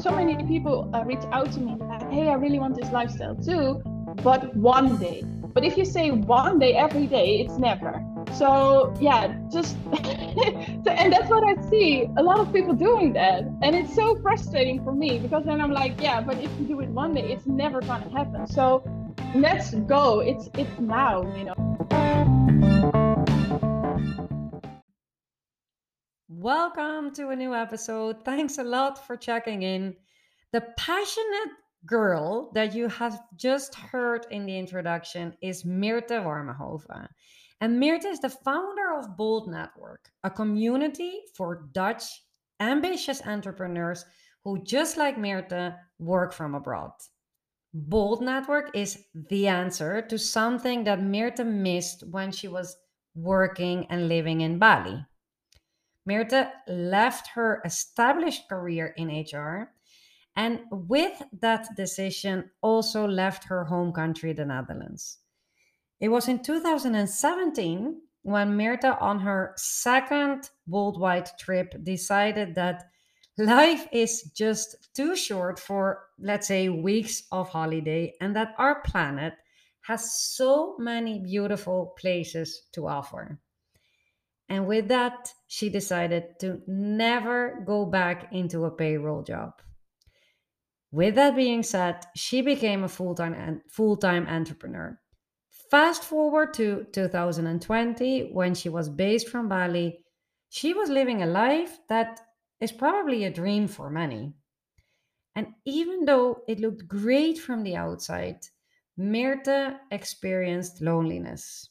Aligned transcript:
so 0.00 0.10
many 0.12 0.36
people 0.46 0.90
uh, 0.94 1.02
reach 1.04 1.24
out 1.32 1.52
to 1.52 1.60
me 1.60 1.76
like, 1.80 2.10
hey, 2.10 2.28
I 2.28 2.34
really 2.34 2.58
want 2.58 2.76
this 2.76 2.90
lifestyle 2.92 3.34
too, 3.34 3.82
but 4.22 4.54
one 4.56 4.96
day. 4.98 5.24
But 5.54 5.64
if 5.64 5.76
you 5.76 5.84
say 5.84 6.10
one 6.10 6.58
day 6.58 6.74
every 6.74 7.06
day, 7.06 7.40
it's 7.40 7.58
never. 7.58 8.04
So 8.34 8.94
yeah, 9.00 9.36
just 9.50 9.76
and 10.86 11.12
that's 11.12 11.28
what 11.30 11.42
I 11.44 11.68
see 11.68 12.06
a 12.16 12.22
lot 12.22 12.38
of 12.38 12.52
people 12.52 12.74
doing 12.74 13.12
that, 13.14 13.42
and 13.62 13.74
it's 13.74 13.94
so 13.94 14.16
frustrating 14.22 14.84
for 14.84 14.92
me 14.92 15.18
because 15.18 15.44
then 15.44 15.60
I'm 15.60 15.72
like, 15.72 16.00
yeah, 16.00 16.20
but 16.20 16.36
if 16.38 16.50
you 16.60 16.66
do 16.66 16.80
it 16.80 16.88
one 16.90 17.14
day, 17.14 17.32
it's 17.32 17.46
never 17.46 17.80
gonna 17.80 18.10
happen. 18.10 18.46
So 18.46 18.84
let's 19.34 19.74
go. 19.74 20.20
It's 20.20 20.48
it's 20.54 20.78
now, 20.78 21.22
you 21.36 21.44
know. 21.44 21.67
Welcome 26.40 27.12
to 27.14 27.30
a 27.30 27.36
new 27.36 27.52
episode. 27.52 28.24
Thanks 28.24 28.58
a 28.58 28.62
lot 28.62 29.04
for 29.04 29.16
checking 29.16 29.62
in. 29.62 29.96
The 30.52 30.60
passionate 30.76 31.50
girl 31.84 32.52
that 32.54 32.76
you 32.76 32.86
have 32.90 33.20
just 33.34 33.74
heard 33.74 34.24
in 34.30 34.46
the 34.46 34.56
introduction 34.56 35.36
is 35.42 35.64
Myrthe 35.64 36.10
Warmenhoven. 36.10 37.08
And 37.60 37.82
Myrthe 37.82 38.04
is 38.04 38.20
the 38.20 38.28
founder 38.28 38.96
of 38.96 39.16
Bold 39.16 39.50
Network, 39.50 40.12
a 40.22 40.30
community 40.30 41.22
for 41.34 41.66
Dutch 41.72 42.04
ambitious 42.60 43.20
entrepreneurs 43.26 44.04
who, 44.44 44.62
just 44.62 44.96
like 44.96 45.16
Myrthe, 45.16 45.74
work 45.98 46.32
from 46.32 46.54
abroad. 46.54 46.92
Bold 47.74 48.22
Network 48.22 48.70
is 48.76 49.06
the 49.28 49.48
answer 49.48 50.02
to 50.02 50.16
something 50.16 50.84
that 50.84 51.00
Myrthe 51.00 51.44
missed 51.44 52.04
when 52.12 52.30
she 52.30 52.46
was 52.46 52.76
working 53.16 53.88
and 53.90 54.08
living 54.08 54.42
in 54.42 54.60
Bali. 54.60 55.04
Myrthe 56.08 56.50
left 56.66 57.28
her 57.34 57.60
established 57.64 58.48
career 58.48 58.94
in 58.96 59.08
HR 59.08 59.72
and 60.36 60.60
with 60.70 61.20
that 61.40 61.66
decision 61.76 62.50
also 62.62 63.06
left 63.06 63.44
her 63.44 63.64
home 63.64 63.92
country, 63.92 64.32
the 64.32 64.44
Netherlands. 64.44 65.18
It 66.00 66.08
was 66.08 66.28
in 66.28 66.42
2017 66.44 68.00
when 68.22 68.56
Myrthe, 68.56 68.96
on 69.02 69.18
her 69.18 69.52
second 69.56 70.50
worldwide 70.66 71.28
trip, 71.40 71.74
decided 71.82 72.54
that 72.54 72.84
life 73.36 73.88
is 73.92 74.30
just 74.34 74.94
too 74.94 75.16
short 75.16 75.58
for, 75.58 76.04
let's 76.20 76.46
say, 76.46 76.68
weeks 76.68 77.24
of 77.32 77.48
holiday, 77.48 78.14
and 78.20 78.36
that 78.36 78.54
our 78.58 78.80
planet 78.82 79.34
has 79.82 80.20
so 80.20 80.76
many 80.78 81.18
beautiful 81.18 81.94
places 81.98 82.62
to 82.72 82.86
offer. 82.86 83.40
And 84.48 84.66
with 84.66 84.88
that, 84.88 85.32
she 85.46 85.68
decided 85.68 86.38
to 86.40 86.62
never 86.66 87.62
go 87.66 87.84
back 87.84 88.32
into 88.32 88.64
a 88.64 88.70
payroll 88.70 89.22
job. 89.22 89.60
With 90.90 91.16
that 91.16 91.36
being 91.36 91.62
said, 91.62 92.06
she 92.16 92.40
became 92.40 92.82
a 92.82 92.88
full-time 92.88 93.60
full-time 93.68 94.26
entrepreneur. 94.26 94.98
Fast 95.70 96.02
forward 96.02 96.54
to 96.54 96.86
2020 96.92 98.30
when 98.32 98.54
she 98.54 98.70
was 98.70 98.88
based 98.88 99.28
from 99.28 99.50
Bali, 99.50 100.02
she 100.48 100.72
was 100.72 100.88
living 100.88 101.22
a 101.22 101.26
life 101.26 101.78
that 101.90 102.20
is 102.58 102.72
probably 102.72 103.24
a 103.24 103.30
dream 103.30 103.68
for 103.68 103.90
many. 103.90 104.32
And 105.34 105.48
even 105.66 106.06
though 106.06 106.42
it 106.48 106.58
looked 106.58 106.88
great 106.88 107.38
from 107.38 107.62
the 107.64 107.76
outside, 107.76 108.38
Myrthe 108.98 109.78
experienced 109.90 110.80
loneliness. 110.80 111.68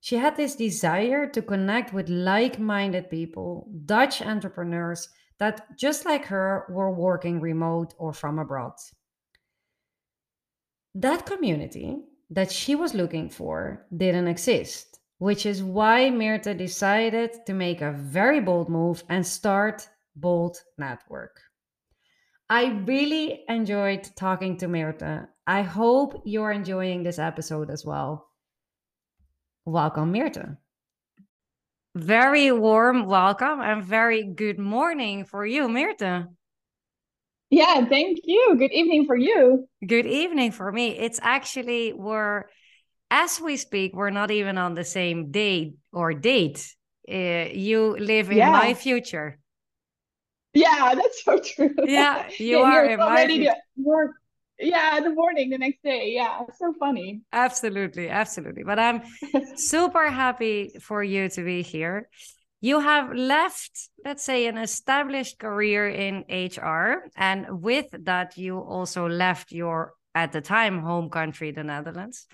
She 0.00 0.16
had 0.16 0.36
this 0.36 0.54
desire 0.54 1.26
to 1.28 1.42
connect 1.42 1.92
with 1.92 2.08
like 2.08 2.58
minded 2.58 3.10
people, 3.10 3.68
Dutch 3.84 4.22
entrepreneurs 4.22 5.08
that, 5.38 5.76
just 5.76 6.04
like 6.04 6.26
her, 6.26 6.66
were 6.68 6.92
working 6.92 7.40
remote 7.40 7.94
or 7.98 8.12
from 8.12 8.38
abroad. 8.38 8.74
That 10.94 11.26
community 11.26 11.98
that 12.30 12.50
she 12.50 12.74
was 12.74 12.94
looking 12.94 13.28
for 13.28 13.86
didn't 13.96 14.28
exist, 14.28 15.00
which 15.18 15.44
is 15.44 15.62
why 15.62 16.10
Myrthe 16.10 16.56
decided 16.56 17.44
to 17.46 17.52
make 17.52 17.80
a 17.80 17.92
very 17.92 18.40
bold 18.40 18.68
move 18.68 19.02
and 19.08 19.26
start 19.26 19.88
Bold 20.14 20.62
Network. 20.78 21.40
I 22.48 22.66
really 22.86 23.44
enjoyed 23.48 24.08
talking 24.16 24.56
to 24.58 24.66
Myrthe. 24.66 25.28
I 25.46 25.62
hope 25.62 26.22
you're 26.24 26.52
enjoying 26.52 27.02
this 27.02 27.18
episode 27.18 27.70
as 27.70 27.84
well. 27.84 28.30
Welcome, 29.66 30.12
Myrthe. 30.12 30.56
Very 31.96 32.52
warm 32.52 33.04
welcome 33.06 33.60
and 33.60 33.84
very 33.84 34.22
good 34.22 34.60
morning 34.60 35.24
for 35.24 35.44
you, 35.44 35.66
Myrthe. 35.66 36.28
Yeah, 37.50 37.84
thank 37.86 38.20
you. 38.22 38.54
Good 38.56 38.70
evening 38.70 39.06
for 39.06 39.16
you. 39.16 39.68
Good 39.84 40.06
evening 40.06 40.52
for 40.52 40.70
me. 40.70 40.96
It's 40.96 41.18
actually 41.20 41.92
we're 41.92 42.44
as 43.10 43.40
we 43.40 43.56
speak, 43.56 43.92
we're 43.92 44.10
not 44.10 44.30
even 44.30 44.56
on 44.56 44.74
the 44.74 44.84
same 44.84 45.32
day 45.32 45.74
or 45.92 46.14
date. 46.14 46.72
Uh, 47.08 47.50
you 47.52 47.96
live 47.98 48.30
in 48.30 48.36
yeah. 48.36 48.50
my 48.52 48.72
future. 48.72 49.40
Yeah, 50.54 50.94
that's 50.96 51.24
so 51.24 51.40
true. 51.40 51.74
Yeah, 51.84 52.28
you 52.38 52.60
yeah, 52.60 52.72
are 52.72 52.84
in 52.84 53.00
my 53.00 53.26
future. 53.26 54.14
Yeah 54.58 55.00
the 55.00 55.10
morning 55.10 55.50
the 55.50 55.58
next 55.58 55.82
day. 55.82 56.12
Yeah 56.14 56.40
so 56.58 56.72
funny. 56.78 57.22
Absolutely 57.32 58.08
absolutely. 58.08 58.64
But 58.64 58.78
i'm 58.78 59.02
super 59.56 60.10
happy 60.10 60.72
for 60.80 61.02
you 61.02 61.28
to 61.30 61.44
be 61.44 61.62
here. 61.62 62.08
You 62.60 62.80
have 62.80 63.12
left 63.14 63.90
let's 64.04 64.24
say 64.24 64.46
an 64.46 64.58
established 64.58 65.38
career 65.38 65.88
in 65.88 66.24
hr 66.28 67.10
and 67.16 67.62
with 67.62 67.86
that 68.04 68.36
you 68.36 68.58
also 68.58 69.08
left 69.08 69.52
your 69.52 69.92
at 70.14 70.32
the 70.32 70.40
time 70.40 70.80
home 70.80 71.10
country 71.10 71.50
the 71.50 71.62
netherlands 71.62 72.26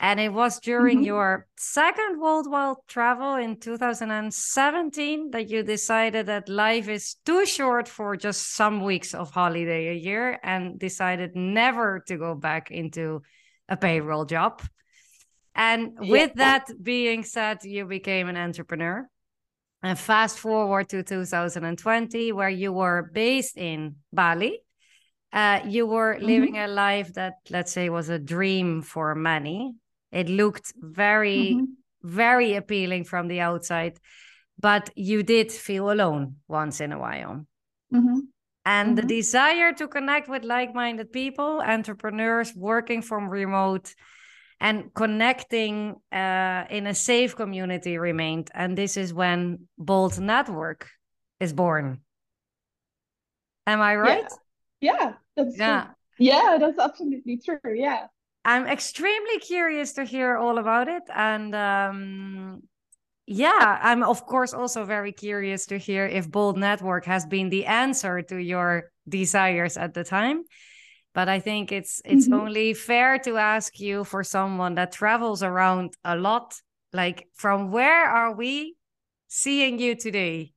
and 0.00 0.20
it 0.20 0.32
was 0.32 0.60
during 0.60 0.98
mm-hmm. 0.98 1.06
your 1.06 1.46
second 1.56 2.20
worldwide 2.20 2.76
travel 2.86 3.34
in 3.34 3.58
2017 3.58 5.30
that 5.32 5.50
you 5.50 5.64
decided 5.64 6.26
that 6.26 6.48
life 6.48 6.88
is 6.88 7.16
too 7.26 7.44
short 7.44 7.88
for 7.88 8.16
just 8.16 8.54
some 8.54 8.84
weeks 8.84 9.12
of 9.12 9.32
holiday 9.32 9.88
a 9.88 9.94
year 9.94 10.38
and 10.44 10.78
decided 10.78 11.34
never 11.34 12.04
to 12.06 12.16
go 12.16 12.36
back 12.36 12.70
into 12.70 13.22
a 13.68 13.76
payroll 13.76 14.24
job. 14.24 14.62
And 15.56 15.98
yeah. 16.00 16.10
with 16.10 16.34
that 16.34 16.70
being 16.80 17.24
said, 17.24 17.64
you 17.64 17.84
became 17.84 18.28
an 18.28 18.36
entrepreneur. 18.36 19.08
And 19.82 19.98
fast 19.98 20.38
forward 20.38 20.88
to 20.90 21.02
2020, 21.02 22.32
where 22.32 22.48
you 22.48 22.72
were 22.72 23.10
based 23.12 23.56
in 23.56 23.96
Bali. 24.12 24.60
Uh, 25.32 25.60
you 25.66 25.86
were 25.86 26.14
mm-hmm. 26.14 26.24
living 26.24 26.58
a 26.58 26.68
life 26.68 27.14
that, 27.14 27.34
let's 27.50 27.72
say, 27.72 27.88
was 27.88 28.08
a 28.08 28.18
dream 28.18 28.82
for 28.82 29.16
many 29.16 29.74
it 30.12 30.28
looked 30.28 30.72
very, 30.76 31.54
mm-hmm. 31.54 31.64
very 32.02 32.54
appealing 32.54 33.04
from 33.04 33.28
the 33.28 33.40
outside, 33.40 33.98
but 34.58 34.90
you 34.96 35.22
did 35.22 35.52
feel 35.52 35.90
alone 35.90 36.36
once 36.48 36.80
in 36.80 36.92
a 36.92 36.98
while. 36.98 37.46
Mm-hmm. 37.92 38.20
And 38.64 38.88
mm-hmm. 38.88 38.94
the 38.96 39.14
desire 39.14 39.72
to 39.74 39.88
connect 39.88 40.28
with 40.28 40.44
like 40.44 40.74
minded 40.74 41.12
people, 41.12 41.62
entrepreneurs 41.64 42.54
working 42.54 43.02
from 43.02 43.28
remote, 43.28 43.94
and 44.60 44.92
connecting 44.94 45.96
uh, 46.12 46.64
in 46.68 46.86
a 46.86 46.94
safe 46.94 47.36
community 47.36 47.96
remained. 47.98 48.50
And 48.54 48.76
this 48.76 48.96
is 48.96 49.14
when 49.14 49.68
Bold 49.78 50.18
Network 50.18 50.88
is 51.38 51.52
born. 51.52 52.00
Am 53.66 53.80
I 53.80 53.96
right? 53.96 54.26
Yeah, 54.80 54.92
yeah 54.92 55.12
that's 55.36 55.58
yeah. 55.58 55.82
True. 55.84 55.94
Yeah, 56.18 56.56
that's 56.58 56.78
absolutely 56.78 57.38
true. 57.38 57.58
Yeah. 57.74 58.06
I'm 58.48 58.66
extremely 58.66 59.38
curious 59.40 59.92
to 59.94 60.04
hear 60.04 60.38
all 60.38 60.56
about 60.56 60.88
it. 60.88 61.02
And 61.14 61.54
um, 61.54 62.62
yeah, 63.26 63.78
I'm 63.82 64.02
of 64.02 64.24
course 64.24 64.54
also 64.54 64.86
very 64.86 65.12
curious 65.12 65.66
to 65.66 65.76
hear 65.76 66.06
if 66.06 66.30
Bold 66.30 66.56
Network 66.56 67.04
has 67.04 67.26
been 67.26 67.50
the 67.50 67.66
answer 67.66 68.22
to 68.22 68.38
your 68.38 68.90
desires 69.06 69.76
at 69.76 69.92
the 69.92 70.02
time. 70.02 70.44
But 71.12 71.28
I 71.28 71.40
think 71.40 71.72
it's 71.72 72.00
it's 72.06 72.24
mm-hmm. 72.24 72.40
only 72.40 72.72
fair 72.72 73.18
to 73.18 73.36
ask 73.36 73.78
you 73.78 74.04
for 74.04 74.24
someone 74.24 74.76
that 74.76 74.92
travels 74.92 75.42
around 75.42 75.92
a 76.02 76.16
lot. 76.16 76.54
Like, 76.94 77.28
from 77.34 77.70
where 77.70 78.06
are 78.06 78.34
we 78.34 78.76
seeing 79.28 79.78
you 79.78 79.94
today? 79.94 80.54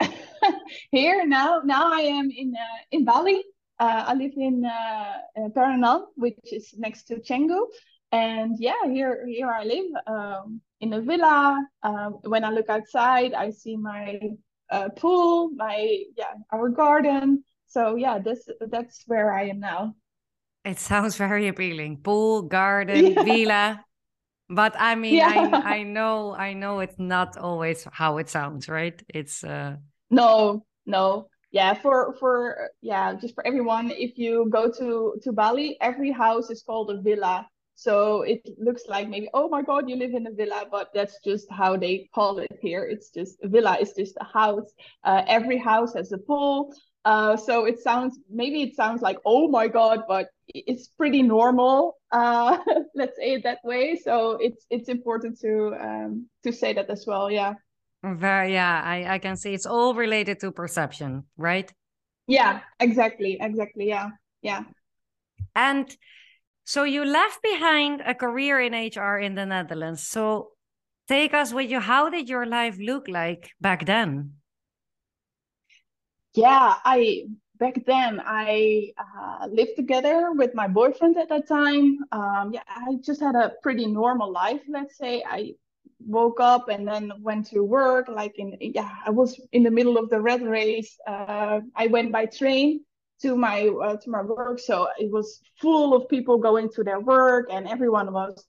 Here 0.90 1.24
now, 1.24 1.62
now 1.64 1.92
I 1.92 2.00
am 2.00 2.32
in 2.36 2.52
uh, 2.56 2.78
in 2.90 3.04
Bali 3.04 3.44
uh, 3.78 4.04
I 4.08 4.14
live 4.14 4.32
in 4.36 4.64
uh, 4.64 5.48
Pererenan, 5.54 6.06
which 6.16 6.38
is 6.52 6.74
next 6.76 7.04
to 7.04 7.16
Canggu. 7.16 7.66
And 8.10 8.56
yeah, 8.58 8.86
here 8.86 9.26
here 9.26 9.50
I 9.50 9.64
live 9.64 9.86
um, 10.06 10.60
in 10.80 10.92
a 10.94 11.00
villa. 11.00 11.62
Um, 11.82 12.18
when 12.22 12.44
I 12.44 12.50
look 12.50 12.68
outside, 12.68 13.34
I 13.34 13.50
see 13.50 13.76
my 13.76 14.18
uh, 14.70 14.88
pool, 14.90 15.50
my 15.54 16.04
yeah, 16.16 16.34
our 16.52 16.70
garden. 16.70 17.44
So 17.66 17.96
yeah, 17.96 18.18
this 18.18 18.48
that's 18.70 19.04
where 19.06 19.32
I 19.32 19.48
am 19.48 19.60
now. 19.60 19.94
It 20.64 20.78
sounds 20.78 21.16
very 21.16 21.48
appealing. 21.48 21.98
Pool, 21.98 22.42
garden, 22.42 23.12
yeah. 23.12 23.22
villa. 23.22 23.84
But 24.48 24.74
I 24.78 24.94
mean, 25.02 25.16
yeah. 25.16 25.50
I 25.52 25.78
I 25.78 25.82
know 25.82 26.34
I 26.34 26.54
know 26.54 26.80
it's 26.80 26.98
not 26.98 27.36
always 27.36 27.86
how 27.92 28.16
it 28.18 28.28
sounds, 28.30 28.68
right? 28.68 29.00
It's 29.12 29.44
uh 29.44 29.76
no, 30.10 30.64
no 30.86 31.28
yeah 31.50 31.74
for 31.74 32.14
for 32.20 32.70
yeah 32.82 33.14
just 33.14 33.34
for 33.34 33.46
everyone 33.46 33.90
if 33.90 34.18
you 34.18 34.48
go 34.50 34.70
to 34.70 35.14
to 35.22 35.32
bali 35.32 35.76
every 35.80 36.10
house 36.12 36.50
is 36.50 36.62
called 36.62 36.90
a 36.90 37.00
villa. 37.00 37.46
So 37.74 38.22
it 38.22 38.42
looks 38.58 38.82
like 38.88 39.08
maybe 39.08 39.28
oh 39.34 39.48
my 39.48 39.62
god 39.62 39.88
you 39.88 39.94
live 39.96 40.12
in 40.12 40.26
a 40.26 40.32
villa 40.32 40.64
but 40.70 40.88
that's 40.92 41.18
just 41.24 41.46
how 41.50 41.76
they 41.76 42.08
call 42.14 42.38
it 42.38 42.58
here. 42.60 42.84
It's 42.84 43.10
just 43.10 43.38
a 43.42 43.48
villa 43.48 43.78
is 43.80 43.92
just 43.96 44.16
a 44.20 44.24
house. 44.24 44.72
Uh, 45.04 45.22
every 45.28 45.58
house 45.58 45.94
has 45.94 46.10
a 46.12 46.18
pool. 46.18 46.74
Uh, 47.04 47.36
so 47.36 47.64
it 47.64 47.78
sounds 47.78 48.18
maybe 48.28 48.62
it 48.62 48.74
sounds 48.74 49.00
like 49.00 49.18
oh 49.24 49.48
my 49.48 49.68
god 49.68 50.00
but 50.08 50.26
it's 50.48 50.88
pretty 50.88 51.22
normal 51.22 51.96
uh, 52.10 52.58
let's 52.94 53.16
say 53.16 53.34
it 53.34 53.44
that 53.44 53.60
way. 53.64 53.96
So 53.96 54.38
it's 54.40 54.66
it's 54.70 54.88
important 54.88 55.38
to 55.40 55.74
um, 55.80 56.26
to 56.42 56.52
say 56.52 56.72
that 56.74 56.90
as 56.90 57.04
well 57.06 57.30
yeah 57.30 57.54
very, 58.02 58.52
yeah, 58.52 58.82
I, 58.84 59.14
I 59.14 59.18
can 59.18 59.36
see 59.36 59.54
it's 59.54 59.66
all 59.66 59.94
related 59.94 60.40
to 60.40 60.52
perception, 60.52 61.24
right? 61.36 61.72
Yeah, 62.26 62.60
exactly. 62.78 63.38
Exactly. 63.40 63.88
Yeah. 63.88 64.10
Yeah. 64.42 64.64
And 65.54 65.94
so 66.64 66.84
you 66.84 67.04
left 67.04 67.42
behind 67.42 68.02
a 68.04 68.14
career 68.14 68.60
in 68.60 68.74
HR 68.74 69.18
in 69.18 69.34
the 69.34 69.46
Netherlands. 69.46 70.06
So 70.06 70.50
take 71.08 71.34
us 71.34 71.52
with 71.52 71.70
you. 71.70 71.80
How 71.80 72.10
did 72.10 72.28
your 72.28 72.46
life 72.46 72.76
look 72.78 73.08
like 73.08 73.50
back 73.60 73.86
then? 73.86 74.34
Yeah, 76.34 76.74
I 76.84 77.24
back 77.58 77.84
then 77.86 78.20
I 78.24 78.92
uh, 78.96 79.48
lived 79.50 79.76
together 79.76 80.32
with 80.32 80.54
my 80.54 80.68
boyfriend 80.68 81.16
at 81.16 81.30
that 81.30 81.48
time. 81.48 81.98
Um, 82.12 82.52
yeah, 82.52 82.62
I 82.68 82.96
just 83.02 83.20
had 83.20 83.34
a 83.34 83.54
pretty 83.62 83.86
normal 83.86 84.30
life. 84.30 84.60
Let's 84.68 84.96
say 84.96 85.24
I 85.26 85.54
woke 86.06 86.40
up 86.40 86.68
and 86.68 86.86
then 86.86 87.12
went 87.20 87.46
to 87.46 87.62
work 87.62 88.08
like 88.08 88.38
in 88.38 88.56
yeah 88.60 88.90
i 89.04 89.10
was 89.10 89.40
in 89.52 89.62
the 89.62 89.70
middle 89.70 89.96
of 89.98 90.08
the 90.10 90.20
red 90.20 90.42
race. 90.42 90.96
Uh, 91.06 91.60
i 91.74 91.86
went 91.86 92.12
by 92.12 92.24
train 92.26 92.80
to 93.20 93.36
my 93.36 93.66
uh, 93.66 93.96
to 93.96 94.10
my 94.10 94.22
work 94.22 94.58
so 94.60 94.88
it 94.98 95.10
was 95.10 95.40
full 95.60 95.94
of 95.94 96.08
people 96.08 96.38
going 96.38 96.68
to 96.68 96.84
their 96.84 97.00
work 97.00 97.48
and 97.50 97.66
everyone 97.66 98.12
was 98.12 98.44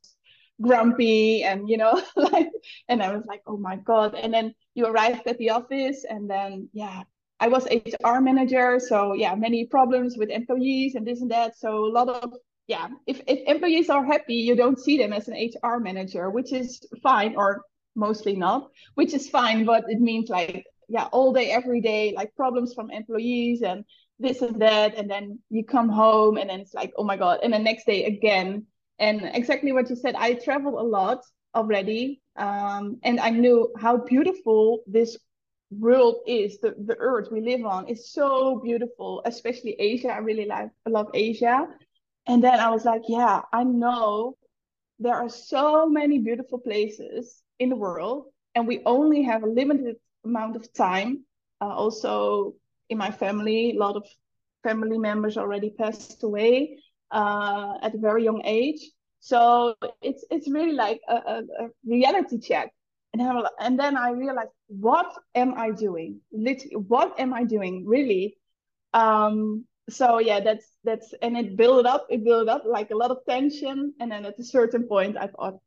grumpy 0.61 1.43
and 1.43 1.69
you 1.69 1.77
know 1.77 2.01
like 2.15 2.49
and 2.87 3.01
i 3.01 3.15
was 3.15 3.25
like 3.25 3.41
oh 3.47 3.57
my 3.57 3.77
god. 3.77 4.13
And 4.15 4.33
then 4.33 4.53
you 4.75 4.85
arrived 4.85 5.27
at 5.27 5.37
the 5.37 5.49
office 5.51 6.05
and 6.09 6.29
then 6.29 6.69
yeah 6.73 7.03
i 7.39 7.47
was 7.47 7.67
hr 8.03 8.19
manager 8.19 8.79
so 8.79 9.13
yeah 9.13 9.33
many 9.35 9.65
problems 9.65 10.17
with 10.17 10.29
employees 10.29 10.95
and 10.95 11.07
this 11.07 11.21
and 11.21 11.31
that 11.31 11.57
so 11.57 11.85
a 11.85 11.91
lot 11.91 12.09
of 12.09 12.33
yeah, 12.69 12.87
if, 13.07 13.19
if 13.25 13.39
employees 13.47 13.89
are 13.89 14.05
happy, 14.05 14.35
you 14.35 14.55
don't 14.55 14.79
see 14.79 14.95
them 14.99 15.11
as 15.11 15.27
an 15.27 15.33
HR 15.33 15.79
manager, 15.79 16.29
which 16.29 16.53
is 16.53 16.79
fine, 17.01 17.35
or 17.35 17.63
mostly 17.95 18.35
not, 18.35 18.69
which 18.93 19.15
is 19.15 19.27
fine, 19.27 19.65
but 19.65 19.85
it 19.87 19.99
means 19.99 20.29
like, 20.29 20.63
yeah, 20.87 21.05
all 21.05 21.33
day, 21.33 21.49
every 21.49 21.81
day, 21.81 22.13
like 22.15 22.35
problems 22.35 22.75
from 22.75 22.91
employees 22.91 23.63
and 23.63 23.85
this 24.19 24.43
and 24.43 24.61
that. 24.61 24.93
And 24.95 25.09
then 25.09 25.39
you 25.49 25.65
come 25.65 25.89
home 25.89 26.37
and 26.37 26.47
then 26.51 26.59
it's 26.59 26.75
like, 26.75 26.93
oh 26.95 27.03
my 27.03 27.17
God. 27.17 27.39
And 27.41 27.53
the 27.53 27.59
next 27.59 27.87
day 27.87 28.05
again. 28.05 28.67
And 28.99 29.31
exactly 29.33 29.71
what 29.71 29.89
you 29.89 29.95
said, 29.95 30.13
I 30.13 30.35
travel 30.35 30.79
a 30.79 30.85
lot 30.85 31.23
already. 31.55 32.21
Um, 32.35 32.99
and 33.01 33.19
I 33.19 33.31
knew 33.31 33.73
how 33.79 33.97
beautiful 33.97 34.83
this 34.85 35.17
world 35.71 36.17
is 36.27 36.59
the, 36.59 36.75
the 36.85 36.97
earth 36.99 37.29
we 37.31 37.41
live 37.41 37.65
on 37.65 37.87
is 37.87 38.11
so 38.11 38.59
beautiful 38.63 39.21
especially 39.25 39.75
asia 39.77 40.07
i 40.07 40.17
really 40.17 40.45
like 40.45 40.67
I 40.87 40.89
love 40.89 41.11
asia 41.13 41.67
and 42.29 42.43
then 42.43 42.59
I 42.59 42.69
was 42.69 42.85
like, 42.85 43.01
yeah, 43.07 43.41
I 43.51 43.63
know 43.63 44.37
there 44.99 45.15
are 45.15 45.29
so 45.29 45.89
many 45.89 46.19
beautiful 46.19 46.59
places 46.59 47.41
in 47.57 47.69
the 47.69 47.75
world, 47.75 48.25
and 48.53 48.67
we 48.67 48.81
only 48.85 49.23
have 49.23 49.43
a 49.43 49.47
limited 49.47 49.95
amount 50.23 50.55
of 50.55 50.71
time. 50.73 51.25
Uh, 51.59 51.73
also, 51.83 52.53
in 52.89 52.97
my 52.97 53.11
family, 53.11 53.71
a 53.75 53.79
lot 53.79 53.95
of 53.95 54.05
family 54.63 54.99
members 54.99 55.37
already 55.37 55.71
passed 55.71 56.23
away 56.23 56.77
uh, 57.11 57.73
at 57.81 57.95
a 57.95 57.97
very 57.97 58.23
young 58.23 58.41
age. 58.45 58.81
So 59.19 59.75
it's 60.01 60.23
it's 60.29 60.49
really 60.49 60.73
like 60.73 61.01
a, 61.09 61.15
a, 61.15 61.37
a 61.63 61.69
reality 61.83 62.39
check. 62.39 62.71
And 63.11 63.19
then, 63.21 63.43
and 63.59 63.79
then 63.79 63.97
I 63.97 64.11
realized, 64.11 64.51
what 64.67 65.11
am 65.33 65.55
I 65.55 65.71
doing? 65.71 66.21
Literally, 66.31 66.75
what 66.75 67.19
am 67.19 67.33
I 67.33 67.43
doing? 67.43 67.85
Really, 67.87 68.37
um, 68.93 69.65
so 69.89 70.19
yeah 70.19 70.39
that's 70.39 70.77
that's 70.83 71.13
and 71.21 71.37
it 71.37 71.55
built 71.55 71.85
up 71.85 72.07
it 72.09 72.23
built 72.23 72.47
up 72.47 72.63
like 72.65 72.91
a 72.91 72.95
lot 72.95 73.11
of 73.11 73.17
tension 73.27 73.93
and 73.99 74.11
then 74.11 74.25
at 74.25 74.39
a 74.39 74.43
certain 74.43 74.83
point 74.83 75.17
i 75.17 75.27
thought 75.27 75.59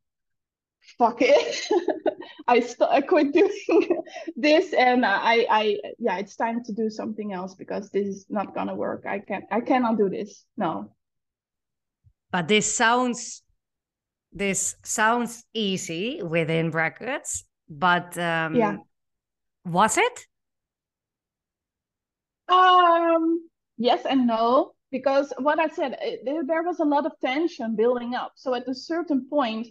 fuck 0.97 1.17
it. 1.21 1.67
I 2.47 2.59
st- 2.59 2.89
i 2.89 3.01
quit 3.01 3.33
doing 3.33 4.03
this 4.35 4.73
and 4.73 5.05
i 5.05 5.45
i 5.49 5.77
yeah 5.97 6.17
it's 6.17 6.35
time 6.35 6.63
to 6.65 6.73
do 6.73 6.89
something 6.89 7.31
else 7.31 7.55
because 7.55 7.89
this 7.89 8.07
is 8.07 8.25
not 8.29 8.53
gonna 8.53 8.75
work. 8.75 9.05
I 9.07 9.19
can't 9.19 9.45
i 9.51 9.61
cannot 9.61 9.97
do 9.97 10.09
this 10.09 10.45
no. 10.57 10.91
But 12.31 12.47
this 12.47 12.75
sounds 12.75 13.43
this 14.33 14.75
sounds 14.83 15.45
easy 15.53 16.21
within 16.21 16.69
brackets 16.69 17.45
but 17.69 18.17
um 18.17 18.55
yeah. 18.55 18.77
was 19.65 19.97
it? 19.97 20.27
Um 22.49 23.49
yes 23.77 24.05
and 24.05 24.27
no 24.27 24.73
because 24.91 25.33
what 25.39 25.59
i 25.59 25.67
said 25.67 25.97
there, 26.25 26.43
there 26.45 26.63
was 26.63 26.79
a 26.79 26.85
lot 26.85 27.05
of 27.05 27.13
tension 27.21 27.75
building 27.75 28.13
up. 28.15 28.33
So 28.35 28.53
at 28.53 28.67
a 28.67 28.75
certain 28.75 29.27
point 29.29 29.67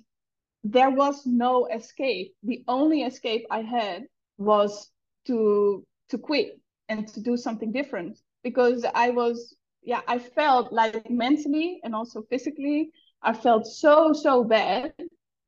there 0.64 0.90
was 0.90 1.26
no 1.26 1.66
escape. 1.66 2.34
The 2.42 2.64
only 2.68 3.02
escape 3.02 3.46
i 3.50 3.62
had 3.62 4.04
was 4.38 4.90
to 5.26 5.84
to 6.10 6.18
quit 6.18 6.60
and 6.88 7.06
to 7.08 7.20
do 7.20 7.36
something 7.36 7.72
different 7.72 8.18
because 8.42 8.84
i 8.94 9.10
was 9.10 9.56
yeah 9.82 10.00
i 10.08 10.18
felt 10.18 10.72
like 10.72 11.08
mentally 11.10 11.80
and 11.84 11.94
also 11.94 12.22
physically 12.30 12.90
i 13.22 13.32
felt 13.32 13.66
so 13.66 14.12
so 14.12 14.44
bad. 14.44 14.92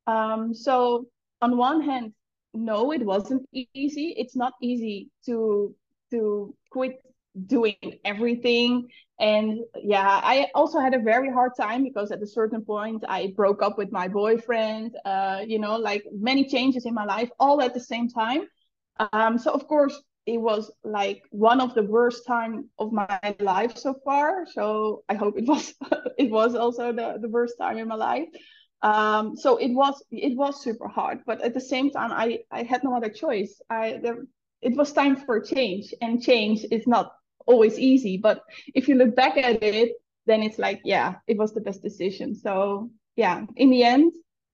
Um 0.07 0.55
so 0.55 1.07
on 1.43 1.57
one 1.57 1.81
hand 1.83 2.13
no 2.55 2.93
it 2.93 3.05
wasn't 3.05 3.47
easy. 3.53 4.15
It's 4.17 4.37
not 4.37 4.55
easy 4.63 5.11
to 5.27 5.75
to 6.11 6.55
quit 6.71 7.03
doing 7.47 7.77
everything. 8.05 8.89
And 9.21 9.61
yeah 9.81 10.21
i 10.25 10.49
also 10.55 10.81
had 10.81 10.93
a 10.93 10.99
very 10.99 11.31
hard 11.31 11.53
time 11.57 11.85
because 11.85 12.11
at 12.11 12.21
a 12.21 12.27
certain 12.27 12.65
point 12.65 13.05
i 13.09 13.33
broke 13.37 13.63
up 13.63 13.79
with 13.79 13.93
my 13.93 14.09
boyfriend 14.09 14.97
uh, 15.05 15.41
you 15.47 15.59
know 15.61 15.77
like 15.77 16.03
many 16.13 16.45
changes 16.45 16.85
in 16.85 16.95
my 16.95 17.05
life 17.05 17.31
all 17.39 17.61
at 17.63 17.75
the 17.75 17.81
same 17.81 18.09
time. 18.09 18.43
Um, 19.13 19.39
so 19.39 19.53
of 19.53 19.67
course 19.69 20.01
it 20.27 20.39
was 20.39 20.73
like 20.83 21.23
one 21.31 21.61
of 21.61 21.75
the 21.75 21.83
worst 21.83 22.27
time 22.27 22.71
of 22.79 22.93
my 22.93 23.19
life 23.41 23.77
so 23.77 23.95
far. 24.05 24.47
So 24.47 25.05
i 25.09 25.15
hope 25.15 25.39
it 25.39 25.47
was 25.47 25.75
it 26.19 26.31
was 26.31 26.55
also 26.57 26.93
the, 26.93 27.19
the 27.21 27.29
worst 27.29 27.55
time 27.61 27.79
in 27.79 27.89
my 27.89 27.97
life. 27.97 28.29
Um, 28.83 29.37
so 29.37 29.59
it 29.59 29.73
was 29.73 30.03
it 30.11 30.37
was 30.37 30.63
super 30.63 30.89
hard. 30.89 31.21
But 31.25 31.41
at 31.41 31.55
the 31.55 31.61
same 31.61 31.91
time 31.91 32.11
i 32.11 32.41
i 32.51 32.63
had 32.65 32.83
no 32.83 32.97
other 32.97 33.11
choice. 33.11 33.61
I 33.71 34.01
there 34.03 34.25
it 34.61 34.77
was 34.77 34.93
time 34.93 35.17
for 35.17 35.41
change. 35.41 35.95
And 36.01 36.23
change 36.23 36.65
is 36.71 36.87
not 36.87 37.13
always 37.47 37.79
easy. 37.79 38.17
But 38.17 38.43
if 38.75 38.89
you 38.89 38.95
look 38.95 39.15
back 39.15 39.37
at 39.37 39.63
it, 39.63 39.93
then 40.27 40.43
it's 40.43 40.59
like, 40.59 40.81
yeah, 40.85 41.17
it 41.27 41.37
was 41.37 41.53
the 41.53 41.61
best 41.61 41.83
decision. 41.83 42.35
So 42.35 42.91
yeah, 43.17 43.45
in 43.57 43.71
the 43.71 43.85
end, 43.85 44.13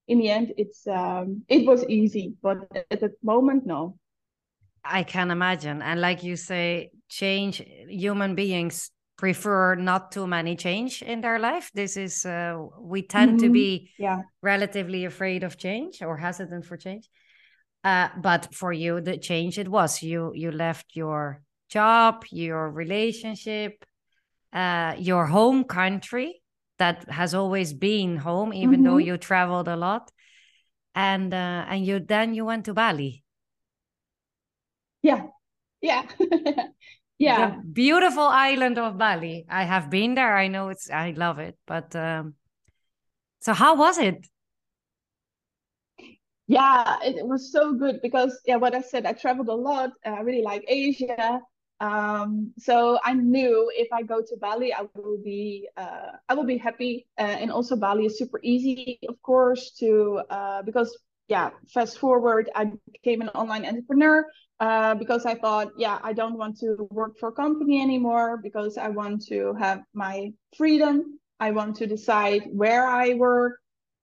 in 0.08 0.18
the 0.18 0.28
end, 0.28 0.52
it's 0.56 0.86
um, 0.86 1.44
it 1.48 1.66
was 1.66 1.84
easy, 1.88 2.34
but 2.42 2.58
at 2.90 3.00
the 3.00 3.12
moment, 3.22 3.64
no. 3.64 3.96
I 4.84 5.04
can 5.04 5.30
imagine, 5.30 5.82
and 5.82 6.00
like 6.00 6.24
you 6.24 6.36
say, 6.36 6.90
change. 7.08 7.62
Human 7.88 8.34
beings 8.34 8.90
prefer 9.16 9.74
not 9.74 10.10
too 10.10 10.26
many 10.26 10.56
change 10.56 11.02
in 11.02 11.20
their 11.20 11.38
life. 11.38 11.70
This 11.74 11.96
is 11.96 12.24
uh, 12.24 12.58
we 12.80 13.02
tend 13.02 13.32
mm-hmm. 13.32 13.46
to 13.46 13.52
be 13.52 13.90
yeah. 13.98 14.22
relatively 14.42 15.04
afraid 15.04 15.44
of 15.44 15.58
change 15.58 16.02
or 16.02 16.16
hesitant 16.16 16.64
for 16.64 16.76
change. 16.76 17.08
Uh, 17.84 18.08
but 18.20 18.52
for 18.54 18.72
you, 18.72 19.00
the 19.00 19.16
change 19.16 19.58
it 19.58 19.68
was 19.68 20.02
you 20.02 20.32
you 20.34 20.50
left 20.50 20.96
your 20.96 21.42
job, 21.70 22.24
your 22.30 22.70
relationship, 22.70 23.84
uh, 24.52 24.94
your 24.98 25.26
home 25.26 25.64
country 25.64 26.42
that 26.78 27.08
has 27.08 27.34
always 27.34 27.72
been 27.72 28.16
home, 28.16 28.52
even 28.52 28.76
mm-hmm. 28.76 28.84
though 28.84 28.96
you 28.96 29.16
traveled 29.16 29.68
a 29.68 29.76
lot, 29.76 30.10
and 30.94 31.32
uh, 31.32 31.64
and 31.68 31.86
you 31.86 32.00
then 32.00 32.34
you 32.34 32.44
went 32.44 32.64
to 32.66 32.74
Bali. 32.74 33.24
Yeah, 35.02 35.26
yeah, 35.80 36.02
yeah. 37.18 37.50
The 37.50 37.62
beautiful 37.72 38.24
island 38.24 38.78
of 38.78 38.98
Bali. 38.98 39.46
I 39.48 39.64
have 39.64 39.88
been 39.88 40.14
there. 40.14 40.36
I 40.36 40.48
know 40.48 40.68
it's. 40.68 40.90
I 40.90 41.14
love 41.16 41.38
it. 41.38 41.56
But 41.66 41.94
um, 41.94 42.34
so, 43.40 43.54
how 43.54 43.76
was 43.76 43.98
it? 43.98 44.26
yeah 46.50 46.96
it 47.04 47.24
was 47.24 47.52
so 47.52 47.72
good 47.74 48.02
because 48.02 48.40
yeah 48.44 48.56
what 48.56 48.74
i 48.74 48.80
said 48.80 49.06
i 49.06 49.12
traveled 49.12 49.46
a 49.46 49.54
lot 49.54 49.90
i 50.04 50.18
really 50.18 50.42
like 50.42 50.64
asia 50.66 51.40
um, 51.80 52.52
so 52.58 52.98
I 53.02 53.14
knew 53.14 53.70
if 53.74 53.88
I 53.92 54.02
go 54.02 54.20
to 54.20 54.36
Bali, 54.36 54.72
I 54.72 54.82
will 54.94 55.18
be 55.22 55.68
uh, 55.76 56.12
I 56.28 56.34
will 56.34 56.44
be 56.44 56.58
happy. 56.58 57.06
Uh, 57.18 57.22
and 57.22 57.50
also 57.50 57.74
Bali 57.74 58.06
is 58.06 58.18
super 58.18 58.38
easy, 58.42 58.98
of 59.08 59.20
course, 59.22 59.72
to 59.80 60.20
uh, 60.28 60.62
because 60.62 60.96
yeah, 61.28 61.50
fast 61.72 61.98
forward, 61.98 62.50
I 62.54 62.72
became 62.92 63.22
an 63.22 63.28
online 63.30 63.64
entrepreneur 63.64 64.26
uh, 64.58 64.94
because 64.96 65.24
I 65.24 65.36
thought, 65.36 65.68
yeah, 65.76 65.98
I 66.02 66.12
don't 66.12 66.36
want 66.36 66.58
to 66.58 66.88
work 66.90 67.18
for 67.18 67.28
a 67.28 67.32
company 67.32 67.80
anymore 67.80 68.40
because 68.42 68.76
I 68.76 68.88
want 68.88 69.24
to 69.28 69.54
have 69.54 69.80
my 69.94 70.32
freedom. 70.58 71.18
I 71.38 71.52
want 71.52 71.76
to 71.76 71.86
decide 71.86 72.42
where 72.52 72.86
I 72.86 73.14
work, 73.14 73.54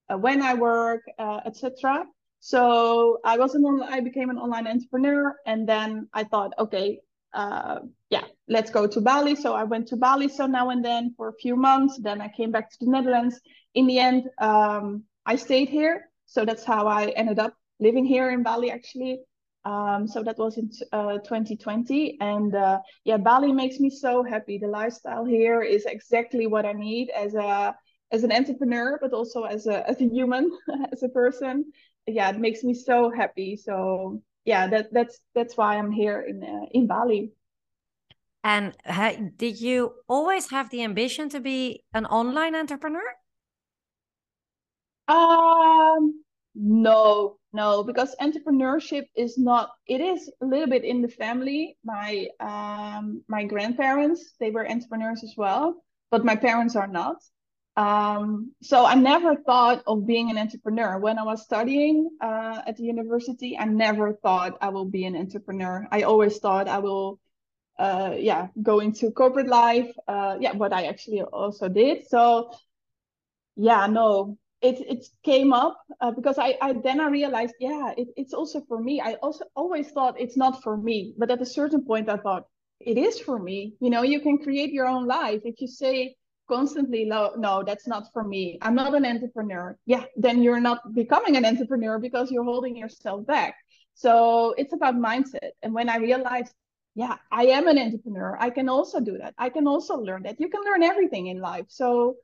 uh, 0.09 0.17
when 0.17 0.41
I 0.41 0.55
work, 0.55 1.01
uh, 1.19 1.41
etc. 1.45 2.05
So 2.39 3.19
I 3.25 3.37
was 3.37 3.55
an 3.55 3.65
I 3.83 3.99
became 3.99 4.29
an 4.29 4.37
online 4.37 4.67
entrepreneur, 4.67 5.35
and 5.45 5.67
then 5.67 6.07
I 6.13 6.23
thought, 6.23 6.53
okay, 6.57 6.99
uh, 7.33 7.79
yeah, 8.09 8.23
let's 8.47 8.71
go 8.71 8.87
to 8.87 9.01
Bali. 9.01 9.35
So 9.35 9.53
I 9.53 9.63
went 9.63 9.87
to 9.89 9.97
Bali 9.97 10.27
so 10.27 10.45
now 10.47 10.69
and 10.69 10.83
then 10.83 11.13
for 11.17 11.29
a 11.29 11.33
few 11.33 11.55
months. 11.55 11.99
Then 12.01 12.21
I 12.21 12.29
came 12.29 12.51
back 12.51 12.69
to 12.71 12.77
the 12.81 12.89
Netherlands. 12.91 13.39
In 13.75 13.87
the 13.87 13.99
end, 13.99 14.23
um, 14.39 15.03
I 15.25 15.35
stayed 15.35 15.69
here. 15.69 16.09
So 16.25 16.45
that's 16.45 16.63
how 16.63 16.87
I 16.87 17.07
ended 17.09 17.39
up 17.39 17.53
living 17.79 18.05
here 18.05 18.29
in 18.31 18.43
Bali, 18.43 18.71
actually. 18.71 19.19
Um, 19.65 20.07
so 20.07 20.23
that 20.23 20.37
was 20.37 20.57
in 20.57 20.71
uh, 20.93 21.17
2020. 21.19 22.17
And 22.21 22.55
uh, 22.55 22.79
yeah, 23.03 23.17
Bali 23.17 23.51
makes 23.51 23.79
me 23.79 23.89
so 23.89 24.23
happy. 24.23 24.57
The 24.57 24.67
lifestyle 24.67 25.25
here 25.25 25.61
is 25.61 25.85
exactly 25.85 26.47
what 26.47 26.65
I 26.65 26.73
need 26.73 27.09
as 27.09 27.35
a 27.35 27.75
as 28.09 28.23
an 28.23 28.31
entrepreneur, 28.31 28.97
but 29.01 29.11
also 29.11 29.43
as 29.43 29.67
a 29.67 29.87
as 29.89 29.99
a 29.99 30.05
human, 30.05 30.49
as 30.93 31.03
a 31.03 31.09
person. 31.09 31.65
Yeah, 32.07 32.29
it 32.29 32.39
makes 32.39 32.63
me 32.63 32.73
so 32.73 33.11
happy. 33.11 33.57
So 33.57 34.21
yeah, 34.47 34.65
that 34.67 34.87
that's 34.93 35.19
that's 35.35 35.57
why 35.57 35.77
I'm 35.77 35.91
here 35.91 36.21
in 36.21 36.41
uh, 36.41 36.65
in 36.71 36.87
Bali. 36.87 37.33
And 38.45 38.73
ha- 38.85 39.17
did 39.35 39.59
you 39.59 39.95
always 40.07 40.49
have 40.51 40.69
the 40.69 40.83
ambition 40.83 41.27
to 41.29 41.41
be 41.41 41.83
an 41.93 42.05
online 42.05 42.55
entrepreneur? 42.55 43.03
Um, 45.09 46.23
no, 46.55 47.37
no, 47.51 47.83
because 47.83 48.15
entrepreneurship 48.21 49.03
is 49.15 49.37
not. 49.37 49.71
It 49.85 49.99
is 49.99 50.31
a 50.41 50.45
little 50.45 50.67
bit 50.67 50.85
in 50.85 51.01
the 51.01 51.09
family. 51.09 51.77
My 51.83 52.27
um 52.39 53.23
my 53.27 53.43
grandparents 53.43 54.31
they 54.39 54.51
were 54.51 54.65
entrepreneurs 54.65 55.23
as 55.25 55.33
well, 55.35 55.83
but 56.09 56.23
my 56.23 56.37
parents 56.37 56.77
are 56.77 56.87
not. 56.87 57.17
Um, 57.77 58.53
so 58.63 58.85
I 58.85 58.95
never 58.95 59.35
thought 59.35 59.83
of 59.85 60.07
being 60.07 60.31
an 60.31 60.37
entrepreneur. 60.39 60.97
When 60.99 61.19
I 61.19 61.23
was 61.23 61.43
studying 61.43 62.09
uh, 62.19 62.63
at 62.65 62.75
the 62.77 62.83
university, 62.83 63.57
I 63.57 63.65
never 63.65 64.13
thought 64.13 64.57
I 64.61 64.69
will 64.69 64.85
be 64.85 65.05
an 65.05 65.15
entrepreneur. 65.15 65.87
I 65.91 66.01
always 66.01 66.39
thought 66.39 66.67
I 66.67 66.79
will, 66.79 67.19
uh, 67.77 68.15
yeah, 68.17 68.47
go 68.63 68.79
into 68.79 69.11
corporate 69.11 69.47
life. 69.47 69.91
Uh, 70.07 70.37
yeah, 70.41 70.53
what 70.53 70.73
I 70.73 70.87
actually 70.87 71.21
also 71.21 71.69
did. 71.69 72.07
So, 72.09 72.51
yeah, 73.55 73.85
no, 73.87 74.39
it 74.61 74.79
it 74.79 75.05
came 75.23 75.53
up 75.53 75.77
uh, 76.01 76.11
because 76.11 76.39
I, 76.39 76.57
I 76.59 76.73
then 76.73 76.99
I 76.99 77.09
realized, 77.09 77.55
yeah, 77.59 77.93
it, 77.95 78.09
it's 78.17 78.33
also 78.33 78.61
for 78.67 78.81
me. 78.81 79.01
I 79.01 79.13
also 79.21 79.45
always 79.55 79.91
thought 79.91 80.19
it's 80.19 80.37
not 80.37 80.63
for 80.63 80.75
me, 80.75 81.13
but 81.17 81.29
at 81.29 81.41
a 81.41 81.45
certain 81.45 81.85
point, 81.85 82.09
I 82.09 82.17
thought 82.17 82.47
it 82.79 82.97
is 82.97 83.19
for 83.19 83.37
me. 83.37 83.75
You 83.79 83.91
know, 83.91 84.01
you 84.01 84.19
can 84.19 84.39
create 84.39 84.73
your 84.73 84.87
own 84.87 85.05
life 85.07 85.41
if 85.45 85.61
you 85.61 85.67
say 85.67 86.16
constantly 86.47 87.05
no 87.05 87.63
that's 87.65 87.87
not 87.87 88.11
for 88.13 88.23
me. 88.23 88.57
I'm 88.61 88.75
not 88.75 88.93
an 88.95 89.05
entrepreneur. 89.05 89.77
Yeah 89.85 90.05
then 90.15 90.41
you're 90.41 90.59
not 90.59 90.93
becoming 90.93 91.35
an 91.37 91.45
entrepreneur 91.45 91.99
because 91.99 92.31
you're 92.31 92.43
holding 92.43 92.75
yourself 92.75 93.25
back. 93.25 93.55
So 93.93 94.53
it's 94.57 94.73
about 94.73 94.95
mindset. 94.95 95.51
And 95.63 95.73
when 95.73 95.89
i 95.89 95.97
realized 95.97 96.53
yeah 96.95 97.15
i 97.31 97.45
am 97.45 97.67
an 97.67 97.77
entrepreneur 97.77 98.37
i 98.39 98.49
can 98.49 98.69
also 98.69 98.99
do 98.99 99.17
that. 99.17 99.33
I 99.37 99.49
can 99.49 99.67
also 99.67 99.95
learn 99.97 100.23
that. 100.23 100.39
You 100.39 100.49
can 100.49 100.63
learn 100.63 100.83
everything 100.83 101.27
in 101.27 101.39
life. 101.39 101.65
So 101.69 102.17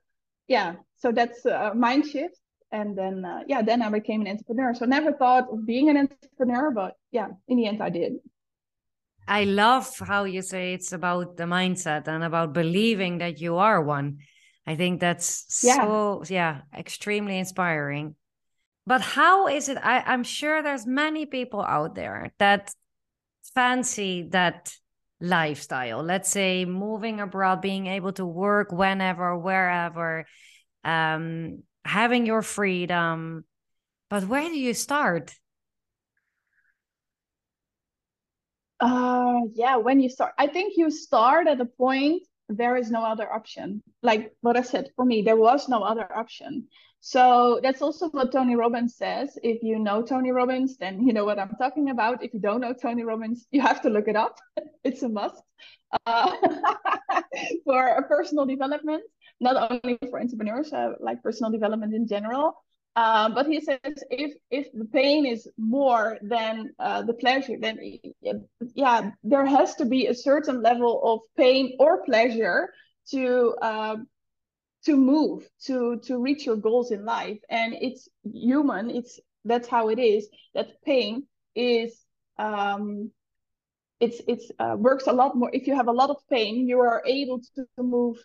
yeah 0.48 0.76
so 0.96 1.12
that's 1.12 1.44
a 1.46 1.72
mind 1.74 2.06
shift. 2.06 2.38
And 2.72 2.98
then 2.98 3.24
uh, 3.24 3.40
yeah 3.46 3.62
then 3.62 3.82
i 3.82 3.88
became 3.90 4.20
an 4.22 4.28
entrepreneur. 4.28 4.74
So 4.74 4.84
never 4.84 5.12
thought 5.12 5.48
of 5.52 5.66
being 5.66 5.90
an 5.90 5.96
entrepreneur 5.96 6.70
but 6.70 6.96
yeah 7.12 7.28
in 7.48 7.56
the 7.58 7.66
end 7.66 7.82
i 7.82 7.90
did 7.90 8.14
I 9.26 9.44
love 9.44 9.90
how 9.98 10.24
you 10.24 10.42
say 10.42 10.74
it's 10.74 10.92
about 10.92 11.36
the 11.36 11.44
mindset 11.44 12.08
and 12.08 12.22
about 12.22 12.52
believing 12.52 13.18
that 13.18 13.40
you 13.40 13.56
are 13.56 13.82
one. 13.82 14.18
I 14.66 14.76
think 14.76 15.00
that's 15.00 15.62
yeah. 15.62 15.76
so 15.76 16.22
yeah, 16.28 16.62
extremely 16.76 17.38
inspiring. 17.38 18.16
But 18.86 19.00
how 19.00 19.48
is 19.48 19.68
it? 19.68 19.78
I, 19.82 20.00
I'm 20.00 20.24
sure 20.24 20.62
there's 20.62 20.86
many 20.86 21.26
people 21.26 21.62
out 21.62 21.94
there 21.94 22.32
that 22.38 22.72
fancy 23.54 24.28
that 24.30 24.74
lifestyle. 25.20 26.02
Let's 26.02 26.28
say 26.28 26.64
moving 26.64 27.20
abroad, 27.20 27.62
being 27.62 27.86
able 27.86 28.12
to 28.12 28.26
work 28.26 28.72
whenever, 28.72 29.38
wherever, 29.38 30.26
um, 30.84 31.62
having 31.84 32.26
your 32.26 32.42
freedom. 32.42 33.44
But 34.10 34.26
where 34.28 34.48
do 34.48 34.58
you 34.58 34.74
start? 34.74 35.34
Uh, 38.80 39.40
yeah, 39.54 39.76
when 39.76 40.00
you 40.00 40.08
start, 40.08 40.32
I 40.38 40.46
think 40.46 40.74
you 40.76 40.90
start 40.90 41.46
at 41.46 41.60
a 41.60 41.64
point 41.66 42.22
there 42.48 42.76
is 42.76 42.90
no 42.90 43.02
other 43.02 43.30
option. 43.32 43.82
Like 44.02 44.34
what 44.42 44.56
I 44.56 44.62
said, 44.62 44.90
for 44.96 45.04
me, 45.04 45.22
there 45.22 45.36
was 45.36 45.68
no 45.68 45.82
other 45.82 46.06
option. 46.14 46.68
So 47.00 47.60
that's 47.62 47.82
also 47.82 48.08
what 48.10 48.32
Tony 48.32 48.56
Robbins 48.56 48.96
says. 48.96 49.38
If 49.42 49.62
you 49.62 49.78
know 49.78 50.02
Tony 50.02 50.30
Robbins, 50.32 50.76
then 50.76 51.06
you 51.06 51.12
know 51.12 51.24
what 51.24 51.38
I'm 51.38 51.54
talking 51.58 51.90
about. 51.90 52.22
If 52.22 52.34
you 52.34 52.40
don't 52.40 52.60
know 52.60 52.74
Tony 52.74 53.04
Robbins, 53.04 53.46
you 53.50 53.60
have 53.62 53.80
to 53.82 53.90
look 53.90 54.08
it 54.08 54.16
up. 54.16 54.38
it's 54.84 55.02
a 55.02 55.08
must 55.08 55.42
uh, 56.06 56.32
for 57.64 58.02
personal 58.08 58.46
development, 58.46 59.02
not 59.40 59.70
only 59.70 59.98
for 60.10 60.20
entrepreneurs, 60.20 60.72
uh, 60.72 60.92
like 61.00 61.22
personal 61.22 61.50
development 61.50 61.94
in 61.94 62.06
general. 62.06 62.63
Um, 62.96 63.34
but 63.34 63.46
he 63.46 63.60
says 63.60 63.78
if 64.10 64.34
if 64.50 64.68
the 64.72 64.84
pain 64.84 65.26
is 65.26 65.48
more 65.58 66.16
than 66.22 66.70
uh, 66.78 67.02
the 67.02 67.14
pleasure, 67.14 67.56
then 67.58 67.78
yeah, 68.74 69.10
there 69.24 69.44
has 69.44 69.74
to 69.76 69.84
be 69.84 70.06
a 70.06 70.14
certain 70.14 70.62
level 70.62 71.00
of 71.02 71.20
pain 71.36 71.76
or 71.80 72.04
pleasure 72.04 72.72
to 73.10 73.54
uh, 73.60 73.96
to 74.84 74.96
move 74.96 75.48
to 75.64 75.98
to 76.04 76.18
reach 76.18 76.46
your 76.46 76.56
goals 76.56 76.92
in 76.92 77.04
life. 77.04 77.38
And 77.50 77.74
it's 77.74 78.08
human. 78.22 78.90
It's 78.90 79.18
that's 79.44 79.68
how 79.68 79.88
it 79.88 79.98
is. 79.98 80.28
That 80.54 80.80
pain 80.84 81.26
is 81.56 82.00
um, 82.38 83.10
it's 83.98 84.20
it's 84.28 84.52
uh, 84.60 84.76
works 84.78 85.08
a 85.08 85.12
lot 85.12 85.36
more. 85.36 85.50
If 85.52 85.66
you 85.66 85.74
have 85.74 85.88
a 85.88 85.92
lot 85.92 86.10
of 86.10 86.18
pain, 86.30 86.68
you 86.68 86.78
are 86.80 87.02
able 87.06 87.40
to 87.56 87.66
move 87.78 88.24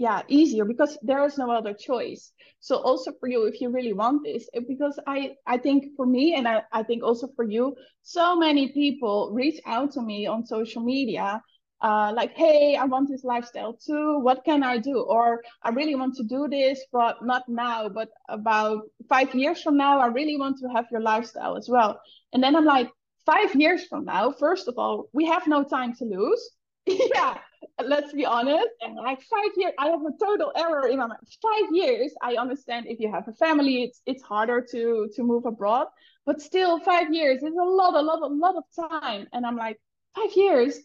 yeah 0.00 0.22
easier 0.28 0.64
because 0.64 0.96
there 1.02 1.22
is 1.26 1.36
no 1.36 1.50
other 1.50 1.74
choice. 1.74 2.32
So 2.60 2.76
also 2.76 3.12
for 3.20 3.28
you 3.28 3.44
if 3.44 3.60
you 3.60 3.68
really 3.68 3.92
want 3.92 4.24
this 4.24 4.48
eh, 4.54 4.60
because 4.66 4.98
i 5.06 5.36
i 5.46 5.56
think 5.58 5.94
for 5.96 6.06
me 6.06 6.34
and 6.34 6.48
i, 6.48 6.62
I 6.72 6.82
think 6.82 7.02
also 7.02 7.28
for 7.36 7.44
you 7.44 7.74
so 8.02 8.36
many 8.36 8.72
people 8.72 9.30
reach 9.32 9.60
out 9.66 9.92
to 9.92 10.02
me 10.02 10.26
on 10.26 10.46
social 10.46 10.82
media 10.82 11.42
uh, 11.82 12.12
like 12.14 12.32
hey 12.34 12.76
i 12.76 12.84
want 12.84 13.08
this 13.08 13.24
lifestyle 13.24 13.74
too. 13.74 14.18
What 14.20 14.44
can 14.44 14.62
i 14.62 14.76
do? 14.78 14.96
Or 15.16 15.42
i 15.62 15.68
really 15.70 15.94
want 15.94 16.14
to 16.16 16.24
do 16.24 16.48
this 16.48 16.78
but 16.92 17.14
not 17.22 17.42
now 17.48 17.88
but 17.88 18.08
about 18.28 18.78
five 19.08 19.34
years 19.34 19.62
from 19.62 19.76
now 19.76 19.98
i 20.00 20.06
really 20.06 20.36
want 20.38 20.56
to 20.60 20.68
have 20.68 20.86
your 20.92 21.02
lifestyle 21.12 21.56
as 21.56 21.68
well. 21.68 22.00
And 22.32 22.42
then 22.42 22.56
i'm 22.56 22.64
like 22.76 22.90
five 23.26 23.54
years 23.54 23.84
from 23.86 24.04
now 24.04 24.32
first 24.32 24.66
of 24.68 24.74
all 24.78 25.08
we 25.12 25.26
have 25.26 25.46
no 25.46 25.62
time 25.64 25.92
to 25.96 26.04
lose. 26.04 26.42
Yeah 27.16 27.36
let's 27.84 28.12
be 28.12 28.24
honest 28.24 28.68
and 28.80 28.96
like 28.96 29.20
five 29.22 29.50
years 29.56 29.72
i 29.78 29.86
have 29.88 30.00
a 30.00 30.12
total 30.18 30.52
error 30.56 30.88
in 30.88 30.98
my 30.98 31.06
mind. 31.06 31.20
Five 31.42 31.70
years 31.72 32.12
i 32.22 32.34
understand 32.34 32.86
if 32.88 33.00
you 33.00 33.10
have 33.10 33.26
a 33.28 33.32
family 33.32 33.84
it's 33.84 34.02
it's 34.06 34.22
harder 34.22 34.60
to 34.72 35.08
to 35.14 35.22
move 35.22 35.46
abroad 35.46 35.86
but 36.26 36.40
still 36.40 36.78
five 36.80 37.12
years 37.12 37.42
is 37.42 37.54
a 37.54 37.64
lot 37.64 37.94
a 37.94 38.00
lot 38.00 38.22
a 38.22 38.26
lot 38.26 38.56
of 38.56 38.64
time. 38.90 39.26
And 39.32 39.46
i'm 39.46 39.56
like 39.56 39.78
five 40.14 40.32
years? 40.34 40.78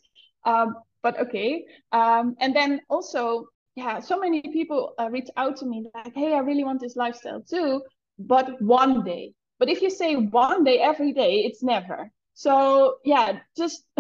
Um 0.46 0.76
but 1.02 1.20
okay. 1.20 1.66
Um 1.92 2.36
and 2.40 2.56
then 2.56 2.82
also 2.90 3.48
yeah 3.76 4.00
so 4.00 4.18
many 4.20 4.42
people 4.42 4.94
uh, 5.00 5.10
reach 5.10 5.30
out 5.38 5.58
to 5.58 5.66
me 5.66 5.86
like 5.94 6.14
hey 6.16 6.34
i 6.34 6.40
really 6.40 6.64
want 6.64 6.80
this 6.82 6.96
lifestyle 6.96 7.42
too 7.42 7.82
but 8.18 8.62
one 8.62 9.04
day. 9.04 9.34
But 9.60 9.70
if 9.70 9.82
you 9.82 9.90
say 9.90 10.16
one 10.16 10.64
day 10.64 10.80
every 10.80 11.14
day 11.14 11.40
it's 11.46 11.64
never. 11.64 12.12
So 12.34 12.98
yeah 13.04 13.40
just 13.58 13.84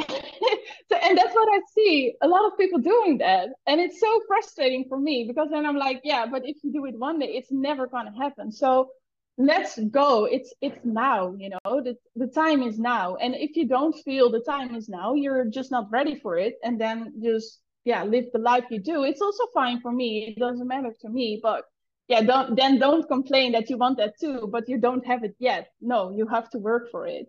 so 0.90 0.96
and 0.98 1.18
that's 1.18 1.34
what 1.34 1.48
i 1.52 1.60
see 1.74 2.14
a 2.22 2.28
lot 2.28 2.46
of 2.46 2.58
people 2.58 2.80
doing 2.80 3.18
that. 3.20 3.50
And 3.68 3.82
it's 3.82 4.00
so 4.00 4.22
frustrating 4.28 4.86
for 4.88 5.00
me 5.00 5.26
because 5.28 5.50
then 5.52 5.66
i'm 5.66 5.78
like 5.78 6.02
yeah 6.04 6.26
but 6.26 6.44
if 6.46 6.58
you 6.64 6.72
do 6.72 6.86
it 6.86 6.98
one 6.98 7.20
day 7.20 7.28
it's 7.28 7.52
never 7.52 7.88
going 7.88 8.06
to 8.06 8.18
happen. 8.18 8.52
So 8.52 8.90
let's 9.38 9.78
go. 9.92 10.26
It's 10.26 10.54
it's 10.62 10.80
now 10.86 11.34
you 11.38 11.50
know 11.50 11.82
the, 11.82 11.96
the 12.16 12.28
time 12.28 12.62
is 12.62 12.80
now. 12.80 13.16
And 13.16 13.36
if 13.36 13.56
you 13.56 13.68
don't 13.68 13.96
feel 14.06 14.32
the 14.32 14.42
time 14.42 14.76
is 14.76 14.88
now 14.88 15.14
you're 15.14 15.46
just 15.46 15.72
not 15.72 15.92
ready 15.92 16.20
for 16.20 16.38
it. 16.38 16.56
And 16.64 16.80
then 16.80 17.14
just 17.24 17.60
yeah 17.84 18.04
live 18.04 18.26
the 18.34 18.40
life 18.40 18.66
you 18.70 18.80
do. 18.80 19.04
It's 19.04 19.22
also 19.22 19.46
fine 19.54 19.82
for 19.82 19.92
me. 19.92 20.36
It 20.36 20.40
doesn't 20.40 20.68
matter 20.68 20.94
to 21.02 21.10
me. 21.10 21.40
But 21.42 21.66
yeah 22.08 22.22
don't 22.22 22.56
then 22.56 22.78
don't 22.80 23.08
complain 23.08 23.52
that 23.54 23.70
you 23.70 23.78
want 23.78 23.98
that 23.98 24.14
too 24.20 24.48
but 24.52 24.70
you 24.70 24.78
don't 24.78 25.06
have 25.06 25.24
it 25.24 25.36
yet. 25.40 25.70
No 25.82 26.12
you 26.12 26.28
have 26.28 26.50
to 26.52 26.60
work 26.60 26.92
for 26.92 27.08
it 27.08 27.28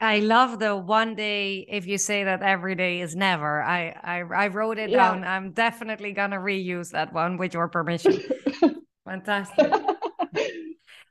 I 0.00 0.18
love 0.18 0.58
the 0.58 0.76
one 0.76 1.14
day 1.14 1.66
if 1.68 1.86
you 1.86 1.98
say 1.98 2.24
that 2.24 2.42
every 2.42 2.74
day 2.74 3.00
is 3.00 3.16
never. 3.16 3.62
I 3.62 3.94
I, 4.02 4.18
I 4.20 4.48
wrote 4.48 4.78
it 4.78 4.90
yeah. 4.90 5.08
down. 5.08 5.24
I'm 5.24 5.52
definitely 5.52 6.12
gonna 6.12 6.38
reuse 6.38 6.90
that 6.90 7.12
one 7.12 7.36
with 7.36 7.54
your 7.54 7.68
permission. 7.68 8.20
Fantastic. 9.04 9.72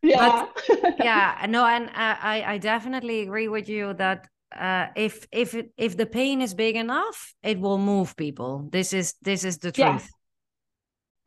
yeah 0.05 0.45
yeah 0.99 1.45
no 1.49 1.65
and 1.65 1.89
i 1.95 2.43
i 2.45 2.57
definitely 2.57 3.21
agree 3.21 3.47
with 3.47 3.67
you 3.67 3.93
that 3.93 4.27
uh, 4.55 4.87
if 4.95 5.27
if 5.33 5.53
it, 5.53 5.71
if 5.75 5.97
the 5.97 6.05
pain 6.05 6.41
is 6.41 6.53
big 6.53 6.77
enough 6.77 7.33
it 7.43 7.59
will 7.59 7.77
move 7.77 8.15
people 8.15 8.69
this 8.71 8.93
is 8.93 9.15
this 9.21 9.43
is 9.43 9.57
the 9.57 9.71
truth 9.71 9.77
yeah. 9.77 9.99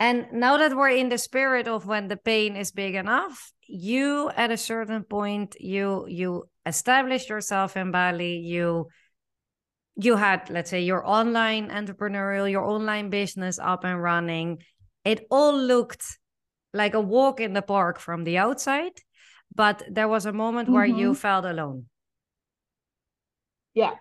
And 0.01 0.27
now 0.33 0.57
that 0.57 0.77
we're 0.77 0.91
in 0.91 1.09
the 1.09 1.19
spirit 1.19 1.67
of 1.67 1.87
when 1.87 2.09
the 2.09 2.17
pain 2.17 2.57
is 2.57 2.71
big 2.71 2.95
enough 2.95 3.53
you 3.67 4.31
at 4.37 4.51
a 4.51 4.57
certain 4.57 5.03
point 5.03 5.57
you 5.61 6.07
you 6.09 6.49
established 6.67 7.29
yourself 7.29 7.77
in 7.77 7.91
bali 7.91 8.39
you 8.39 8.89
you 9.97 10.17
had 10.17 10.49
let's 10.51 10.71
say 10.71 10.81
your 10.81 11.07
online 11.07 11.69
entrepreneurial 11.69 12.51
your 12.51 12.65
online 12.65 13.11
business 13.11 13.59
up 13.59 13.85
and 13.85 14.03
running 14.03 14.59
it 15.05 15.27
all 15.31 15.57
looked 15.57 16.19
like 16.73 16.95
a 16.95 17.01
walk 17.01 17.41
in 17.41 17.53
the 17.53 17.63
park 17.63 17.99
from 17.99 18.25
the 18.25 18.39
outside 18.39 18.93
but 19.55 19.83
there 19.91 20.09
was 20.09 20.27
a 20.27 20.33
moment 20.33 20.67
mm-hmm. 20.67 20.75
where 20.75 20.87
you 20.87 21.11
mm-hmm. 21.11 21.15
felt 21.15 21.45
alone 21.45 21.85
yeah 23.75 23.95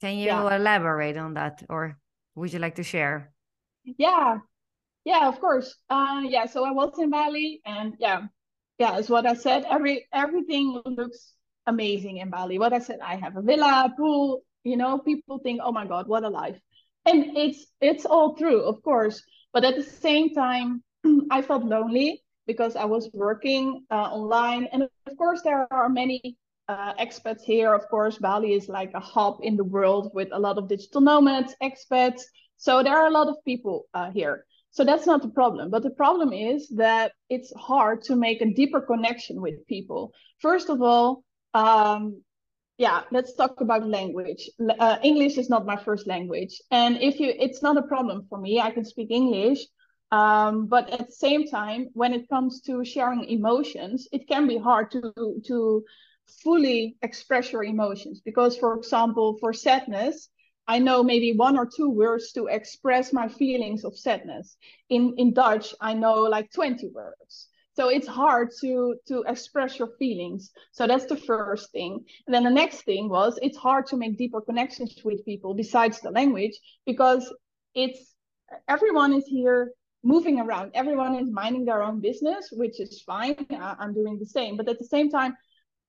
can 0.00 0.16
you 0.16 0.26
yeah. 0.26 0.54
elaborate 0.54 1.16
on 1.16 1.34
that 1.34 1.62
or 1.68 1.98
would 2.34 2.52
you 2.52 2.58
like 2.58 2.76
to 2.76 2.82
share 2.82 3.32
yeah 3.84 4.38
yeah 5.04 5.28
of 5.28 5.40
course 5.40 5.76
uh 5.90 6.22
yeah 6.24 6.46
so 6.46 6.64
i 6.64 6.70
was 6.70 6.98
in 6.98 7.10
bali 7.10 7.60
and 7.64 7.94
yeah 7.98 8.22
yeah 8.78 8.98
it's 8.98 9.08
what 9.08 9.26
i 9.26 9.34
said 9.34 9.64
every 9.68 10.06
everything 10.12 10.80
looks 10.84 11.34
amazing 11.66 12.18
in 12.18 12.30
bali 12.30 12.58
what 12.58 12.72
i 12.72 12.78
said 12.78 12.98
i 13.02 13.16
have 13.16 13.36
a 13.36 13.42
villa 13.42 13.92
pool 13.96 14.42
you 14.64 14.76
know 14.76 14.98
people 14.98 15.38
think 15.38 15.60
oh 15.62 15.72
my 15.72 15.86
god 15.86 16.06
what 16.08 16.24
a 16.24 16.28
life 16.28 16.58
and 17.06 17.36
it's 17.36 17.66
it's 17.80 18.04
all 18.04 18.34
true 18.34 18.62
of 18.62 18.82
course 18.82 19.22
but 19.52 19.64
at 19.64 19.76
the 19.76 19.82
same 19.82 20.34
time 20.34 20.82
I 21.30 21.42
felt 21.42 21.64
lonely 21.64 22.22
because 22.46 22.76
I 22.76 22.84
was 22.84 23.10
working 23.12 23.84
uh, 23.90 23.94
online. 23.94 24.68
And 24.72 24.82
of 24.82 25.16
course, 25.16 25.42
there 25.42 25.66
are 25.72 25.88
many 25.88 26.36
uh, 26.68 26.94
expats 26.94 27.42
here. 27.42 27.74
Of 27.74 27.88
course, 27.88 28.18
Bali 28.18 28.54
is 28.54 28.68
like 28.68 28.92
a 28.94 29.00
hub 29.00 29.38
in 29.42 29.56
the 29.56 29.64
world 29.64 30.10
with 30.14 30.28
a 30.32 30.38
lot 30.38 30.58
of 30.58 30.68
digital 30.68 31.00
nomads, 31.00 31.54
expats. 31.62 32.22
So 32.56 32.82
there 32.82 32.96
are 32.96 33.06
a 33.06 33.10
lot 33.10 33.28
of 33.28 33.36
people 33.44 33.86
uh, 33.94 34.10
here. 34.10 34.44
So 34.70 34.84
that's 34.84 35.06
not 35.06 35.22
the 35.22 35.28
problem. 35.28 35.70
But 35.70 35.82
the 35.82 35.90
problem 35.90 36.32
is 36.32 36.68
that 36.70 37.12
it's 37.28 37.52
hard 37.56 38.02
to 38.02 38.16
make 38.16 38.40
a 38.40 38.52
deeper 38.52 38.80
connection 38.80 39.40
with 39.40 39.66
people. 39.66 40.12
First 40.38 40.68
of 40.70 40.80
all, 40.80 41.24
um, 41.54 42.22
yeah, 42.78 43.02
let's 43.10 43.34
talk 43.34 43.60
about 43.60 43.86
language. 43.86 44.48
Uh, 44.78 44.96
English 45.02 45.36
is 45.36 45.50
not 45.50 45.66
my 45.66 45.76
first 45.76 46.06
language, 46.06 46.62
and 46.70 46.96
if 47.02 47.20
you, 47.20 47.34
it's 47.38 47.62
not 47.62 47.76
a 47.76 47.82
problem 47.82 48.24
for 48.30 48.40
me. 48.40 48.58
I 48.58 48.70
can 48.70 48.86
speak 48.86 49.10
English, 49.10 49.58
um, 50.12 50.66
but 50.66 50.88
at 50.88 51.06
the 51.08 51.12
same 51.12 51.46
time, 51.46 51.88
when 51.92 52.14
it 52.14 52.28
comes 52.30 52.62
to 52.62 52.82
sharing 52.82 53.24
emotions, 53.24 54.08
it 54.12 54.26
can 54.28 54.48
be 54.48 54.56
hard 54.56 54.90
to 54.92 55.12
to 55.46 55.84
fully 56.42 56.96
express 57.02 57.52
your 57.52 57.64
emotions 57.64 58.22
because, 58.24 58.56
for 58.56 58.76
example, 58.78 59.36
for 59.40 59.52
sadness, 59.52 60.30
I 60.66 60.78
know 60.78 61.02
maybe 61.02 61.32
one 61.32 61.58
or 61.58 61.66
two 61.66 61.90
words 61.90 62.32
to 62.32 62.46
express 62.46 63.12
my 63.12 63.28
feelings 63.28 63.84
of 63.84 63.98
sadness. 63.98 64.56
In 64.88 65.14
in 65.16 65.32
Dutch, 65.32 65.74
I 65.80 65.94
know 65.94 66.22
like 66.22 66.50
20 66.52 66.88
words. 66.88 67.48
So 67.74 67.88
it's 67.88 68.06
hard 68.06 68.50
to 68.60 68.96
to 69.08 69.24
express 69.26 69.78
your 69.78 69.90
feelings. 69.98 70.50
So 70.72 70.86
that's 70.86 71.06
the 71.06 71.16
first 71.16 71.72
thing. 71.72 72.04
And 72.26 72.34
then 72.34 72.44
the 72.44 72.50
next 72.50 72.82
thing 72.82 73.08
was 73.08 73.38
it's 73.42 73.56
hard 73.56 73.86
to 73.86 73.96
make 73.96 74.18
deeper 74.18 74.40
connections 74.40 74.94
with 75.04 75.24
people 75.24 75.54
besides 75.54 76.00
the 76.00 76.10
language 76.10 76.58
because 76.84 77.32
it's 77.74 78.14
everyone 78.68 79.12
is 79.14 79.26
here 79.26 79.72
moving 80.02 80.40
around. 80.40 80.72
Everyone 80.74 81.14
is 81.14 81.30
minding 81.30 81.64
their 81.64 81.82
own 81.82 82.00
business, 82.00 82.48
which 82.52 82.80
is 82.80 83.02
fine. 83.02 83.46
I'm 83.50 83.94
doing 83.94 84.18
the 84.18 84.26
same. 84.26 84.56
But 84.56 84.68
at 84.68 84.78
the 84.78 84.86
same 84.86 85.10
time, 85.10 85.36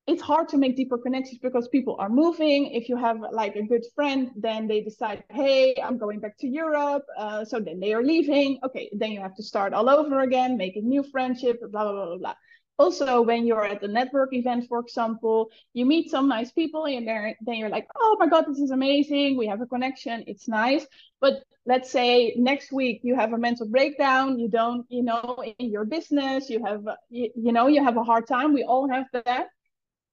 it's 0.06 0.22
hard 0.22 0.48
to 0.48 0.58
make 0.58 0.76
deeper 0.76 0.98
connections 0.98 1.38
because 1.40 1.68
people 1.68 1.96
are 1.98 2.08
moving. 2.08 2.72
If 2.72 2.88
you 2.88 2.96
have 2.96 3.18
like 3.32 3.54
a 3.54 3.62
good 3.62 3.84
friend, 3.94 4.30
then 4.36 4.66
they 4.66 4.80
decide, 4.80 5.22
hey, 5.30 5.76
I'm 5.82 5.96
going 5.96 6.18
back 6.18 6.36
to 6.38 6.48
Europe. 6.48 7.04
Uh, 7.16 7.44
so 7.44 7.60
then 7.60 7.78
they 7.78 7.94
are 7.94 8.02
leaving. 8.02 8.58
Okay, 8.64 8.90
then 8.92 9.12
you 9.12 9.20
have 9.20 9.36
to 9.36 9.42
start 9.42 9.72
all 9.72 9.88
over 9.88 10.20
again, 10.20 10.56
make 10.56 10.76
a 10.76 10.80
new 10.80 11.04
friendship, 11.04 11.60
blah, 11.60 11.84
blah, 11.84 11.92
blah, 11.92 12.06
blah, 12.06 12.18
blah. 12.18 12.34
Also, 12.78 13.22
when 13.22 13.46
you're 13.46 13.64
at 13.64 13.80
the 13.80 13.86
network 13.86 14.32
event, 14.32 14.66
for 14.68 14.80
example, 14.80 15.50
you 15.72 15.86
meet 15.86 16.10
some 16.10 16.26
nice 16.26 16.50
people 16.50 16.86
and 16.86 17.06
then 17.06 17.54
you're 17.54 17.68
like, 17.68 17.86
oh 17.96 18.16
my 18.18 18.26
God, 18.26 18.46
this 18.48 18.58
is 18.58 18.72
amazing. 18.72 19.36
We 19.36 19.46
have 19.46 19.60
a 19.60 19.66
connection. 19.66 20.24
It's 20.26 20.48
nice. 20.48 20.84
But 21.20 21.44
let's 21.64 21.92
say 21.92 22.34
next 22.36 22.72
week 22.72 23.00
you 23.04 23.14
have 23.14 23.32
a 23.32 23.38
mental 23.38 23.68
breakdown 23.68 24.36
you 24.36 24.48
don't 24.48 24.84
you 24.88 25.00
know 25.00 25.44
in 25.60 25.70
your 25.70 25.84
business 25.84 26.50
you 26.50 26.64
have 26.64 26.82
you, 27.08 27.30
you 27.36 27.52
know 27.52 27.68
you 27.68 27.82
have 27.84 27.96
a 27.96 28.02
hard 28.02 28.26
time 28.26 28.52
we 28.52 28.64
all 28.64 28.88
have 28.88 29.06
that 29.12 29.46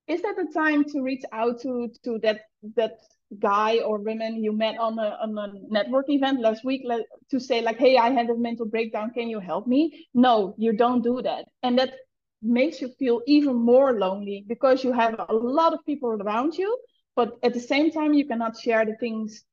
is 0.10 0.22
that 0.22 0.36
the 0.36 0.48
time 0.54 0.84
to 0.84 1.02
reach 1.02 1.24
out 1.32 1.62
to 1.62 1.90
to 2.04 2.20
that 2.20 2.42
that 2.76 2.98
guy 3.40 3.78
or 3.80 4.00
woman 4.00 4.44
you 4.44 4.52
met 4.52 4.78
on 4.80 4.98
a, 4.98 5.18
on 5.22 5.38
a 5.38 5.54
network 5.70 6.10
event 6.10 6.42
last 6.42 6.66
week 6.66 6.82
to 7.30 7.40
say 7.40 7.62
like 7.62 7.78
hey 7.78 7.96
i 7.96 8.10
had 8.10 8.28
a 8.30 8.36
mental 8.36 8.66
breakdown 8.66 9.12
can 9.14 9.30
you 9.30 9.40
help 9.40 9.68
me 9.68 10.08
no 10.16 10.56
you 10.58 10.74
don't 10.74 11.04
do 11.04 11.22
that 11.22 11.46
and 11.62 11.78
that 11.78 11.94
makes 12.42 12.82
you 12.82 12.90
feel 12.98 13.22
even 13.28 13.56
more 13.56 14.00
lonely 14.00 14.44
because 14.48 14.84
you 14.84 14.92
have 14.92 15.14
a 15.30 15.34
lot 15.34 15.74
of 15.74 15.86
people 15.86 16.10
around 16.24 16.56
you 16.56 16.76
but 17.16 17.38
at 17.44 17.54
the 17.54 17.60
same 17.60 17.92
time 17.92 18.14
you 18.14 18.26
cannot 18.26 18.58
share 18.58 18.86
the 18.86 18.96
things 18.96 19.44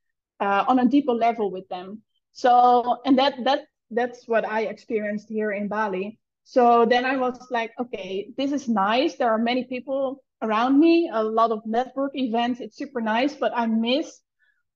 uh, 0.41 0.65
on 0.69 0.79
a 0.79 0.87
deeper 0.87 1.13
level 1.13 1.51
with 1.51 1.69
them. 1.69 2.03
So, 2.33 2.99
and 3.05 3.19
that 3.19 3.35
that 3.45 3.67
that's 3.91 4.29
what 4.29 4.45
I 4.47 4.63
experienced 4.63 5.29
here 5.29 5.53
in 5.53 5.69
Bali. 5.69 6.19
So 6.45 6.87
then 6.87 7.05
I 7.05 7.17
was 7.17 7.39
like, 7.51 7.73
okay, 7.79 8.29
this 8.37 8.53
is 8.53 8.69
nice. 8.69 9.17
There 9.17 9.31
are 9.31 9.39
many 9.39 9.65
people 9.65 10.23
around 10.43 10.79
me, 10.79 11.11
a 11.13 11.23
lot 11.23 11.51
of 11.51 11.61
network 11.67 12.13
events. 12.15 12.61
It's 12.61 12.77
super 12.77 13.01
nice, 13.01 13.35
but 13.35 13.53
I 13.55 13.67
miss, 13.67 14.21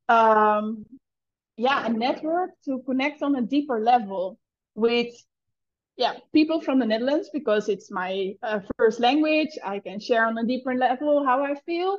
um, 0.08 0.84
yeah, 1.56 1.86
a 1.86 1.88
network 1.88 2.50
to 2.64 2.82
connect 2.86 3.22
on 3.22 3.36
a 3.36 3.42
deeper 3.42 3.80
level 3.80 4.38
with, 4.74 5.12
yeah, 5.96 6.14
people 6.32 6.60
from 6.60 6.78
the 6.78 6.86
Netherlands 6.86 7.30
because 7.32 7.68
it's 7.68 7.90
my 7.90 8.34
uh, 8.42 8.60
first 8.76 9.00
language. 9.00 9.58
I 9.64 9.80
can 9.80 10.00
share 10.00 10.26
on 10.26 10.38
a 10.38 10.44
deeper 10.44 10.74
level 10.74 11.24
how 11.24 11.42
I 11.44 11.54
feel. 11.66 11.98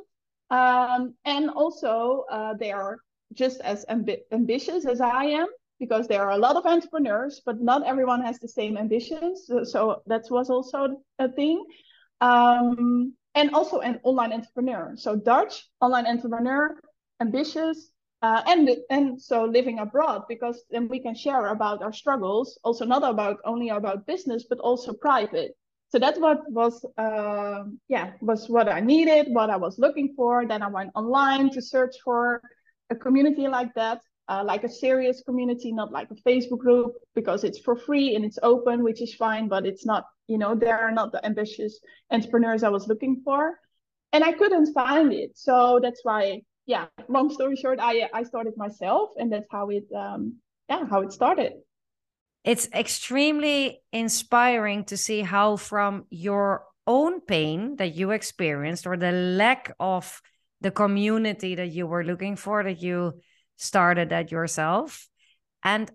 Um, 0.50 1.14
and 1.24 1.50
also, 1.50 2.24
uh, 2.30 2.54
they 2.54 2.72
are 2.72 2.98
just 3.32 3.60
as 3.60 3.86
ambi- 3.88 4.22
ambitious 4.32 4.86
as 4.86 5.00
I 5.00 5.24
am 5.24 5.46
because 5.78 6.06
there 6.06 6.22
are 6.22 6.32
a 6.32 6.38
lot 6.38 6.56
of 6.56 6.66
entrepreneurs, 6.66 7.40
but 7.44 7.60
not 7.60 7.86
everyone 7.86 8.22
has 8.22 8.38
the 8.38 8.48
same 8.48 8.76
ambitions. 8.76 9.46
So, 9.46 9.64
so 9.64 10.02
that 10.06 10.24
was 10.30 10.50
also 10.50 11.02
a 11.18 11.28
thing. 11.28 11.64
Um, 12.20 13.14
and 13.34 13.54
also 13.54 13.80
an 13.80 14.00
online 14.02 14.32
entrepreneur. 14.32 14.94
So 14.96 15.16
Dutch 15.16 15.68
online 15.80 16.06
entrepreneur, 16.06 16.76
ambitious, 17.20 17.90
uh, 18.22 18.42
and 18.46 18.70
and 18.90 19.20
so 19.20 19.44
living 19.44 19.78
abroad 19.80 20.22
because 20.28 20.64
then 20.70 20.88
we 20.88 21.00
can 21.00 21.14
share 21.14 21.46
about 21.48 21.82
our 21.82 21.92
struggles. 21.92 22.58
Also 22.62 22.84
not 22.84 23.02
about 23.02 23.38
only 23.44 23.70
about 23.70 24.06
business, 24.06 24.46
but 24.48 24.58
also 24.58 24.92
private. 24.92 25.56
So 25.88 25.98
that's 25.98 26.18
what 26.18 26.50
was 26.50 26.84
uh, 26.96 27.64
yeah 27.88 28.12
was 28.20 28.48
what 28.48 28.68
I 28.68 28.80
needed, 28.80 29.26
what 29.30 29.50
I 29.50 29.56
was 29.56 29.78
looking 29.78 30.14
for. 30.16 30.46
Then 30.46 30.62
I 30.62 30.68
went 30.68 30.90
online 30.94 31.50
to 31.50 31.60
search 31.60 31.96
for 32.04 32.40
a 32.90 32.94
community 32.94 33.48
like 33.48 33.74
that, 33.74 34.00
uh, 34.28 34.42
like 34.44 34.64
a 34.64 34.68
serious 34.68 35.22
community, 35.24 35.72
not 35.72 35.92
like 35.92 36.08
a 36.10 36.28
Facebook 36.28 36.58
group, 36.58 36.92
because 37.14 37.44
it's 37.44 37.58
for 37.58 37.76
free 37.76 38.14
and 38.14 38.24
it's 38.24 38.38
open, 38.42 38.82
which 38.82 39.02
is 39.02 39.14
fine, 39.14 39.48
but 39.48 39.66
it's 39.66 39.84
not, 39.84 40.04
you 40.28 40.38
know, 40.38 40.54
there 40.54 40.78
are 40.78 40.92
not 40.92 41.12
the 41.12 41.24
ambitious 41.24 41.80
entrepreneurs 42.10 42.62
I 42.62 42.68
was 42.68 42.86
looking 42.86 43.20
for. 43.24 43.58
And 44.12 44.22
I 44.22 44.32
couldn't 44.32 44.72
find 44.72 45.12
it. 45.12 45.32
So 45.34 45.80
that's 45.82 46.00
why, 46.02 46.42
yeah, 46.66 46.86
long 47.08 47.30
story 47.30 47.56
short, 47.56 47.78
I 47.80 48.08
I 48.12 48.22
started 48.22 48.54
myself 48.56 49.10
and 49.16 49.32
that's 49.32 49.48
how 49.50 49.70
it 49.70 49.84
um 49.96 50.36
yeah, 50.68 50.84
how 50.88 51.00
it 51.00 51.12
started. 51.12 51.52
It's 52.44 52.68
extremely 52.74 53.82
inspiring 53.92 54.84
to 54.84 54.96
see 54.96 55.22
how 55.22 55.56
from 55.56 56.06
your 56.10 56.64
own 56.86 57.20
pain 57.20 57.76
that 57.76 57.94
you 57.94 58.10
experienced 58.10 58.86
or 58.86 58.96
the 58.96 59.12
lack 59.12 59.74
of 59.78 60.20
the 60.60 60.70
community 60.70 61.54
that 61.54 61.70
you 61.70 61.86
were 61.86 62.04
looking 62.04 62.36
for 62.36 62.62
that 62.62 62.82
you 62.82 63.20
started 63.62 64.10
that 64.10 64.32
yourself. 64.32 65.08
And 65.62 65.90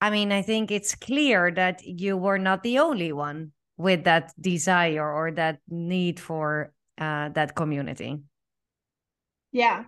i 0.00 0.08
mean 0.10 0.32
i 0.32 0.42
think 0.42 0.70
it's 0.70 0.94
clear 0.94 1.50
that 1.50 1.84
you 1.84 2.16
were 2.16 2.38
not 2.38 2.62
the 2.62 2.78
only 2.78 3.12
one 3.12 3.52
with 3.76 4.04
that 4.04 4.32
desire 4.40 5.04
or 5.04 5.30
that 5.32 5.58
need 5.68 6.20
for 6.20 6.72
uh, 6.98 7.28
that 7.30 7.54
community. 7.54 8.20
Yeah. 9.52 9.84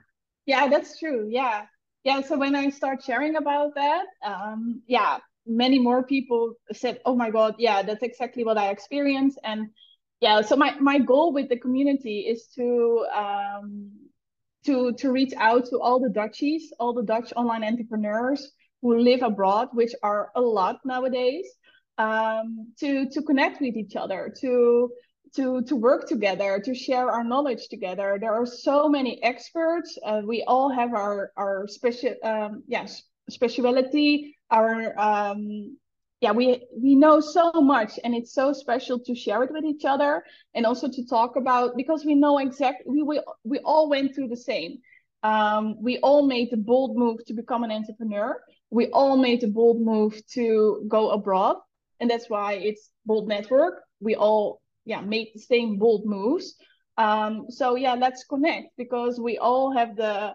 Yeah 0.47 0.69
that's 0.69 0.99
true. 0.99 1.29
Yeah. 1.31 1.67
Yeah 2.05 2.21
so 2.23 2.39
when 2.39 2.57
i 2.57 2.71
start 2.71 3.05
sharing 3.05 3.37
about 3.37 3.75
that 3.77 4.07
um 4.25 4.83
yeah 4.87 5.19
many 5.47 5.79
more 5.79 6.03
people 6.03 6.55
said 6.73 7.01
oh 7.05 7.15
my 7.15 7.31
god 7.31 7.55
yeah 7.59 7.83
that's 7.83 8.03
exactly 8.03 8.45
what 8.45 8.59
i 8.59 8.71
experienced. 8.71 9.39
And 9.45 9.69
yeah 10.21 10.41
so 10.41 10.57
my 10.57 10.75
my 10.81 10.99
goal 10.99 11.33
with 11.33 11.49
the 11.49 11.59
community 11.59 12.21
is 12.21 12.49
to 12.57 13.07
um, 13.15 13.91
to 14.65 14.93
to 14.95 15.11
reach 15.11 15.33
out 15.39 15.67
to 15.67 15.79
all 15.81 15.99
the 16.01 16.09
dutchies 16.11 16.73
all 16.79 16.93
the 16.93 17.03
dutch 17.03 17.33
online 17.37 17.65
entrepreneurs 17.65 18.53
who 18.81 18.99
live 18.99 19.23
abroad 19.23 19.69
which 19.73 19.95
are 20.03 20.31
a 20.37 20.41
lot 20.41 20.79
nowadays 20.85 21.47
um, 21.99 22.73
to 22.79 23.09
to 23.11 23.23
connect 23.23 23.61
with 23.61 23.77
each 23.77 23.97
other 23.97 24.33
to 24.41 24.91
to 25.35 25.63
to 25.63 25.77
work 25.77 26.07
together 26.07 26.61
to 26.61 26.75
share 26.75 27.11
our 27.11 27.25
knowledge 27.25 27.69
together. 27.69 28.19
There 28.21 28.35
are 28.35 28.47
so 28.47 28.89
many 28.89 29.23
experts 29.23 29.99
uh, 30.05 30.23
we 30.25 30.45
all 30.47 30.71
have 30.71 30.93
our 30.95 31.33
our 31.37 31.67
special 31.69 32.15
um 32.23 32.63
yes 32.67 33.03
speciality 33.31 34.37
our 34.51 34.99
um 34.99 35.77
yeah 36.23 36.31
we 36.31 36.63
we 36.75 36.95
know 36.95 37.21
so 37.21 37.51
much 37.53 37.99
and 38.05 38.15
it's 38.15 38.33
so 38.33 38.53
special 38.53 38.99
to 38.99 39.15
share 39.15 39.43
it 39.43 39.53
with 39.53 39.65
each 39.65 39.85
other 39.85 40.23
and 40.55 40.65
also 40.65 40.89
to 40.89 41.05
talk 41.05 41.37
about 41.37 41.77
because 41.77 42.05
we 42.05 42.15
know 42.15 42.39
exactly 42.39 42.85
we 42.87 43.03
we, 43.03 43.21
we 43.45 43.59
all 43.59 43.91
went 43.91 44.15
through 44.15 44.29
the 44.29 44.37
same. 44.37 44.79
Um, 45.25 45.77
we 45.81 45.99
all 45.99 46.27
made 46.27 46.51
the 46.51 46.57
bold 46.57 46.97
move 46.97 47.25
to 47.27 47.33
become 47.33 47.63
an 47.63 47.71
entrepreneur. 47.71 48.41
We 48.71 48.87
all 48.89 49.17
made 49.17 49.41
the 49.41 49.49
bold 49.49 49.81
move 49.81 50.21
to 50.35 50.85
go 50.89 51.11
abroad 51.11 51.57
and 52.01 52.09
that's 52.09 52.31
why 52.31 52.55
it's 52.55 52.91
bold 53.05 53.29
network. 53.29 53.83
We 54.01 54.15
all 54.15 54.63
yeah 54.85 55.01
made 55.01 55.29
the 55.35 55.41
same 55.41 55.77
bold 55.77 56.07
moves. 56.07 56.55
Um, 56.99 57.47
so 57.49 57.75
yeah 57.75 57.95
let's 57.95 58.25
connect 58.25 58.69
because 58.77 59.19
we 59.19 59.39
all 59.39 59.73
have 59.77 59.97
the 59.97 60.35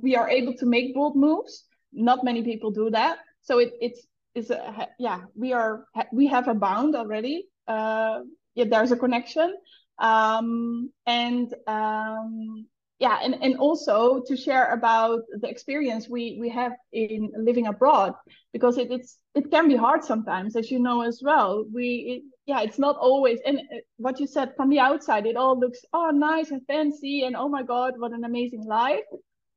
we 0.00 0.16
are 0.16 0.28
able 0.30 0.54
to 0.54 0.66
make 0.66 0.94
bold 0.94 1.14
moves. 1.14 1.64
Not 1.92 2.24
many 2.24 2.42
people 2.42 2.70
do 2.70 2.90
that. 2.90 3.18
So 3.42 3.58
it, 3.58 3.72
it's 3.80 4.06
is 4.34 4.50
a, 4.50 4.88
yeah 4.98 5.20
we 5.34 5.52
are 5.52 5.86
we 6.12 6.26
have 6.26 6.48
a 6.48 6.54
bound 6.54 6.94
already 6.96 7.46
uh 7.68 8.20
yeah 8.54 8.64
there's 8.68 8.92
a 8.92 8.96
connection. 8.96 9.54
Um 9.98 10.90
and 11.06 11.54
um 11.66 12.66
yeah 12.98 13.18
and, 13.22 13.34
and 13.42 13.56
also 13.58 14.22
to 14.26 14.36
share 14.36 14.72
about 14.72 15.20
the 15.40 15.48
experience 15.48 16.08
we 16.08 16.36
we 16.40 16.48
have 16.50 16.72
in 16.92 17.30
living 17.36 17.66
abroad 17.66 18.12
because 18.52 18.76
it, 18.78 18.90
it's 18.90 19.18
it 19.34 19.50
can 19.50 19.68
be 19.68 19.76
hard 19.76 20.04
sometimes 20.04 20.56
as 20.56 20.70
you 20.70 20.78
know 20.80 21.02
as 21.02 21.20
well. 21.24 21.64
We 21.72 21.86
it, 22.12 22.22
yeah 22.46 22.60
it's 22.62 22.78
not 22.78 22.96
always 22.96 23.38
and 23.46 23.58
uh, 23.58 23.78
what 23.98 24.18
you 24.20 24.26
said 24.26 24.54
from 24.56 24.68
the 24.70 24.80
outside 24.80 25.26
it 25.26 25.36
all 25.36 25.58
looks 25.58 25.80
oh 25.92 26.10
nice 26.10 26.50
and 26.50 26.62
fancy 26.66 27.22
and 27.24 27.36
oh 27.36 27.48
my 27.48 27.62
god 27.62 27.94
what 27.98 28.12
an 28.12 28.24
amazing 28.24 28.64
life. 28.64 29.06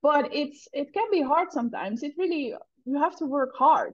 But 0.03 0.33
it's 0.35 0.67
it 0.73 0.93
can 0.93 1.09
be 1.11 1.21
hard 1.21 1.51
sometimes. 1.51 2.03
It 2.03 2.13
really 2.17 2.53
you 2.85 2.99
have 2.99 3.15
to 3.17 3.25
work 3.25 3.51
hard 3.57 3.93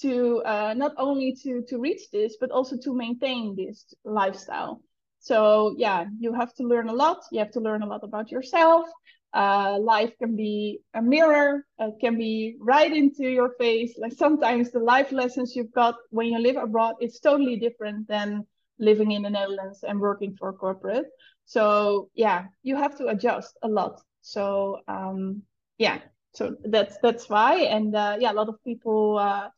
to 0.00 0.42
uh, 0.44 0.74
not 0.76 0.92
only 0.98 1.34
to 1.42 1.62
to 1.68 1.78
reach 1.78 2.10
this 2.12 2.36
but 2.40 2.50
also 2.50 2.76
to 2.76 2.94
maintain 2.94 3.54
this 3.56 3.94
lifestyle. 4.04 4.80
So 5.20 5.74
yeah 5.76 6.06
you 6.18 6.32
have 6.34 6.54
to 6.54 6.64
learn 6.64 6.88
a 6.88 6.94
lot. 6.94 7.18
You 7.32 7.40
have 7.40 7.52
to 7.52 7.60
learn 7.60 7.82
a 7.82 7.86
lot 7.86 8.04
about 8.04 8.30
yourself. 8.30 8.86
Uh, 9.34 9.78
life 9.80 10.12
can 10.18 10.36
be 10.36 10.80
a 10.94 11.02
mirror. 11.02 11.64
It 11.78 11.94
can 12.00 12.16
be 12.16 12.56
right 12.60 12.90
into 12.94 13.28
your 13.28 13.50
face. 13.58 13.94
Like 13.98 14.12
sometimes 14.12 14.70
the 14.70 14.78
life 14.80 15.12
lessons 15.12 15.54
you've 15.54 15.72
got 15.72 15.96
when 16.10 16.26
you 16.28 16.38
live 16.38 16.56
abroad 16.56 16.94
it's 17.00 17.20
totally 17.20 17.56
different 17.56 18.08
than 18.08 18.46
living 18.78 19.10
in 19.12 19.22
the 19.22 19.30
netherlands 19.30 19.84
and 19.86 20.00
working 20.00 20.34
for 20.38 20.48
a 20.50 20.52
corporate. 20.52 21.06
So 21.44 22.10
yeah 22.14 22.46
you 22.62 22.76
have 22.76 22.96
to 22.98 23.08
adjust 23.08 23.56
a 23.62 23.68
lot. 23.68 24.00
So 24.22 24.80
um, 24.88 25.42
yeah. 25.78 25.98
So 26.34 26.56
that's 26.64 26.98
that's 27.02 27.28
why. 27.28 27.54
And 27.76 27.94
uh, 27.94 28.16
yeah 28.20 28.32
a 28.32 28.38
lot 28.40 28.48
of 28.48 28.62
people 28.64 29.18
uh, 29.18 29.48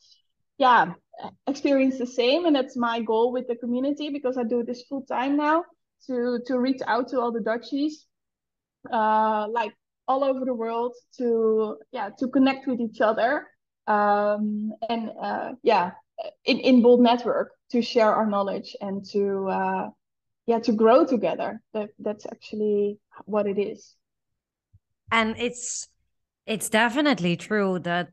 yeah 0.61 0.92
experience 1.46 1.99
the 1.99 2.07
same 2.07 2.46
and 2.46 2.55
that's 2.55 2.77
my 2.77 3.01
goal 3.01 3.33
with 3.33 3.46
the 3.49 3.57
community 3.57 4.11
because 4.11 4.38
i 4.38 4.44
do 4.44 4.62
this 4.62 4.83
full 4.88 5.03
time 5.03 5.37
now 5.37 5.64
to 6.07 6.38
to 6.46 6.59
reach 6.59 6.81
out 6.87 7.09
to 7.09 7.20
all 7.20 7.33
the 7.33 7.40
dutchies 7.40 8.07
uh 8.92 9.46
like 9.51 9.73
all 10.07 10.23
over 10.23 10.44
the 10.44 10.55
world 10.55 10.94
to 11.18 11.77
yeah 11.90 12.11
to 12.18 12.29
connect 12.29 12.66
with 12.68 12.81
each 12.81 13.01
other 13.01 13.49
um 13.88 14.73
and 14.88 15.11
uh 15.20 15.51
yeah 15.62 15.90
in 16.44 16.59
in 16.59 16.83
bold 16.83 17.01
network 17.01 17.51
to 17.70 17.83
share 17.83 18.14
our 18.14 18.27
knowledge 18.27 18.77
and 18.81 19.05
to 19.05 19.49
uh 19.49 19.88
yeah 20.51 20.59
to 20.59 20.73
grow 20.73 21.07
together. 21.07 21.62
That 21.75 21.90
that's 21.99 22.27
actually 22.27 22.99
what 23.25 23.46
it 23.46 23.59
is. 23.59 23.94
And 25.12 25.37
it's 25.38 25.88
it's 26.46 26.68
definitely 26.68 27.37
true 27.37 27.79
that 27.81 28.09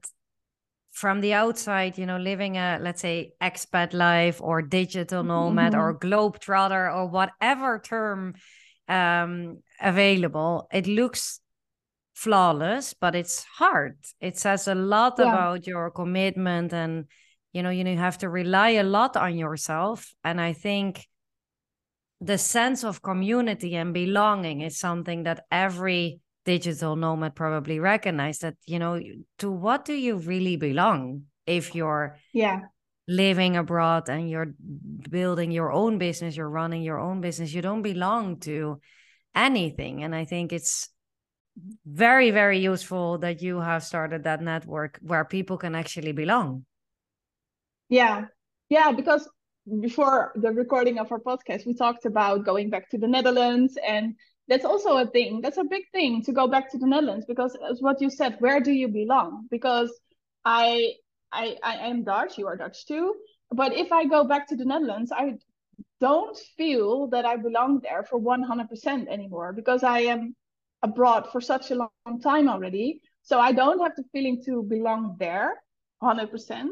from 0.98 1.22
the 1.22 1.32
outside, 1.32 1.96
you 1.96 2.08
know, 2.08 2.18
living 2.18 2.58
a 2.58 2.80
let's 2.82 3.02
say 3.02 3.32
expat 3.40 3.94
life 3.94 4.42
or 4.42 4.64
digital 4.64 5.24
nomad 5.24 5.74
mm-hmm. 5.74 5.82
or 5.82 6.00
globetrotter 6.00 6.92
or 6.92 7.06
whatever 7.06 7.78
term 7.78 8.34
um, 8.88 9.60
available, 9.80 10.68
it 10.74 10.88
looks 10.88 11.40
flawless, 12.16 12.96
but 12.96 13.14
it's 13.14 13.44
hard. 13.44 13.96
It 14.20 14.40
says 14.40 14.68
a 14.68 14.74
lot 14.74 15.18
yeah. 15.20 15.26
about 15.26 15.68
your 15.68 15.92
commitment 15.92 16.74
and 16.74 17.06
you 17.54 17.62
know, 17.62 17.70
you 17.70 17.84
know, 17.84 17.92
you 17.92 17.98
have 17.98 18.18
to 18.20 18.30
rely 18.30 18.70
a 18.70 18.84
lot 18.84 19.16
on 19.16 19.38
yourself. 19.38 20.16
And 20.24 20.42
I 20.42 20.54
think 20.54 21.08
the 22.20 22.40
sense 22.40 22.84
of 22.84 23.04
community 23.04 23.76
and 23.76 23.94
belonging 23.94 24.62
is 24.62 24.80
something 24.80 25.24
that 25.24 25.46
every 25.52 26.22
digital 26.48 26.96
nomad 26.96 27.36
probably 27.36 27.78
recognize 27.78 28.40
that 28.40 28.56
you 28.66 28.80
know 28.80 28.98
to 29.38 29.52
what 29.52 29.84
do 29.84 29.94
you 29.94 30.16
really 30.16 30.56
belong 30.56 31.24
if 31.46 31.76
you're 31.76 32.18
yeah. 32.34 32.62
living 33.06 33.58
abroad 33.58 34.08
and 34.08 34.30
you're 34.30 34.54
building 35.10 35.52
your 35.52 35.74
own 35.74 35.98
business 35.98 36.38
you're 36.38 36.50
running 36.50 36.82
your 36.82 37.00
own 37.00 37.20
business 37.20 37.54
you 37.54 37.62
don't 37.62 37.82
belong 37.82 38.40
to 38.40 38.80
anything. 39.36 40.04
And 40.04 40.16
i 40.16 40.24
think 40.24 40.54
it's 40.54 40.90
very 41.86 42.32
very 42.32 42.60
useful 42.60 43.18
that 43.18 43.42
you 43.42 43.60
have 43.60 43.84
started 43.84 44.24
that 44.24 44.42
network 44.42 45.00
where 45.02 45.26
people 45.26 45.58
can 45.58 45.76
actually 45.76 46.14
belong. 46.14 46.66
Yeah. 47.90 48.28
Yeah 48.70 48.94
because 48.94 49.28
before 49.82 50.32
the 50.36 50.52
recording 50.52 50.98
of 50.98 51.12
our 51.12 51.20
podcast 51.20 51.66
we 51.66 51.74
talked 51.74 52.06
about 52.06 52.46
going 52.46 52.70
back 52.70 52.90
to 52.92 52.98
the 52.98 53.08
netherlands 53.08 53.78
and 53.86 54.16
that's 54.48 54.66
also 54.66 54.98
a 54.98 55.06
thing. 55.06 55.42
That's 55.42 55.58
a 55.58 55.64
big 55.64 55.84
thing 55.92 56.24
to 56.24 56.32
go 56.32 56.48
back 56.48 56.72
to 56.72 56.78
the 56.78 56.88
Netherlands 56.88 57.26
because 57.28 57.58
as 57.70 57.82
what 57.82 58.02
you 58.02 58.10
said, 58.10 58.38
where 58.40 58.60
do 58.60 58.72
you 58.72 58.88
belong? 58.88 59.48
Because 59.52 59.92
I 60.46 60.94
I 61.32 61.58
I 61.64 61.76
am 61.88 62.04
Dutch, 62.04 62.38
you 62.38 62.48
are 62.48 62.56
Dutch 62.56 62.86
too. 62.86 63.16
But 63.52 63.74
if 63.74 63.92
I 63.92 64.06
go 64.06 64.24
back 64.24 64.48
to 64.50 64.56
the 64.56 64.66
Netherlands, 64.66 65.12
I 65.12 65.38
don't 66.00 66.38
feel 66.58 67.08
that 67.08 67.26
I 67.26 67.38
belong 67.38 67.80
there 67.82 68.04
for 68.04 68.20
100% 68.20 69.08
anymore 69.08 69.54
because 69.54 69.84
I 69.84 70.00
am 70.00 70.36
abroad 70.84 71.30
for 71.32 71.42
such 71.42 71.72
a 71.72 71.76
long 71.76 72.22
time 72.22 72.48
already. 72.50 73.02
So 73.24 73.40
I 73.40 73.52
don't 73.52 73.80
have 73.80 73.96
the 73.96 74.04
feeling 74.12 74.42
to 74.46 74.64
belong 74.64 75.18
there 75.20 75.62
100%. 76.04 76.70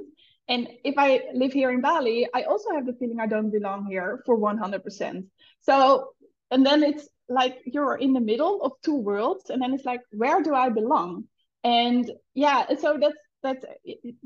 And 0.48 0.68
if 0.84 0.96
I 0.98 1.24
live 1.34 1.54
here 1.54 1.72
in 1.72 1.82
Bali, 1.82 2.28
I 2.34 2.44
also 2.44 2.72
have 2.72 2.86
the 2.86 2.94
feeling 2.94 3.20
I 3.20 3.28
don't 3.28 3.52
belong 3.52 3.88
here 3.88 4.22
for 4.26 4.38
100%. 4.38 5.26
So, 5.62 6.10
and 6.52 6.66
then 6.66 6.84
it's 6.84 7.08
like 7.30 7.58
you're 7.66 7.96
in 7.96 8.14
the 8.14 8.20
middle 8.20 8.62
of 8.62 8.74
two 8.84 8.96
worlds 8.96 9.50
and 9.50 9.62
then 9.62 9.74
it's 9.74 9.86
like 9.86 10.02
where 10.12 10.42
do 10.42 10.54
i 10.54 10.70
belong 10.70 11.24
and 11.64 12.12
yeah 12.34 12.66
so 12.80 12.98
that's 13.00 13.18
that's 13.42 13.66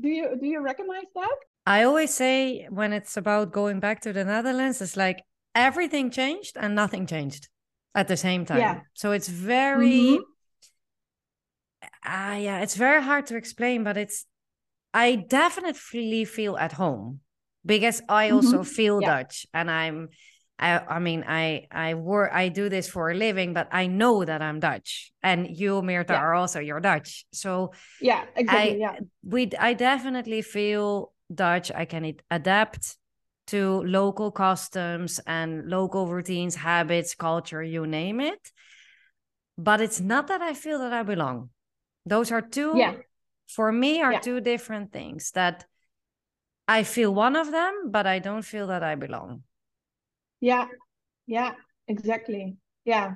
do 0.00 0.08
you 0.08 0.36
do 0.40 0.46
you 0.46 0.60
recognize 0.60 1.10
that 1.14 1.36
i 1.66 1.82
always 1.82 2.12
say 2.12 2.66
when 2.70 2.92
it's 2.92 3.16
about 3.16 3.52
going 3.52 3.80
back 3.80 4.00
to 4.00 4.12
the 4.12 4.24
netherlands 4.24 4.80
it's 4.82 4.96
like 4.96 5.22
everything 5.54 6.10
changed 6.10 6.56
and 6.60 6.74
nothing 6.74 7.06
changed 7.06 7.48
at 7.94 8.08
the 8.08 8.16
same 8.16 8.44
time 8.44 8.58
yeah. 8.58 8.80
so 8.94 9.12
it's 9.12 9.28
very 9.28 10.18
mm-hmm. 10.18 10.22
uh, 12.06 12.36
yeah 12.36 12.60
it's 12.60 12.76
very 12.76 13.02
hard 13.02 13.26
to 13.26 13.36
explain 13.36 13.82
but 13.82 13.96
it's 13.96 14.26
i 14.94 15.16
definitely 15.16 16.24
feel 16.24 16.56
at 16.58 16.72
home 16.72 17.20
because 17.64 18.00
i 18.08 18.30
also 18.30 18.60
mm-hmm. 18.60 18.74
feel 18.74 19.00
yeah. 19.00 19.16
dutch 19.16 19.46
and 19.52 19.70
i'm 19.70 20.08
I, 20.60 20.78
I 20.78 20.98
mean, 20.98 21.24
I 21.26 21.66
I 21.72 21.94
work, 21.94 22.30
I 22.32 22.48
do 22.48 22.68
this 22.68 22.86
for 22.86 23.10
a 23.10 23.14
living, 23.14 23.54
but 23.54 23.68
I 23.72 23.86
know 23.86 24.24
that 24.24 24.42
I'm 24.42 24.60
Dutch, 24.60 25.10
and 25.22 25.48
you, 25.48 25.80
Myrthe, 25.80 26.10
yeah. 26.10 26.18
are 26.20 26.34
also 26.34 26.60
you're 26.60 26.80
Dutch. 26.80 27.24
So 27.32 27.72
yeah, 28.00 28.26
exactly. 28.36 28.74
I, 28.74 28.76
yeah, 28.76 28.96
we 29.24 29.50
I 29.58 29.72
definitely 29.72 30.42
feel 30.42 31.12
Dutch. 31.34 31.72
I 31.74 31.86
can 31.86 32.14
adapt 32.30 32.98
to 33.46 33.82
local 33.82 34.30
customs 34.30 35.18
and 35.26 35.68
local 35.68 36.06
routines, 36.06 36.54
habits, 36.54 37.14
culture, 37.14 37.62
you 37.62 37.86
name 37.86 38.20
it. 38.20 38.52
But 39.56 39.80
it's 39.80 40.00
not 40.00 40.28
that 40.28 40.42
I 40.42 40.54
feel 40.54 40.78
that 40.78 40.92
I 40.92 41.02
belong. 41.02 41.50
Those 42.06 42.30
are 42.32 42.42
two, 42.42 42.74
yeah. 42.76 42.94
for 43.48 43.72
me, 43.72 44.02
are 44.02 44.12
yeah. 44.12 44.20
two 44.20 44.40
different 44.40 44.92
things 44.92 45.32
that 45.32 45.64
I 46.68 46.84
feel 46.84 47.12
one 47.12 47.34
of 47.34 47.50
them, 47.50 47.90
but 47.90 48.06
I 48.06 48.20
don't 48.20 48.42
feel 48.42 48.68
that 48.68 48.82
I 48.82 48.94
belong. 48.94 49.42
Yeah, 50.40 50.66
yeah, 51.26 51.54
exactly. 51.88 52.56
Yeah. 52.84 53.14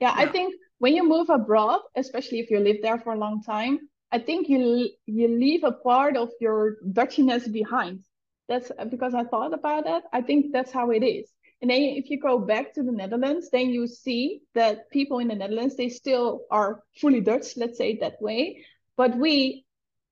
Yeah, 0.00 0.14
I 0.16 0.26
think 0.26 0.54
when 0.78 0.94
you 0.94 1.08
move 1.08 1.30
abroad, 1.30 1.80
especially 1.96 2.40
if 2.40 2.50
you 2.50 2.60
live 2.60 2.78
there 2.82 2.98
for 2.98 3.12
a 3.12 3.18
long 3.18 3.42
time, 3.42 3.78
I 4.12 4.18
think 4.18 4.48
you 4.48 4.90
you 5.06 5.28
leave 5.28 5.64
a 5.64 5.72
part 5.72 6.16
of 6.16 6.30
your 6.40 6.76
Dutchiness 6.92 7.48
behind. 7.48 8.04
That's 8.48 8.70
uh, 8.78 8.84
because 8.86 9.14
I 9.14 9.24
thought 9.24 9.54
about 9.54 9.84
that. 9.84 10.04
I 10.12 10.22
think 10.22 10.52
that's 10.52 10.72
how 10.72 10.90
it 10.90 11.04
is. 11.04 11.30
And 11.62 11.70
then 11.70 11.80
if 11.82 12.10
you 12.10 12.18
go 12.18 12.38
back 12.38 12.74
to 12.74 12.82
the 12.82 12.92
Netherlands, 12.92 13.50
then 13.50 13.70
you 13.70 13.86
see 13.86 14.40
that 14.54 14.90
people 14.90 15.18
in 15.18 15.28
the 15.28 15.34
Netherlands 15.34 15.76
they 15.76 15.88
still 15.90 16.44
are 16.50 16.82
fully 17.00 17.20
Dutch, 17.20 17.56
let's 17.56 17.78
say 17.78 17.92
it 17.92 18.00
that 18.00 18.20
way. 18.20 18.64
But 18.96 19.16
we 19.16 19.64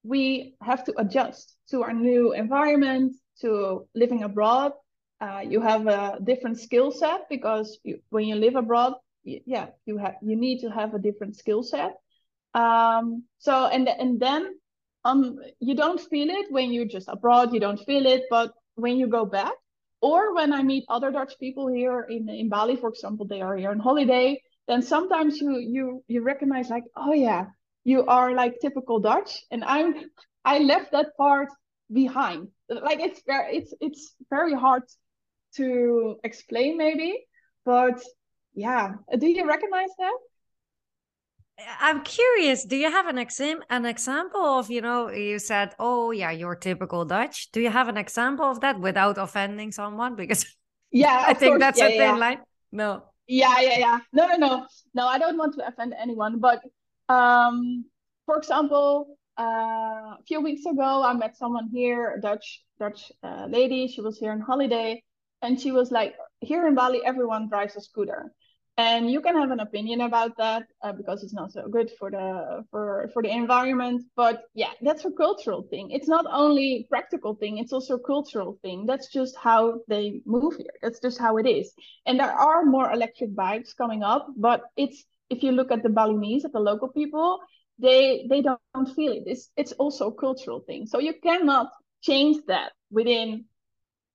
we 0.05 0.55
have 0.63 0.85
to 0.85 0.95
adjust 1.01 1.57
to 1.71 1.83
our 1.83 1.93
new 1.93 2.33
environment, 2.33 3.17
to 3.41 3.87
living 3.95 4.23
abroad, 4.23 4.73
uh, 5.21 5.43
you 5.45 5.61
have 5.61 5.87
a 5.87 6.19
different 6.23 6.59
skill 6.59 6.91
set 6.93 7.29
because 7.29 7.79
you, 7.83 8.01
when 8.11 8.25
you 8.25 8.37
live 8.37 8.57
abroad, 8.57 8.95
you, 9.25 9.41
yeah, 9.47 9.67
you 9.87 9.99
have 9.99 10.17
you 10.23 10.37
need 10.37 10.61
to 10.61 10.71
have 10.71 10.95
a 10.95 10.99
different 10.99 11.37
skill 11.37 11.63
set. 11.63 11.97
Um, 12.55 13.25
so 13.39 13.67
and 13.67 13.89
and 13.89 14.21
then 14.21 14.55
um 15.05 15.39
you 15.61 15.75
don't 15.75 16.01
feel 16.01 16.29
it 16.31 16.51
when 16.51 16.73
you're 16.73 16.85
just 16.87 17.09
abroad. 17.09 17.53
You 17.53 17.61
don't 17.61 17.81
feel 17.85 18.07
it, 18.07 18.25
but 18.31 18.53
when 18.77 18.97
you 18.97 19.09
go 19.09 19.25
back, 19.27 19.53
or 20.01 20.35
when 20.35 20.53
I 20.53 20.63
meet 20.63 20.85
other 20.89 21.11
Dutch 21.11 21.35
people 21.41 21.67
here 21.67 22.03
in 22.03 22.29
in 22.29 22.49
Bali, 22.49 22.77
for 22.77 22.89
example, 22.89 23.27
they 23.27 23.41
are 23.41 23.57
here 23.57 23.71
on 23.71 23.81
holiday. 23.81 24.41
Then 24.69 24.83
sometimes 24.83 25.41
you 25.41 25.59
you 25.59 26.05
you 26.07 26.23
recognize 26.23 26.71
like, 26.71 26.85
oh 26.97 27.13
yeah, 27.13 27.47
you 27.85 28.05
are 28.07 28.33
like 28.35 28.61
typical 28.61 29.01
Dutch, 29.01 29.45
and 29.51 29.65
I'm 29.65 29.95
I 30.45 30.59
left 30.59 30.93
that 30.93 31.17
part 31.17 31.49
behind. 31.93 32.49
Like 32.69 33.01
it's 33.01 33.23
very 33.27 33.57
it's 33.57 33.75
it's 33.81 34.15
very 34.31 34.55
hard 34.55 34.85
to 35.57 36.19
explain 36.25 36.77
maybe, 36.77 37.27
but 37.65 38.03
yeah, 38.55 38.95
do 39.19 39.27
you 39.27 39.47
recognize 39.47 39.91
that? 39.99 40.17
I'm 41.81 42.03
curious. 42.03 42.65
Do 42.65 42.77
you 42.77 42.91
have 42.91 43.07
an 43.07 43.19
exam 43.19 43.63
an 43.69 43.85
example 43.85 44.41
of 44.41 44.71
you 44.71 44.81
know 44.81 45.11
you 45.11 45.39
said 45.39 45.75
oh 45.79 46.13
yeah 46.13 46.31
you're 46.31 46.55
typical 46.55 47.05
Dutch. 47.05 47.51
Do 47.53 47.61
you 47.61 47.71
have 47.71 47.89
an 47.89 47.97
example 47.97 48.45
of 48.45 48.61
that 48.61 48.79
without 48.79 49.19
offending 49.19 49.73
someone? 49.73 50.15
Because 50.15 50.47
yeah, 50.93 51.25
I 51.27 51.35
think 51.35 51.53
course. 51.53 51.61
that's 51.61 51.79
yeah, 51.79 51.87
a 51.87 51.91
thin 51.91 52.01
yeah. 52.01 52.17
line. 52.17 52.39
No. 52.71 53.03
Yeah, 53.27 53.61
yeah, 53.61 53.79
yeah. 53.79 53.99
No, 54.13 54.27
no, 54.27 54.37
no, 54.37 54.67
no. 54.95 55.07
I 55.07 55.19
don't 55.19 55.37
want 55.37 55.55
to 55.57 55.67
offend 55.67 55.95
anyone, 56.01 56.39
but 56.39 56.63
um, 57.09 57.85
for 58.25 58.39
example, 58.39 59.19
uh, 59.39 60.17
a 60.17 60.23
few 60.27 60.41
weeks 60.41 60.65
ago, 60.65 61.03
I 61.03 61.13
met 61.13 61.37
someone 61.37 61.69
here, 61.69 62.15
a 62.17 62.21
Dutch 62.21 62.65
Dutch 62.79 63.13
uh, 63.23 63.47
lady. 63.49 63.89
She 63.89 64.01
was 64.01 64.19
here 64.19 64.33
on 64.33 64.41
holiday, 64.41 65.03
and 65.43 65.61
she 65.61 65.73
was 65.73 65.91
like, 65.91 66.15
"Here 66.41 66.67
in 66.67 66.75
Bali, 66.75 67.01
everyone 67.05 67.49
drives 67.49 67.77
a 67.77 67.81
scooter." 67.81 68.33
and 68.79 69.11
you 69.11 69.21
can 69.21 69.37
have 69.37 69.51
an 69.51 69.59
opinion 69.61 70.01
about 70.03 70.37
that 70.39 70.63
uh, 70.83 70.93
because 70.93 71.23
it's 71.25 71.35
not 71.35 71.53
so 71.53 71.67
good 71.69 71.91
for 71.99 72.11
the 72.11 72.65
for 72.71 73.11
for 73.13 73.23
the 73.23 73.31
environment. 73.31 74.03
But 74.17 74.45
yeah 74.55 74.71
that's 74.81 75.05
a 75.05 75.11
cultural 75.11 75.63
thing. 75.69 75.91
It's 75.91 76.09
not 76.09 76.27
only 76.31 76.87
practical 76.89 77.35
thing 77.35 77.59
it's 77.59 77.73
also 77.73 77.95
a 77.97 78.07
cultural 78.15 78.59
thing. 78.63 78.87
That's 78.87 79.13
just 79.13 79.37
how 79.37 79.81
they 79.89 80.23
move 80.25 80.55
here. 80.57 80.75
That's 80.83 81.01
just 81.01 81.19
how 81.19 81.37
it 81.39 81.47
is. 81.47 81.73
And 82.07 82.19
there 82.21 82.33
are 82.33 82.65
more 82.65 82.91
electric 82.93 83.35
bikes 83.35 83.75
coming 83.75 84.03
up 84.03 84.29
but 84.37 84.63
it's 84.77 85.05
if 85.29 85.43
you 85.43 85.53
look 85.53 85.71
at 85.73 85.83
the 85.83 85.91
balinese 85.91 86.45
at 86.45 86.53
the 86.53 86.61
local 86.61 86.89
people 86.89 87.41
they 87.79 88.27
they 88.31 88.43
don't 88.43 88.95
feel 88.95 89.13
it. 89.13 89.25
It's 89.27 89.51
it's 89.57 89.73
also 89.73 90.09
a 90.09 90.15
cultural 90.15 90.61
thing. 90.61 90.87
So 90.87 90.99
you 91.01 91.15
cannot 91.23 91.71
change 92.03 92.37
that 92.47 92.73
within 92.91 93.45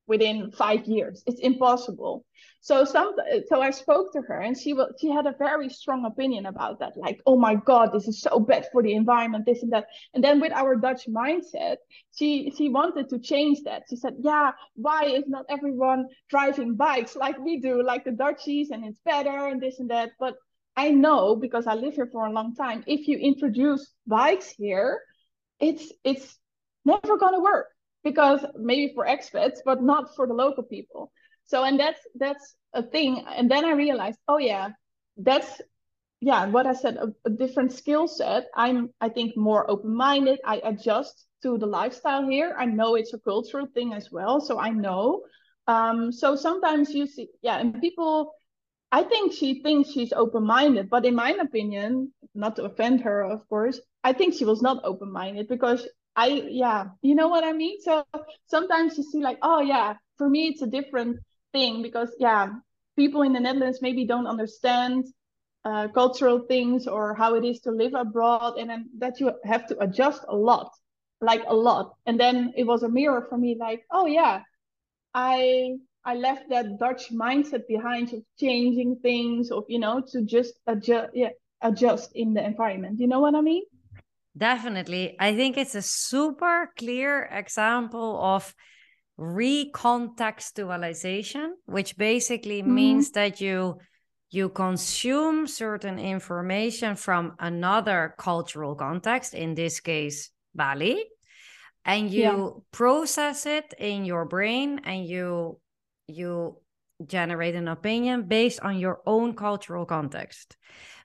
within 0.08 0.52
five 0.52 0.86
years. 0.86 1.24
It's 1.26 1.40
impossible. 1.40 2.26
So 2.62 2.86
some 2.86 3.14
so 3.50 3.62
i 3.62 3.72
spoke 3.72 4.14
to 4.14 4.22
her 4.22 4.40
and 4.40 4.58
she 4.58 4.74
was 4.74 4.94
she 5.00 5.10
had 5.10 5.26
a 5.28 5.36
very 5.38 5.70
strong 5.70 6.06
opinion 6.06 6.46
about 6.46 6.80
that 6.80 6.96
like 6.96 7.22
oh 7.26 7.38
my 7.38 7.56
god 7.56 7.92
this 7.92 8.08
is 8.08 8.22
so 8.22 8.40
bad 8.40 8.68
for 8.72 8.82
the 8.82 8.94
environment 8.94 9.46
this 9.46 9.64
and 9.64 9.74
that. 9.74 9.88
And 10.14 10.24
then 10.24 10.40
with 10.40 10.54
our 10.54 10.76
dutch 10.76 11.08
mindset 11.08 11.78
she 12.18 12.54
she 12.58 12.70
wanted 12.70 13.10
to 13.10 13.20
change 13.20 13.64
that. 13.66 13.84
She 13.90 13.98
said 13.98 14.16
yeah 14.20 14.52
why 14.76 15.06
is 15.06 15.26
not 15.28 15.46
everyone 15.50 16.08
driving 16.30 16.76
bikes 16.76 17.16
like 17.16 17.38
we 17.38 17.60
do 17.60 17.84
like 17.84 18.06
the 18.06 18.12
dutchies 18.12 18.72
and 18.72 18.86
it's 18.86 19.00
better 19.04 19.48
and 19.48 19.62
this 19.62 19.80
and 19.80 19.90
that? 19.90 20.12
But 20.20 20.36
i 20.76 20.90
know 20.90 21.36
because 21.36 21.68
i 21.68 21.76
live 21.76 21.94
here 21.94 22.10
for 22.12 22.26
a 22.26 22.32
long 22.32 22.56
time 22.56 22.84
if 22.88 23.08
you 23.08 23.16
introduce 23.16 23.94
bikes 24.08 24.50
here 24.50 25.00
it's 25.60 25.92
it's 26.04 26.40
never 26.84 27.18
going 27.18 27.34
to 27.34 27.40
work 27.40 27.68
because 28.04 28.46
maybe 28.58 28.94
for 28.94 29.06
expats 29.06 29.60
but 29.66 29.82
not 29.82 30.16
for 30.16 30.28
the 30.28 30.34
local 30.34 30.64
people. 30.64 31.12
So 31.46 31.64
and 31.64 31.80
that's 31.80 32.00
that's 32.16 32.56
a 32.74 32.84
thing. 32.84 33.26
And 33.36 33.50
then 33.50 33.66
i 33.66 33.72
realized 33.72 34.20
oh 34.28 34.38
yeah 34.38 34.70
that's 35.18 35.62
yeah 36.22 36.46
what 36.48 36.66
i 36.66 36.74
said 36.74 36.96
a, 36.98 37.14
a 37.26 37.30
different 37.30 37.72
skill 37.74 38.08
set. 38.08 38.48
I'm 38.56 38.90
i 39.02 39.10
think 39.10 39.38
more 39.38 39.70
open-minded. 39.70 40.40
I 40.46 40.62
adjust 40.64 41.26
to 41.44 41.58
the 41.58 41.66
lifestyle 41.66 42.28
here. 42.28 42.56
I 42.58 42.66
know 42.66 42.96
it's 42.96 43.14
a 43.14 43.20
cultural 43.20 43.68
thing 43.74 43.94
as 43.94 44.12
well 44.12 44.40
so 44.42 44.60
i 44.60 44.70
know. 44.70 45.22
Um 45.68 46.12
so 46.12 46.36
sometimes 46.36 46.94
you 46.94 47.08
see 47.08 47.30
yeah 47.42 47.58
and 47.58 47.80
people 47.80 48.34
i 48.92 49.02
think 49.04 49.34
she 49.34 49.62
thinks 49.64 49.90
she's 49.92 50.14
open-minded 50.14 50.90
but 50.90 51.06
in 51.06 51.16
my 51.16 51.32
opinion 51.32 52.12
not 52.36 52.56
to 52.56 52.64
offend 52.64 53.02
her 53.02 53.24
of 53.24 53.48
course 53.48 53.80
i 54.04 54.12
think 54.14 54.34
she 54.34 54.46
was 54.46 54.62
not 54.62 54.84
open-minded 54.84 55.48
because 55.48 55.88
i 56.16 56.28
yeah 56.50 56.86
you 57.02 57.16
know 57.16 57.28
what 57.28 57.44
i 57.44 57.54
mean? 57.54 57.80
So 57.82 58.06
sometimes 58.48 58.98
you 58.98 59.04
see 59.04 59.22
like 59.22 59.40
oh 59.42 59.62
yeah 59.62 59.96
for 60.18 60.30
me 60.30 60.48
it's 60.48 60.62
a 60.62 60.68
different 60.68 61.18
thing 61.54 61.82
because 61.82 62.10
yeah 62.20 62.50
people 62.96 63.22
in 63.24 63.34
the 63.34 63.40
netherlands 63.40 63.82
maybe 63.82 64.06
don't 64.06 64.28
understand 64.28 65.06
uh, 65.66 65.88
cultural 65.90 66.40
things 66.48 66.88
or 66.88 67.16
how 67.16 67.36
it 67.36 67.46
is 67.46 67.62
to 67.62 67.72
live 67.72 67.94
abroad 67.94 68.58
and 68.58 68.70
then 68.70 68.90
that 68.98 69.20
you 69.20 69.32
have 69.44 69.66
to 69.68 69.78
adjust 69.80 70.24
a 70.28 70.36
lot 70.36 70.72
like 71.22 71.44
a 71.48 71.56
lot. 71.56 71.94
And 72.06 72.20
then 72.20 72.54
it 72.58 72.66
was 72.66 72.84
a 72.84 72.90
mirror 72.90 73.26
for 73.30 73.38
me 73.38 73.56
like 73.60 73.84
oh 73.92 74.06
yeah 74.06 74.42
i 75.14 75.76
i 76.06 76.16
left 76.16 76.50
that 76.50 76.78
dutch 76.80 77.12
mindset 77.12 77.68
behind 77.68 78.14
of 78.14 78.22
changing 78.40 78.98
things 79.02 79.52
of 79.52 79.64
you 79.70 79.80
know 79.80 80.02
to 80.12 80.22
just 80.24 80.54
adjust 80.68 81.10
yeah 81.14 81.30
adjust 81.62 82.12
in 82.16 82.34
the 82.34 82.44
environment. 82.46 83.00
You 83.00 83.08
know 83.08 83.20
what 83.22 83.36
i 83.36 83.42
mean 83.42 83.64
definitely 84.36 85.16
i 85.20 85.36
think 85.36 85.58
it's 85.58 85.76
a 85.76 85.82
super 85.82 86.72
clear 86.78 87.30
example 87.32 88.20
of 88.22 88.54
recontextualization, 89.20 91.50
which 91.66 91.98
basically 91.98 92.62
mm-hmm. 92.62 92.76
means 92.76 93.12
that 93.12 93.42
you 93.42 93.78
you 94.32 94.50
consume 94.50 95.46
certain 95.46 96.00
information 96.00 96.96
from 96.96 97.36
another 97.40 98.16
cultural 98.18 98.74
context, 98.74 99.36
in 99.36 99.54
this 99.54 99.80
case, 99.80 100.32
Bali, 100.56 101.06
and 101.86 102.10
you 102.10 102.22
yeah. 102.22 102.50
process 102.72 103.46
it 103.46 103.76
in 103.78 104.06
your 104.06 104.26
brain 104.26 104.82
and 104.86 105.06
you 105.06 105.60
you 106.08 106.58
generate 107.08 107.56
an 107.56 107.68
opinion 107.68 108.24
based 108.28 108.60
on 108.62 108.78
your 108.78 109.02
own 109.06 109.36
cultural 109.36 109.86
context. 109.86 110.58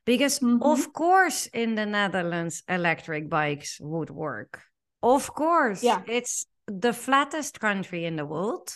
Because 0.04 0.38
mm-hmm. 0.38 0.62
of 0.62 0.92
course 0.92 1.46
in 1.46 1.74
the 1.74 1.86
Netherlands 1.86 2.62
electric 2.68 3.28
bikes 3.28 3.78
would 3.80 4.10
work. 4.10 4.62
Of 5.02 5.32
course, 5.32 5.82
yeah. 5.82 6.02
it's 6.08 6.46
the 6.66 6.92
flattest 6.92 7.60
country 7.60 8.04
in 8.04 8.16
the 8.16 8.26
world, 8.26 8.74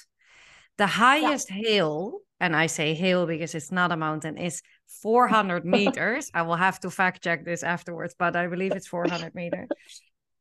the 0.78 0.86
highest 0.86 1.50
yeah. 1.50 1.56
hill, 1.56 2.20
and 2.38 2.54
I 2.54 2.66
say 2.66 2.94
hill 2.94 3.26
because 3.26 3.54
it's 3.54 3.72
not 3.72 3.92
a 3.92 3.96
mountain, 3.96 4.36
is 4.36 4.62
400 5.02 5.64
meters. 5.76 6.30
I 6.34 6.42
will 6.42 6.56
have 6.56 6.80
to 6.80 6.90
fact 6.90 7.24
check 7.24 7.44
this 7.44 7.62
afterwards, 7.62 8.14
but 8.18 8.36
I 8.36 8.46
believe 8.46 8.72
it's 8.72 8.86
400 8.86 9.34
meters. 9.34 9.68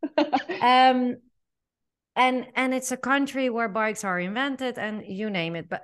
um, 0.61 1.17
and 2.15 2.47
and 2.55 2.73
it's 2.73 2.91
a 2.91 2.97
country 2.97 3.49
where 3.49 3.69
bikes 3.69 4.03
are 4.03 4.19
invented, 4.19 4.77
and 4.77 5.03
you 5.07 5.29
name 5.29 5.55
it. 5.55 5.69
But 5.69 5.83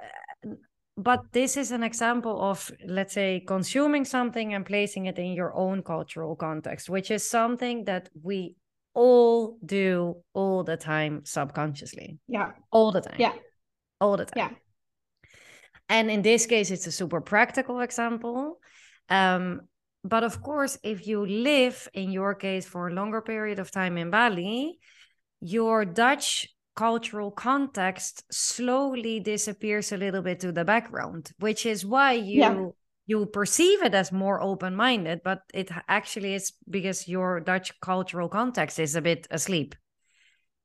but 0.97 1.31
this 1.31 1.57
is 1.57 1.71
an 1.71 1.83
example 1.83 2.41
of 2.41 2.71
let's 2.85 3.13
say 3.13 3.43
consuming 3.45 4.03
something 4.03 4.55
and 4.55 4.65
placing 4.65 5.05
it 5.05 5.19
in 5.19 5.33
your 5.33 5.55
own 5.55 5.83
cultural 5.83 6.35
context, 6.35 6.89
which 6.89 7.11
is 7.11 7.29
something 7.29 7.85
that 7.85 8.09
we 8.23 8.55
all 8.95 9.59
do 9.63 10.15
all 10.33 10.63
the 10.63 10.75
time 10.75 11.21
subconsciously. 11.23 12.17
Yeah. 12.27 12.53
All 12.71 12.91
the 12.91 13.01
time. 13.01 13.17
Yeah. 13.19 13.33
All 14.01 14.17
the 14.17 14.25
time. 14.25 14.33
Yeah. 14.35 14.49
And 15.87 16.09
in 16.09 16.23
this 16.23 16.47
case, 16.47 16.71
it's 16.71 16.87
a 16.87 16.91
super 16.91 17.21
practical 17.21 17.79
example. 17.81 18.59
Um, 19.07 19.61
but 20.03 20.23
of 20.23 20.41
course, 20.41 20.79
if 20.83 21.05
you 21.05 21.25
live 21.27 21.87
in 21.93 22.11
your 22.11 22.33
case 22.33 22.65
for 22.65 22.87
a 22.87 22.93
longer 22.93 23.21
period 23.21 23.59
of 23.59 23.69
time 23.69 23.97
in 23.97 24.09
Bali, 24.09 24.79
your 25.41 25.85
Dutch 25.85 26.47
cultural 26.77 27.31
context 27.31 28.23
slowly 28.31 29.19
disappears 29.19 29.91
a 29.91 29.97
little 29.97 30.21
bit 30.21 30.39
to 30.39 30.51
the 30.51 30.63
background, 30.63 31.31
which 31.39 31.65
is 31.65 31.83
why 31.83 32.13
you 32.13 32.39
yeah. 32.39 32.67
you 33.07 33.25
perceive 33.25 33.81
it 33.83 33.95
as 33.95 34.11
more 34.11 34.39
open-minded 34.41 35.21
but 35.23 35.41
it 35.53 35.71
actually 35.87 36.35
is 36.35 36.53
because 36.69 37.07
your 37.07 37.39
dutch 37.39 37.73
cultural 37.81 38.29
context 38.29 38.79
is 38.79 38.95
a 38.95 39.01
bit 39.01 39.27
asleep. 39.31 39.75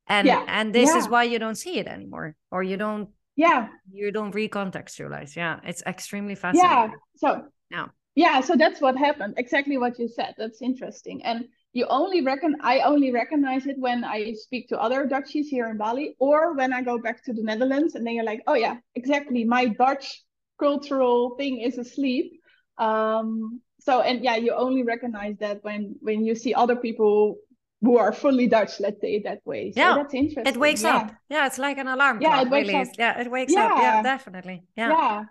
And 0.06 0.26
yeah. 0.26 0.44
and 0.46 0.74
this 0.74 0.90
yeah. 0.90 0.98
is 0.98 1.08
why 1.08 1.24
you 1.24 1.38
don't 1.38 1.56
see 1.56 1.78
it 1.78 1.86
anymore 1.86 2.36
or 2.50 2.62
you 2.62 2.76
don't 2.76 3.08
yeah. 3.34 3.68
you 3.90 4.12
don't 4.12 4.34
recontextualize 4.34 5.34
yeah 5.34 5.60
it's 5.64 5.82
extremely 5.86 6.34
fascinating. 6.34 6.70
Yeah 6.70 6.90
so 7.16 7.28
yeah. 7.70 7.86
yeah 8.14 8.40
so 8.42 8.54
that's 8.54 8.80
what 8.82 8.96
happened 8.98 9.34
exactly 9.38 9.78
what 9.78 9.98
you 9.98 10.08
said. 10.08 10.34
That's 10.36 10.60
interesting. 10.60 11.24
And 11.24 11.48
you 11.72 11.86
only 11.86 12.20
reckon 12.22 12.56
i 12.60 12.80
only 12.80 13.10
recognize 13.10 13.66
it 13.66 13.78
when 13.78 14.04
i 14.04 14.32
speak 14.32 14.68
to 14.68 14.78
other 14.78 15.06
dutchies 15.06 15.48
here 15.48 15.68
in 15.68 15.76
bali 15.76 16.14
or 16.18 16.54
when 16.54 16.72
i 16.72 16.82
go 16.82 16.98
back 16.98 17.24
to 17.24 17.32
the 17.32 17.42
netherlands 17.42 17.94
and 17.94 18.06
then 18.06 18.14
you're 18.14 18.24
like 18.24 18.42
oh 18.46 18.54
yeah 18.54 18.76
exactly 18.94 19.44
my 19.44 19.66
dutch 19.66 20.22
cultural 20.58 21.34
thing 21.36 21.60
is 21.60 21.78
asleep 21.78 22.32
um 22.78 23.60
so 23.80 24.00
and 24.00 24.22
yeah 24.22 24.36
you 24.36 24.52
only 24.54 24.82
recognize 24.82 25.36
that 25.38 25.62
when 25.62 25.96
when 26.00 26.24
you 26.24 26.34
see 26.34 26.54
other 26.54 26.76
people 26.76 27.36
who 27.82 27.98
are 27.98 28.12
fully 28.12 28.46
Dutch, 28.46 28.78
let's 28.78 29.00
say 29.00 29.14
it 29.14 29.24
that 29.24 29.40
way. 29.44 29.72
So 29.72 29.80
yeah, 29.80 29.96
that's 29.96 30.14
interesting. 30.14 30.46
It 30.46 30.56
wakes 30.56 30.82
yeah. 30.82 30.96
up. 30.96 31.14
Yeah, 31.28 31.46
it's 31.46 31.58
like 31.58 31.78
an 31.78 31.88
alarm 31.88 32.22
yeah, 32.22 32.34
clock. 32.34 32.46
It 32.46 32.50
wakes 32.50 32.68
really 32.68 32.80
up. 32.80 32.88
Yeah, 32.96 33.20
it 33.20 33.30
wakes 33.30 33.52
yeah. 33.52 33.64
up. 33.64 33.82
Yeah, 33.82 34.02
definitely. 34.02 34.62
Yeah. 34.76 34.88
Yeah. 34.88 35.24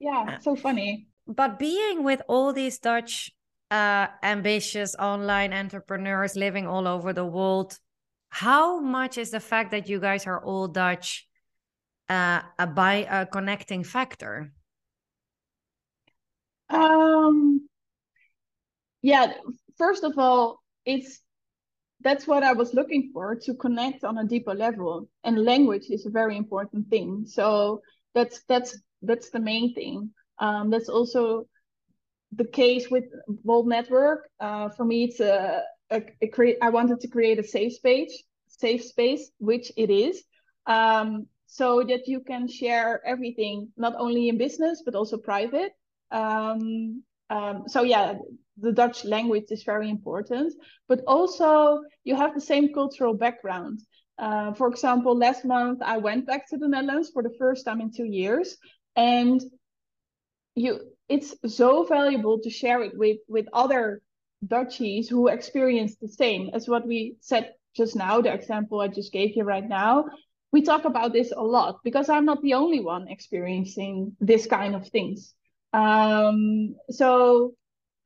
Yeah. 0.00 0.24
yeah. 0.26 0.38
So 0.38 0.56
funny. 0.56 1.08
But 1.26 1.58
being 1.58 2.02
with 2.02 2.22
all 2.26 2.52
these 2.52 2.78
Dutch 2.78 3.32
uh, 3.70 4.08
ambitious 4.22 4.94
online 4.96 5.52
entrepreneurs 5.52 6.36
living 6.36 6.66
all 6.66 6.88
over 6.88 7.12
the 7.12 7.24
world, 7.24 7.78
how 8.30 8.80
much 8.80 9.18
is 9.18 9.30
the 9.30 9.40
fact 9.40 9.70
that 9.72 9.88
you 9.88 10.00
guys 10.00 10.26
are 10.26 10.42
all 10.44 10.68
Dutch 10.68 11.26
uh, 12.08 12.42
a 12.58 12.66
by 12.66 13.06
a 13.10 13.26
connecting 13.26 13.84
factor? 13.84 14.52
Um. 16.68 17.68
Yeah. 19.02 19.34
First 19.78 20.04
of 20.04 20.18
all, 20.18 20.60
it's 20.84 21.20
that's 22.02 22.26
what 22.26 22.42
I 22.42 22.52
was 22.52 22.74
looking 22.74 23.10
for 23.12 23.34
to 23.34 23.54
connect 23.54 24.04
on 24.04 24.18
a 24.18 24.24
deeper 24.24 24.54
level, 24.54 25.08
and 25.24 25.44
language 25.44 25.86
is 25.90 26.06
a 26.06 26.10
very 26.10 26.36
important 26.36 26.88
thing. 26.88 27.24
So 27.26 27.82
that's 28.14 28.42
that's 28.48 28.78
that's 29.02 29.30
the 29.30 29.40
main 29.40 29.74
thing. 29.74 30.10
Um, 30.38 30.70
that's 30.70 30.88
also 30.88 31.46
the 32.32 32.44
case 32.44 32.90
with 32.90 33.04
Bold 33.44 33.68
Network. 33.68 34.28
Uh, 34.38 34.68
for 34.70 34.84
me, 34.84 35.04
it's 35.04 35.20
a, 35.20 35.62
a, 35.90 36.02
a 36.22 36.28
create. 36.28 36.58
I 36.62 36.70
wanted 36.70 37.00
to 37.00 37.08
create 37.08 37.38
a 37.38 37.44
safe 37.44 37.74
space, 37.74 38.22
safe 38.46 38.84
space, 38.84 39.30
which 39.38 39.72
it 39.76 39.90
is, 39.90 40.22
um, 40.66 41.26
so 41.46 41.82
that 41.82 42.06
you 42.06 42.20
can 42.20 42.46
share 42.46 43.04
everything, 43.04 43.68
not 43.76 43.94
only 43.98 44.28
in 44.28 44.38
business 44.38 44.82
but 44.84 44.94
also 44.94 45.16
private. 45.18 45.72
Um, 46.10 47.02
um, 47.30 47.64
so 47.66 47.82
yeah, 47.82 48.14
the 48.58 48.72
Dutch 48.72 49.04
language 49.04 49.46
is 49.50 49.62
very 49.62 49.88
important, 49.88 50.52
but 50.88 51.00
also 51.06 51.80
you 52.04 52.14
have 52.14 52.34
the 52.34 52.40
same 52.40 52.72
cultural 52.72 53.14
background. 53.14 53.80
Uh, 54.18 54.52
for 54.52 54.68
example, 54.68 55.16
last 55.16 55.44
month 55.44 55.80
I 55.82 55.96
went 55.96 56.26
back 56.26 56.48
to 56.50 56.58
the 56.58 56.68
Netherlands 56.68 57.10
for 57.12 57.22
the 57.22 57.34
first 57.38 57.64
time 57.64 57.80
in 57.80 57.90
two 57.90 58.04
years, 58.04 58.56
and 58.94 59.40
you 60.54 60.80
it's 61.10 61.34
so 61.54 61.84
valuable 61.84 62.38
to 62.38 62.50
share 62.50 62.82
it 62.82 62.96
with 62.96 63.18
with 63.28 63.46
other 63.52 64.00
Dutchies 64.46 65.08
who 65.08 65.28
experience 65.28 65.96
the 65.96 66.08
same 66.08 66.50
as 66.54 66.66
what 66.66 66.86
we 66.86 67.16
said 67.20 67.52
just 67.76 67.94
now, 67.94 68.20
the 68.20 68.32
example 68.32 68.80
I 68.80 68.88
just 68.88 69.12
gave 69.12 69.36
you 69.36 69.44
right 69.44 69.68
now. 69.68 70.06
We 70.52 70.62
talk 70.62 70.84
about 70.84 71.12
this 71.12 71.32
a 71.36 71.42
lot 71.42 71.80
because 71.84 72.08
I'm 72.08 72.24
not 72.24 72.42
the 72.42 72.54
only 72.54 72.80
one 72.80 73.08
experiencing 73.08 74.16
this 74.18 74.46
kind 74.46 74.74
of 74.74 74.88
things. 74.88 75.34
Um, 75.72 76.74
so 76.90 77.54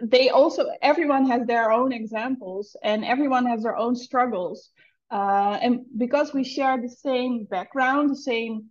they 0.03 0.29
also 0.31 0.67
everyone 0.83 1.27
has 1.27 1.47
their 1.47 1.71
own 1.71 1.93
examples 1.93 2.77
and 2.83 3.05
everyone 3.05 3.47
has 3.47 3.63
their 3.63 3.77
own 3.77 3.95
struggles. 3.95 4.71
Uh, 5.11 5.59
and 5.63 5.81
because 5.97 6.35
we 6.35 6.43
share 6.43 6.81
the 6.81 6.89
same 6.89 7.45
background, 7.45 8.11
the 8.11 8.17
same 8.17 8.71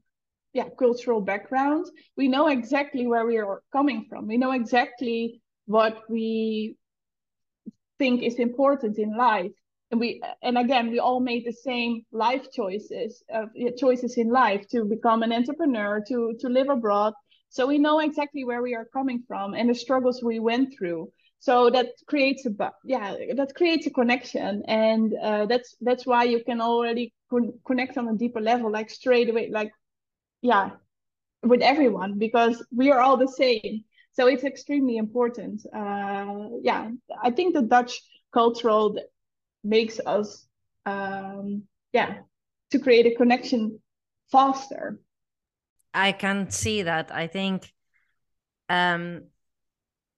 yeah 0.53 0.69
cultural 0.79 1.21
background. 1.21 1.85
We 2.17 2.27
know 2.27 2.47
exactly 2.47 3.07
where 3.07 3.25
we 3.25 3.37
are 3.37 3.61
coming 3.71 4.05
from. 4.09 4.27
We 4.27 4.37
know 4.37 4.51
exactly 4.51 5.41
what 5.65 6.03
we 6.09 6.77
think 7.97 8.23
is 8.23 8.35
important 8.39 8.97
in 8.97 9.15
life. 9.15 9.51
And 9.91 9.99
we 9.99 10.21
and 10.41 10.57
again 10.57 10.89
we 10.89 10.99
all 10.99 11.19
made 11.19 11.45
the 11.45 11.53
same 11.53 12.03
life 12.11 12.47
choices 12.51 13.23
uh, 13.33 13.45
choices 13.77 14.17
in 14.17 14.29
life 14.29 14.67
to 14.69 14.85
become 14.85 15.21
an 15.23 15.31
entrepreneur 15.31 16.03
to 16.07 16.33
to 16.39 16.49
live 16.49 16.69
abroad. 16.69 17.13
So 17.49 17.67
we 17.67 17.77
know 17.77 17.99
exactly 17.99 18.43
where 18.43 18.63
we 18.63 18.73
are 18.73 18.87
coming 18.91 19.23
from 19.27 19.53
and 19.53 19.69
the 19.69 19.75
struggles 19.75 20.23
we 20.23 20.39
went 20.39 20.73
through. 20.75 21.11
So 21.39 21.69
that 21.69 21.89
creates 22.07 22.45
a 22.47 22.71
yeah 22.85 23.15
that 23.35 23.53
creates 23.55 23.85
a 23.85 23.91
connection. 23.91 24.63
And 24.67 25.13
uh, 25.21 25.45
that's 25.45 25.75
that's 25.81 26.05
why 26.07 26.23
you 26.23 26.43
can 26.43 26.59
already 26.61 27.13
con- 27.29 27.53
connect 27.67 27.97
on 27.97 28.07
a 28.07 28.15
deeper 28.17 28.41
level 28.41 28.71
like 28.71 28.89
straight 28.89 29.29
away 29.29 29.49
like 29.51 29.71
yeah 30.43 30.69
with 31.41 31.61
everyone 31.61 32.19
because 32.19 32.63
we 32.71 32.91
are 32.91 33.01
all 33.01 33.17
the 33.17 33.27
same. 33.27 33.83
So 34.13 34.27
it's 34.27 34.43
extremely 34.43 34.97
important. 34.97 35.65
Uh, 35.73 36.49
yeah 36.61 36.91
i 37.23 37.31
think 37.31 37.55
the 37.55 37.63
dutch 37.63 37.93
cultural 38.31 38.95
makes 39.63 39.99
us 40.05 40.45
um, 40.85 41.63
yeah 41.93 42.11
to 42.71 42.79
create 42.79 43.05
a 43.05 43.15
connection 43.15 43.79
faster. 44.31 44.99
I 45.93 46.11
can 46.11 46.49
see 46.49 46.83
that. 46.83 47.11
I 47.13 47.27
think 47.27 47.71
um 48.69 49.25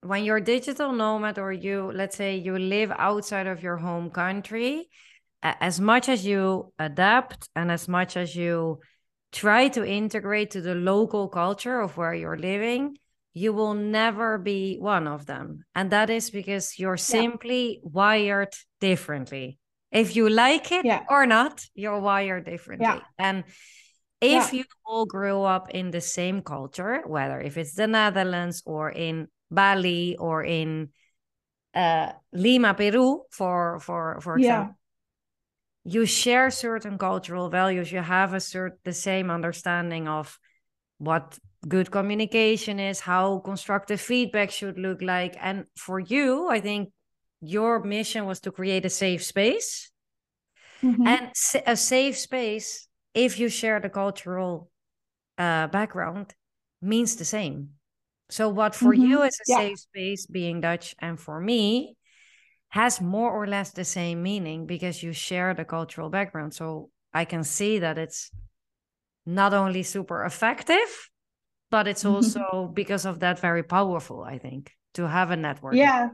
when 0.02 0.24
you're 0.24 0.40
digital 0.40 0.92
nomad 0.94 1.40
or 1.40 1.52
you 1.52 1.92
let's 1.94 2.16
say 2.16 2.38
you 2.38 2.58
live 2.58 2.92
outside 2.98 3.48
of 3.48 3.64
your 3.64 3.78
home 3.78 4.10
country 4.10 4.90
as 5.42 5.80
much 5.80 6.10
as 6.10 6.26
you 6.26 6.72
adapt 6.80 7.50
and 7.56 7.72
as 7.72 7.88
much 7.88 8.16
as 8.18 8.36
you 8.36 8.80
try 9.36 9.68
to 9.68 9.86
integrate 9.86 10.52
to 10.52 10.62
the 10.62 10.76
local 10.76 11.28
culture 11.28 11.82
of 11.82 11.98
where 11.98 12.14
you're 12.14 12.38
living, 12.38 12.98
you 13.34 13.52
will 13.52 13.74
never 13.74 14.38
be 14.38 14.78
one 14.80 15.08
of 15.08 15.26
them. 15.26 15.66
And 15.76 15.92
that 15.92 16.10
is 16.10 16.30
because 16.30 16.80
you're 16.80 16.98
simply 16.98 17.64
yeah. 17.74 17.80
wired 17.84 18.54
differently. 18.80 19.60
If 19.92 20.16
you 20.16 20.30
like 20.30 20.72
it 20.72 20.86
yeah. 20.86 21.04
or 21.10 21.26
not, 21.26 21.66
you're 21.76 22.00
wired 22.00 22.46
differently. 22.46 22.88
Yeah. 22.88 23.02
And 23.20 23.44
if 24.22 24.54
you 24.54 24.64
all 24.86 25.06
grew 25.06 25.44
up 25.44 25.70
in 25.70 25.92
the 25.92 26.02
same 26.02 26.42
culture, 26.42 27.04
whether 27.06 27.40
if 27.42 27.58
it's 27.58 27.76
the 27.76 27.88
Netherlands 27.88 28.64
or 28.66 28.90
in 28.90 29.28
Bali 29.52 30.16
or 30.18 30.44
in 30.44 30.90
uh, 31.74 32.14
Lima, 32.32 32.74
Peru, 32.74 33.24
for 33.32 33.80
for 33.80 34.20
for 34.22 34.38
example, 34.38 34.76
you 35.86 36.06
share 36.06 36.50
certain 36.50 36.98
cultural 36.98 37.50
values 37.50 37.92
you 37.92 38.00
have 38.00 38.34
a 38.34 38.40
certain 38.40 38.78
the 38.84 38.94
same 38.94 39.30
understanding 39.30 40.08
of 40.08 40.40
what 40.98 41.38
good 41.68 41.92
communication 41.92 42.80
is 42.80 43.00
how 43.00 43.40
constructive 43.40 44.02
feedback 44.02 44.52
should 44.52 44.78
look 44.78 45.02
like 45.02 45.36
and 45.40 45.66
for 45.78 46.00
you 46.00 46.50
i 46.50 46.60
think 46.60 46.90
your 47.42 47.84
mission 47.84 48.26
was 48.26 48.40
to 48.40 48.52
create 48.52 48.86
a 48.86 48.90
safe 48.90 49.24
space 49.24 49.92
mm-hmm. 50.82 51.08
and 51.08 51.32
a 51.68 51.76
safe 51.76 52.18
space 52.18 52.88
if 53.14 53.40
you 53.40 53.48
share 53.48 53.80
the 53.80 53.90
cultural 53.90 54.70
uh, 55.38 55.68
background 55.68 56.34
means 56.82 57.16
the 57.16 57.26
same 57.26 57.70
so 58.30 58.50
what 58.50 58.74
for 58.74 58.94
mm-hmm. 58.94 59.06
you 59.06 59.22
is 59.22 59.36
a 59.36 59.44
yeah. 59.48 59.58
safe 59.58 59.80
space 59.80 60.26
being 60.26 60.62
dutch 60.62 60.96
and 61.00 61.20
for 61.20 61.40
me 61.40 61.96
has 62.76 63.00
more 63.00 63.32
or 63.32 63.48
less 63.48 63.72
the 63.72 63.86
same 63.86 64.22
meaning 64.22 64.66
because 64.66 65.02
you 65.02 65.14
share 65.14 65.54
the 65.54 65.64
cultural 65.64 66.10
background. 66.10 66.54
So 66.54 66.90
I 67.14 67.24
can 67.24 67.46
see 67.46 67.80
that 67.80 67.98
it's 67.98 68.32
not 69.26 69.54
only 69.54 69.82
super 69.82 70.26
effective, 70.26 71.10
but 71.72 71.88
it's 71.88 72.04
also 72.04 72.70
because 72.74 73.06
of 73.06 73.22
that 73.22 73.40
very 73.40 73.64
powerful, 73.64 74.24
I 74.24 74.40
think, 74.40 74.74
to 74.96 75.08
have 75.08 75.32
a 75.32 75.38
network. 75.38 75.76
Yeah. 75.76 76.10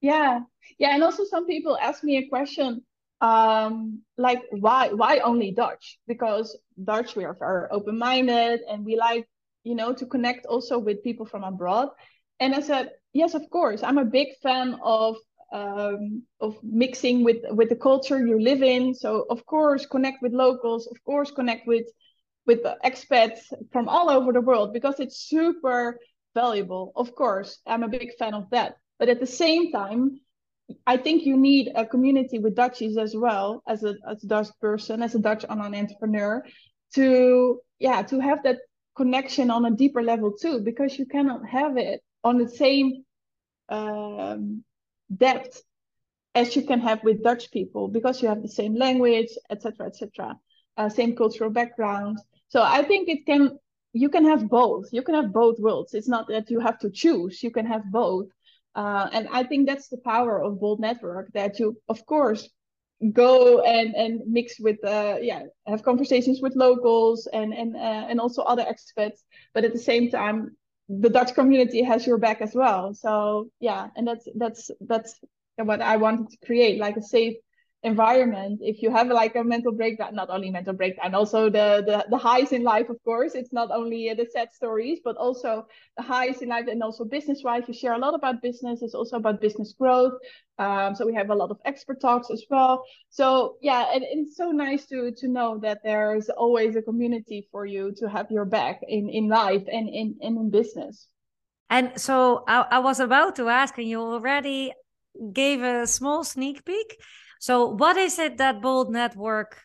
Yeah. 0.00 0.40
Yeah. 0.78 0.94
And 0.94 1.04
also 1.04 1.22
some 1.22 1.46
people 1.46 1.78
ask 1.80 2.02
me 2.02 2.16
a 2.16 2.28
question 2.28 2.82
um 3.22 4.02
like 4.18 4.42
why 4.50 4.90
why 4.92 5.20
only 5.20 5.50
dutch 5.50 5.98
because 6.06 6.58
dutch 6.84 7.16
we 7.16 7.24
are 7.24 7.34
very 7.38 7.66
open-minded 7.70 8.60
and 8.68 8.84
we 8.84 8.94
like 8.94 9.26
you 9.64 9.74
know 9.74 9.94
to 9.94 10.04
connect 10.04 10.44
also 10.44 10.76
with 10.76 11.02
people 11.02 11.24
from 11.24 11.42
abroad 11.42 11.88
and 12.40 12.54
i 12.54 12.60
said 12.60 12.90
yes 13.14 13.32
of 13.32 13.48
course 13.48 13.82
i'm 13.82 13.96
a 13.96 14.04
big 14.04 14.28
fan 14.42 14.76
of 14.82 15.16
um, 15.52 16.22
of 16.40 16.56
mixing 16.62 17.24
with 17.24 17.38
with 17.50 17.68
the 17.68 17.76
culture 17.76 18.24
you 18.26 18.40
live 18.40 18.62
in. 18.62 18.94
So 18.94 19.26
of 19.30 19.44
course 19.46 19.86
connect 19.86 20.22
with 20.22 20.32
locals, 20.32 20.86
of 20.86 21.02
course 21.04 21.30
connect 21.30 21.66
with 21.66 21.86
with 22.46 22.60
expats 22.84 23.40
from 23.72 23.88
all 23.88 24.08
over 24.08 24.32
the 24.32 24.40
world 24.40 24.72
because 24.72 25.00
it's 25.00 25.28
super 25.28 25.98
valuable. 26.34 26.92
Of 26.94 27.14
course, 27.14 27.58
I'm 27.66 27.82
a 27.82 27.88
big 27.88 28.10
fan 28.18 28.34
of 28.34 28.48
that. 28.50 28.76
But 28.98 29.08
at 29.08 29.20
the 29.20 29.26
same 29.26 29.72
time, 29.72 30.20
I 30.86 30.96
think 30.96 31.24
you 31.24 31.36
need 31.36 31.72
a 31.74 31.86
community 31.86 32.38
with 32.38 32.54
Dutchies 32.54 32.96
as 32.98 33.14
well 33.16 33.62
as 33.66 33.84
a 33.84 33.94
as 34.08 34.24
a 34.24 34.26
Dutch 34.26 34.48
person, 34.60 35.02
as 35.02 35.14
a 35.14 35.18
Dutch 35.18 35.44
online 35.44 35.74
entrepreneur, 35.74 36.44
to 36.94 37.60
yeah 37.78 38.02
to 38.02 38.20
have 38.20 38.42
that 38.44 38.58
connection 38.96 39.50
on 39.50 39.64
a 39.66 39.70
deeper 39.70 40.02
level 40.02 40.32
too, 40.32 40.60
because 40.60 40.98
you 40.98 41.06
cannot 41.06 41.46
have 41.46 41.76
it 41.76 42.00
on 42.24 42.38
the 42.38 42.48
same 42.48 43.04
um, 43.68 44.64
depth 45.14 45.62
as 46.34 46.54
you 46.54 46.62
can 46.62 46.80
have 46.80 47.02
with 47.02 47.22
Dutch 47.22 47.50
people 47.50 47.88
because 47.88 48.22
you 48.22 48.28
have 48.28 48.42
the 48.42 48.48
same 48.48 48.74
language, 48.74 49.30
etc., 49.50 49.86
etc., 49.86 50.38
uh, 50.76 50.88
same 50.88 51.16
cultural 51.16 51.50
background. 51.50 52.18
So 52.48 52.62
I 52.62 52.82
think 52.82 53.08
it 53.08 53.24
can 53.26 53.58
you 53.92 54.10
can 54.10 54.26
have 54.26 54.48
both. 54.48 54.88
You 54.92 55.02
can 55.02 55.14
have 55.14 55.32
both 55.32 55.58
worlds. 55.58 55.94
It's 55.94 56.08
not 56.08 56.28
that 56.28 56.50
you 56.50 56.60
have 56.60 56.78
to 56.80 56.90
choose. 56.90 57.42
You 57.42 57.50
can 57.50 57.66
have 57.66 57.90
both. 57.90 58.26
Uh, 58.74 59.08
and 59.10 59.26
I 59.32 59.42
think 59.44 59.66
that's 59.66 59.88
the 59.88 59.96
power 59.96 60.42
of 60.42 60.60
Bold 60.60 60.80
Network 60.80 61.32
that 61.32 61.58
you, 61.58 61.80
of 61.88 62.04
course, 62.04 62.46
go 63.12 63.60
and 63.60 63.94
and 63.94 64.20
mix 64.26 64.58
with 64.58 64.82
uh 64.82 65.16
yeah 65.20 65.42
have 65.66 65.82
conversations 65.82 66.40
with 66.40 66.56
locals 66.56 67.28
and 67.30 67.52
and 67.52 67.76
uh, 67.76 68.06
and 68.08 68.18
also 68.18 68.42
other 68.42 68.64
expats 68.64 69.18
but 69.52 69.64
at 69.64 69.72
the 69.74 69.78
same 69.78 70.10
time 70.10 70.56
the 70.88 71.10
Dutch 71.10 71.34
community 71.34 71.82
has 71.82 72.06
your 72.06 72.18
back 72.18 72.40
as 72.40 72.54
well. 72.54 72.94
So 72.94 73.50
yeah, 73.60 73.88
and 73.96 74.06
that's 74.06 74.28
that's 74.36 74.70
that's 74.80 75.18
what 75.56 75.80
I 75.80 75.96
wanted 75.96 76.30
to 76.30 76.46
create, 76.46 76.78
like 76.78 76.96
a 76.96 77.02
safe 77.02 77.36
environment 77.86 78.60
if 78.62 78.82
you 78.82 78.90
have 78.90 79.08
like 79.08 79.36
a 79.36 79.44
mental 79.44 79.72
breakdown 79.72 80.14
not 80.14 80.28
only 80.28 80.50
mental 80.50 80.74
breakdown 80.74 81.14
also 81.14 81.44
the, 81.44 81.82
the 81.86 82.04
the 82.10 82.18
highs 82.18 82.52
in 82.52 82.62
life 82.62 82.88
of 82.88 82.98
course 83.04 83.34
it's 83.34 83.52
not 83.52 83.70
only 83.70 84.12
the 84.12 84.26
sad 84.34 84.52
stories 84.52 84.98
but 85.04 85.16
also 85.16 85.66
the 85.96 86.02
highs 86.02 86.42
in 86.42 86.48
life 86.48 86.66
and 86.68 86.82
also 86.82 87.04
business 87.04 87.42
wise 87.44 87.62
you 87.68 87.74
share 87.74 87.94
a 87.94 87.98
lot 87.98 88.14
about 88.14 88.42
business 88.42 88.82
it's 88.82 88.94
also 88.94 89.16
about 89.16 89.40
business 89.40 89.72
growth 89.78 90.14
um, 90.58 90.94
so 90.94 91.04
we 91.04 91.14
have 91.14 91.30
a 91.30 91.34
lot 91.34 91.50
of 91.50 91.58
expert 91.64 92.00
talks 92.00 92.30
as 92.30 92.44
well. 92.48 92.84
So 93.10 93.56
yeah 93.60 93.90
and, 93.92 94.02
and 94.02 94.26
it's 94.26 94.36
so 94.36 94.50
nice 94.50 94.86
to 94.86 95.12
to 95.18 95.28
know 95.28 95.58
that 95.58 95.80
there's 95.84 96.28
always 96.30 96.76
a 96.76 96.82
community 96.82 97.46
for 97.52 97.66
you 97.66 97.92
to 97.98 98.08
have 98.08 98.30
your 98.30 98.44
back 98.44 98.80
in 98.88 99.08
in 99.10 99.28
life 99.28 99.64
and 99.70 99.88
in 99.88 100.16
and 100.22 100.36
in 100.38 100.50
business. 100.50 101.08
And 101.68 102.00
so 102.00 102.44
I, 102.48 102.66
I 102.70 102.78
was 102.78 103.00
about 103.00 103.36
to 103.36 103.48
ask 103.48 103.76
and 103.76 103.88
you 103.88 104.00
already 104.00 104.72
gave 105.32 105.62
a 105.62 105.86
small 105.86 106.24
sneak 106.24 106.64
peek 106.64 106.98
so, 107.38 107.66
what 107.66 107.96
is 107.96 108.18
it 108.18 108.38
that 108.38 108.62
Bold 108.62 108.90
Network 108.90 109.62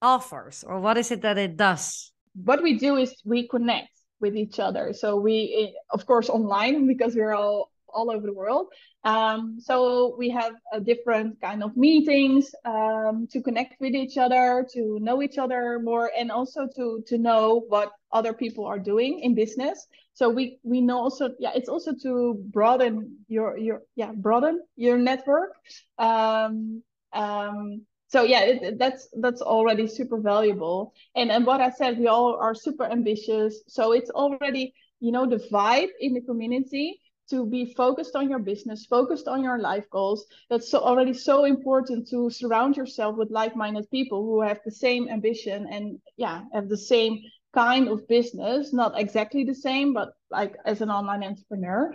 offers, 0.00 0.64
or 0.66 0.80
what 0.80 0.98
is 0.98 1.10
it 1.10 1.22
that 1.22 1.38
it 1.38 1.56
does? 1.56 2.12
What 2.44 2.62
we 2.62 2.78
do 2.78 2.96
is 2.96 3.14
we 3.24 3.48
connect 3.48 3.90
with 4.20 4.36
each 4.36 4.58
other. 4.58 4.92
So 4.92 5.16
we, 5.16 5.36
eh, 5.60 5.78
of 5.90 6.06
course, 6.06 6.28
online 6.28 6.86
because 6.92 7.14
we're 7.14 7.34
all 7.34 7.70
all 7.88 8.10
over 8.10 8.26
the 8.26 8.32
world. 8.32 8.66
Um, 9.04 9.58
so 9.60 10.16
we 10.18 10.28
have 10.30 10.54
a 10.72 10.80
different 10.80 11.40
kind 11.40 11.62
of 11.62 11.76
meetings 11.76 12.52
um, 12.64 13.28
to 13.30 13.40
connect 13.40 13.74
with 13.78 13.94
each 13.94 14.18
other, 14.18 14.66
to 14.74 14.98
know 15.00 15.22
each 15.22 15.38
other 15.38 15.78
more, 15.78 16.10
and 16.18 16.32
also 16.32 16.66
to 16.76 17.02
to 17.06 17.18
know 17.18 17.64
what 17.68 17.92
other 18.14 18.32
people 18.32 18.64
are 18.64 18.78
doing 18.78 19.20
in 19.20 19.34
business. 19.34 19.86
So 20.14 20.30
we 20.30 20.58
we 20.62 20.80
know 20.80 20.98
also 20.98 21.30
yeah 21.38 21.52
it's 21.54 21.68
also 21.68 21.92
to 22.02 22.34
broaden 22.52 23.18
your 23.28 23.58
your 23.58 23.82
yeah 23.96 24.12
broaden 24.14 24.62
your 24.76 24.96
network. 24.96 25.52
Um, 25.98 26.82
um, 27.12 27.82
so 28.08 28.22
yeah 28.22 28.40
it, 28.40 28.78
that's 28.78 29.08
that's 29.20 29.42
already 29.42 29.86
super 29.86 30.18
valuable. 30.20 30.94
And 31.16 31.30
and 31.30 31.44
what 31.44 31.60
I 31.60 31.70
said, 31.70 31.98
we 31.98 32.06
all 32.06 32.36
are 32.40 32.54
super 32.54 32.84
ambitious. 32.84 33.62
So 33.68 33.92
it's 33.92 34.10
already 34.10 34.72
you 35.00 35.12
know 35.12 35.26
the 35.26 35.42
vibe 35.52 35.90
in 36.00 36.14
the 36.14 36.22
community 36.22 37.00
to 37.30 37.46
be 37.46 37.74
focused 37.74 38.14
on 38.16 38.28
your 38.28 38.38
business, 38.38 38.86
focused 38.86 39.28
on 39.28 39.42
your 39.42 39.58
life 39.58 39.88
goals. 39.90 40.26
That's 40.50 40.70
so 40.70 40.78
already 40.78 41.14
so 41.14 41.44
important 41.44 42.08
to 42.10 42.30
surround 42.30 42.76
yourself 42.76 43.16
with 43.16 43.30
like-minded 43.30 43.90
people 43.90 44.22
who 44.24 44.42
have 44.42 44.60
the 44.64 44.70
same 44.70 45.08
ambition 45.08 45.66
and 45.70 45.98
yeah, 46.16 46.42
have 46.52 46.68
the 46.68 46.76
same 46.76 47.18
kind 47.54 47.88
of 47.88 48.06
business, 48.08 48.72
not 48.72 48.92
exactly 49.00 49.44
the 49.44 49.54
same, 49.54 49.94
but 49.94 50.10
like 50.30 50.54
as 50.66 50.80
an 50.80 50.90
online 50.90 51.22
entrepreneur. 51.24 51.92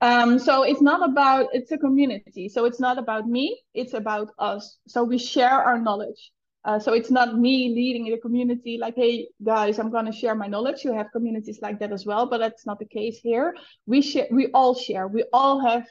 Um, 0.00 0.38
so 0.38 0.62
it's 0.62 0.80
not 0.80 1.06
about 1.10 1.48
it's 1.52 1.72
a 1.72 1.78
community. 1.78 2.48
So 2.48 2.64
it's 2.64 2.80
not 2.80 2.96
about 2.98 3.28
me, 3.28 3.60
it's 3.74 3.94
about 3.94 4.30
us. 4.38 4.78
So 4.86 5.04
we 5.04 5.18
share 5.18 5.50
our 5.50 5.78
knowledge. 5.78 6.30
Uh, 6.62 6.78
so 6.78 6.92
it's 6.92 7.10
not 7.10 7.38
me 7.38 7.72
leading 7.74 8.04
the 8.04 8.18
community 8.18 8.76
like, 8.78 8.94
hey 8.94 9.28
guys, 9.42 9.78
I'm 9.78 9.90
going 9.90 10.04
to 10.06 10.12
share 10.12 10.34
my 10.34 10.46
knowledge. 10.46 10.84
You 10.84 10.92
have 10.92 11.10
communities 11.10 11.58
like 11.62 11.78
that 11.80 11.92
as 11.92 12.04
well, 12.04 12.26
but 12.26 12.38
that's 12.38 12.66
not 12.66 12.78
the 12.78 12.84
case 12.84 13.18
here. 13.18 13.54
We 13.86 14.02
share, 14.02 14.28
we 14.30 14.48
all 14.52 14.74
share. 14.74 15.08
We 15.08 15.24
all 15.32 15.60
have 15.60 15.86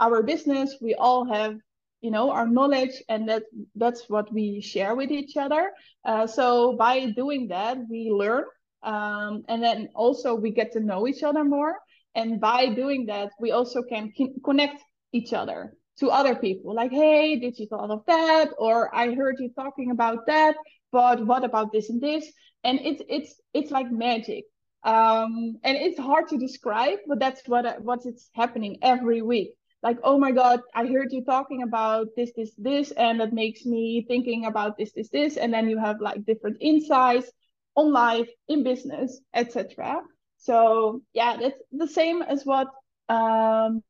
our 0.00 0.22
business. 0.22 0.76
We 0.80 0.94
all 0.94 1.26
have, 1.26 1.56
you 2.00 2.10
know, 2.10 2.30
our 2.30 2.46
knowledge, 2.46 3.02
and 3.08 3.28
that 3.28 3.44
that's 3.76 4.08
what 4.08 4.32
we 4.32 4.60
share 4.60 4.94
with 4.94 5.10
each 5.10 5.36
other. 5.36 5.72
Uh, 6.04 6.26
so 6.26 6.76
by 6.76 7.10
doing 7.10 7.48
that, 7.48 7.78
we 7.90 8.10
learn, 8.10 8.44
um, 8.84 9.44
and 9.48 9.62
then 9.62 9.88
also 9.94 10.34
we 10.34 10.50
get 10.50 10.72
to 10.72 10.80
know 10.80 11.08
each 11.08 11.22
other 11.22 11.42
more. 11.42 11.78
And 12.14 12.40
by 12.40 12.68
doing 12.68 13.06
that, 13.06 13.30
we 13.40 13.50
also 13.50 13.82
can 13.82 14.12
connect 14.44 14.80
each 15.12 15.32
other 15.32 15.74
to 15.98 16.10
other 16.10 16.34
people. 16.34 16.74
Like 16.74 16.90
hey 16.90 17.38
did 17.38 17.58
you 17.58 17.66
thought 17.66 17.90
of 17.90 18.04
that? 18.06 18.50
Or 18.58 18.94
i 18.94 19.14
heard 19.14 19.36
you 19.38 19.50
talking 19.54 19.90
about 19.90 20.26
that 20.26 20.56
but 20.92 21.26
what 21.26 21.44
about 21.44 21.72
this 21.72 21.90
and 21.90 22.00
this? 22.00 22.30
And 22.62 22.78
it's 22.80 23.02
it's 23.08 23.40
it's 23.52 23.70
like 23.70 23.90
magic. 23.90 24.44
Um 24.84 25.58
and 25.64 25.76
it's 25.76 25.98
hard 25.98 26.28
to 26.28 26.38
describe 26.38 26.98
but 27.06 27.18
that's 27.18 27.42
what 27.46 27.80
what's 27.82 28.06
it's 28.06 28.30
happening 28.34 28.78
every 28.82 29.22
week. 29.22 29.54
Like 29.82 29.98
oh 30.02 30.18
my 30.18 30.32
god 30.32 30.60
i 30.74 30.86
heard 30.86 31.12
you 31.12 31.24
talking 31.24 31.62
about 31.62 32.08
this 32.16 32.32
this 32.36 32.52
this 32.56 32.90
and 32.92 33.20
that 33.20 33.32
makes 33.32 33.64
me 33.64 34.04
thinking 34.08 34.46
about 34.46 34.76
this 34.76 34.92
this 34.92 35.10
this. 35.10 35.36
And 35.36 35.52
then 35.52 35.68
you 35.68 35.78
have 35.78 36.00
like 36.00 36.24
different 36.26 36.56
insights 36.60 37.30
on 37.76 37.92
life 37.92 38.28
in 38.48 38.62
business 38.62 39.20
etc 39.34 40.00
so 40.36 41.00
yeah 41.12 41.36
that's 41.40 41.60
the 41.72 41.88
same 41.88 42.22
as 42.22 42.44
what 42.44 42.68
um 43.08 43.82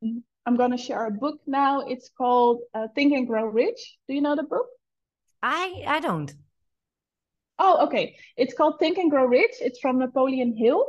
I'm 0.47 0.57
going 0.57 0.73
to 0.73 0.77
share 0.77 1.07
a 1.07 1.11
book 1.11 1.41
now. 1.47 1.81
It's 1.81 2.11
called 2.11 2.61
uh, 2.75 2.89
Think 2.95 3.15
and 3.15 3.27
Grow 3.27 3.47
Rich. 3.47 3.97
Do 4.09 4.15
you 4.15 4.21
know 4.21 4.37
the 4.37 4.43
book? 4.43 4.67
I 5.43 5.85
I 5.87 6.01
don't. 6.01 6.33
Oh, 7.59 7.87
okay. 7.87 8.17
It's 8.37 8.55
called 8.55 8.79
Think 8.79 8.99
and 8.99 9.11
Grow 9.11 9.25
Rich. 9.25 9.55
It's 9.61 9.79
from 9.79 9.99
Napoleon 9.99 10.57
Hill. 10.57 10.85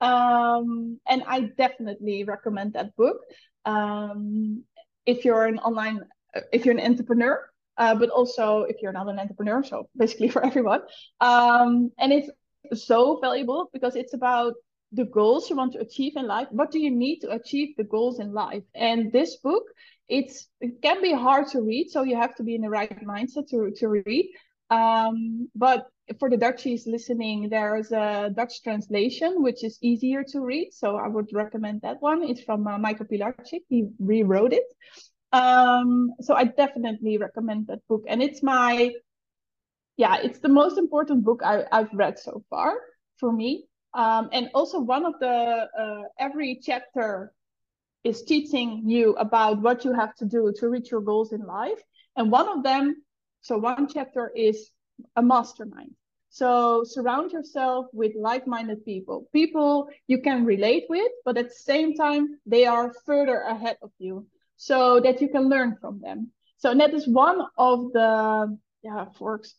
Um, 0.00 1.00
and 1.08 1.22
I 1.26 1.40
definitely 1.40 2.24
recommend 2.24 2.74
that 2.74 2.94
book. 2.96 3.18
Um, 3.64 4.64
if 5.06 5.24
you're 5.24 5.46
an 5.46 5.58
online, 5.58 6.00
if 6.52 6.64
you're 6.64 6.76
an 6.76 6.84
entrepreneur, 6.84 7.42
uh, 7.76 7.94
but 7.94 8.10
also 8.10 8.62
if 8.62 8.76
you're 8.82 8.92
not 8.92 9.08
an 9.08 9.18
entrepreneur, 9.18 9.62
so 9.62 9.88
basically 9.96 10.28
for 10.34 10.44
everyone. 10.44 10.82
Um, 11.20 11.90
and 11.98 12.12
it's 12.12 12.30
so 12.86 13.18
valuable 13.20 13.70
because 13.72 13.96
it's 13.96 14.14
about 14.14 14.54
the 14.92 15.04
goals 15.04 15.50
you 15.50 15.56
want 15.56 15.72
to 15.72 15.80
achieve 15.80 16.12
in 16.16 16.26
life. 16.26 16.46
What 16.50 16.70
do 16.70 16.78
you 16.78 16.90
need 16.90 17.18
to 17.20 17.30
achieve 17.30 17.76
the 17.76 17.84
goals 17.84 18.20
in 18.20 18.32
life? 18.32 18.62
And 18.74 19.12
this 19.12 19.36
book 19.36 19.64
it's 20.08 20.48
it 20.60 20.82
can 20.82 21.00
be 21.00 21.12
hard 21.12 21.46
to 21.48 21.62
read 21.62 21.88
so 21.90 22.02
you 22.02 22.16
have 22.16 22.34
to 22.36 22.42
be 22.42 22.54
in 22.54 22.60
the 22.60 22.68
right 22.68 23.04
mindset 23.04 23.48
to, 23.48 23.70
to 23.76 23.88
read. 23.88 24.30
Um, 24.70 25.48
but 25.54 25.86
for 26.18 26.28
the 26.28 26.36
dutchies 26.36 26.86
listening 26.86 27.48
there's 27.48 27.90
a 27.90 28.30
dutch 28.36 28.62
translation 28.62 29.42
which 29.42 29.64
is 29.64 29.78
easier 29.80 30.22
to 30.22 30.40
read 30.40 30.68
so 30.70 30.96
i 30.96 31.08
would 31.08 31.28
recommend 31.32 31.80
that 31.80 32.00
one. 32.00 32.22
It's 32.22 32.42
from 32.42 32.66
uh, 32.66 32.78
michael 32.78 33.06
pilarczyk. 33.06 33.62
He 33.68 33.88
rewrote 33.98 34.52
it 34.52 34.64
um, 35.38 36.12
so 36.20 36.34
i 36.34 36.44
definitely 36.44 37.18
recommend 37.18 37.66
that 37.66 37.80
book 37.88 38.04
and 38.08 38.22
it's 38.22 38.42
my 38.42 38.92
yeah 39.96 40.16
it's 40.26 40.40
the 40.40 40.54
most 40.60 40.78
important 40.78 41.24
book 41.24 41.40
I, 41.44 41.64
i've 41.72 41.92
read 41.92 42.18
so 42.18 42.42
far 42.50 42.72
for 43.20 43.32
me 43.32 43.66
um, 43.94 44.28
and 44.32 44.50
also 44.54 44.80
one 44.80 45.06
of 45.06 45.14
the, 45.20 45.68
uh, 45.78 46.02
every 46.18 46.60
chapter 46.60 47.32
is 48.02 48.22
teaching 48.22 48.82
you 48.90 49.14
about 49.14 49.62
what 49.62 49.84
you 49.84 49.92
have 49.92 50.14
to 50.16 50.24
do 50.24 50.52
to 50.58 50.68
reach 50.68 50.90
your 50.90 51.00
goals 51.00 51.32
in 51.32 51.40
life. 51.40 51.80
And 52.16 52.30
one 52.30 52.48
of 52.48 52.64
them, 52.64 53.02
so 53.40 53.56
one 53.56 53.88
chapter 53.88 54.32
is 54.34 54.70
a 55.16 55.22
mastermind. 55.22 55.92
So 56.28 56.82
surround 56.82 57.30
yourself 57.30 57.86
with 57.92 58.12
like-minded 58.16 58.84
people, 58.84 59.28
people 59.32 59.88
you 60.08 60.20
can 60.20 60.44
relate 60.44 60.86
with, 60.88 61.12
but 61.24 61.38
at 61.38 61.48
the 61.50 61.54
same 61.54 61.94
time, 61.94 62.40
they 62.44 62.66
are 62.66 62.92
further 63.06 63.42
ahead 63.42 63.76
of 63.80 63.92
you 63.98 64.26
so 64.56 65.00
that 65.00 65.20
you 65.20 65.28
can 65.28 65.48
learn 65.48 65.76
from 65.80 66.00
them. 66.00 66.30
So 66.58 66.74
that 66.74 66.94
is 66.94 67.06
one 67.06 67.40
of 67.58 67.92
the, 67.92 68.56
yeah, 68.82 69.06
forks, 69.18 69.54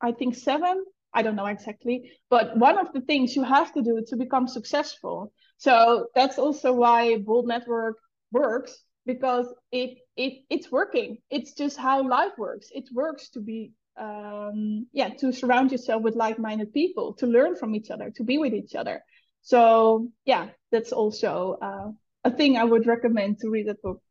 I 0.00 0.12
think 0.12 0.34
seven 0.34 0.84
I 1.16 1.22
don't 1.22 1.34
know 1.34 1.46
exactly, 1.46 2.12
but 2.28 2.58
one 2.58 2.78
of 2.78 2.92
the 2.92 3.00
things 3.00 3.34
you 3.34 3.42
have 3.42 3.72
to 3.72 3.82
do 3.82 4.04
to 4.08 4.16
become 4.16 4.46
successful. 4.46 5.32
So 5.56 6.08
that's 6.14 6.38
also 6.38 6.74
why 6.74 7.16
Bold 7.16 7.46
Network 7.46 7.96
works 8.32 8.78
because 9.06 9.46
it 9.72 9.96
it 10.14 10.44
it's 10.50 10.70
working. 10.70 11.18
It's 11.30 11.54
just 11.54 11.78
how 11.78 12.06
life 12.06 12.32
works. 12.36 12.68
It 12.70 12.90
works 12.92 13.30
to 13.30 13.40
be 13.40 13.72
um 13.98 14.86
yeah 14.92 15.08
to 15.20 15.32
surround 15.32 15.72
yourself 15.72 16.02
with 16.02 16.16
like-minded 16.16 16.74
people, 16.74 17.14
to 17.14 17.26
learn 17.26 17.56
from 17.56 17.74
each 17.74 17.90
other, 17.90 18.10
to 18.16 18.22
be 18.22 18.36
with 18.36 18.52
each 18.52 18.74
other. 18.74 19.02
So 19.40 20.10
yeah, 20.26 20.48
that's 20.70 20.92
also 20.92 21.56
uh, 21.62 21.92
a 22.24 22.30
thing 22.30 22.58
I 22.58 22.64
would 22.64 22.86
recommend 22.86 23.38
to 23.38 23.48
read 23.48 23.68
that 23.68 23.80
book. 23.80 24.02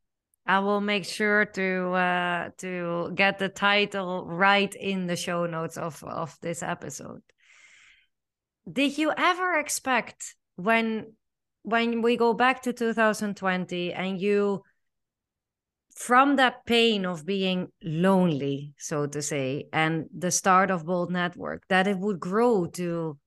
I 0.45 0.59
will 0.59 0.81
make 0.81 1.05
sure 1.05 1.45
to 1.45 1.91
uh, 1.91 2.49
to 2.59 3.11
get 3.15 3.39
the 3.39 3.49
title 3.49 4.25
right 4.27 4.73
in 4.75 5.07
the 5.07 5.15
show 5.15 5.45
notes 5.45 5.77
of 5.77 6.03
of 6.03 6.37
this 6.41 6.61
episode. 6.61 7.21
Did 8.71 8.97
you 8.97 9.11
ever 9.17 9.53
expect 9.53 10.35
when 10.55 11.13
when 11.63 12.01
we 12.03 12.15
go 12.15 12.33
back 12.33 12.61
to 12.63 12.73
2020 12.73 13.93
and 13.93 14.21
you 14.21 14.61
from 15.95 16.35
that 16.35 16.65
pain 16.65 17.05
of 17.05 17.25
being 17.25 17.69
lonely, 17.81 18.73
so 18.77 19.07
to 19.07 19.21
say, 19.21 19.67
and 19.71 20.07
the 20.15 20.29
start 20.29 20.69
of 20.69 20.85
Bold 20.85 21.09
Network, 21.09 21.63
that 21.69 21.87
it 21.87 21.97
would 21.97 22.19
grow 22.19 22.65
to 22.73 23.17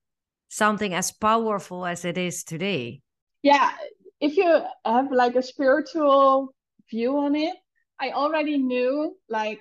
something 0.49 0.95
as 0.95 1.11
powerful 1.11 1.87
as 1.87 2.05
it 2.05 2.19
is 2.19 2.45
today? 2.45 3.01
Yeah, 3.43 3.73
if 4.21 4.37
you 4.37 4.62
have 4.85 5.11
like 5.11 5.35
a 5.35 5.43
spiritual 5.43 6.55
view 6.91 7.16
on 7.18 7.34
it. 7.36 7.57
I 8.01 8.11
already 8.12 8.59
knew 8.59 9.16
like 9.28 9.61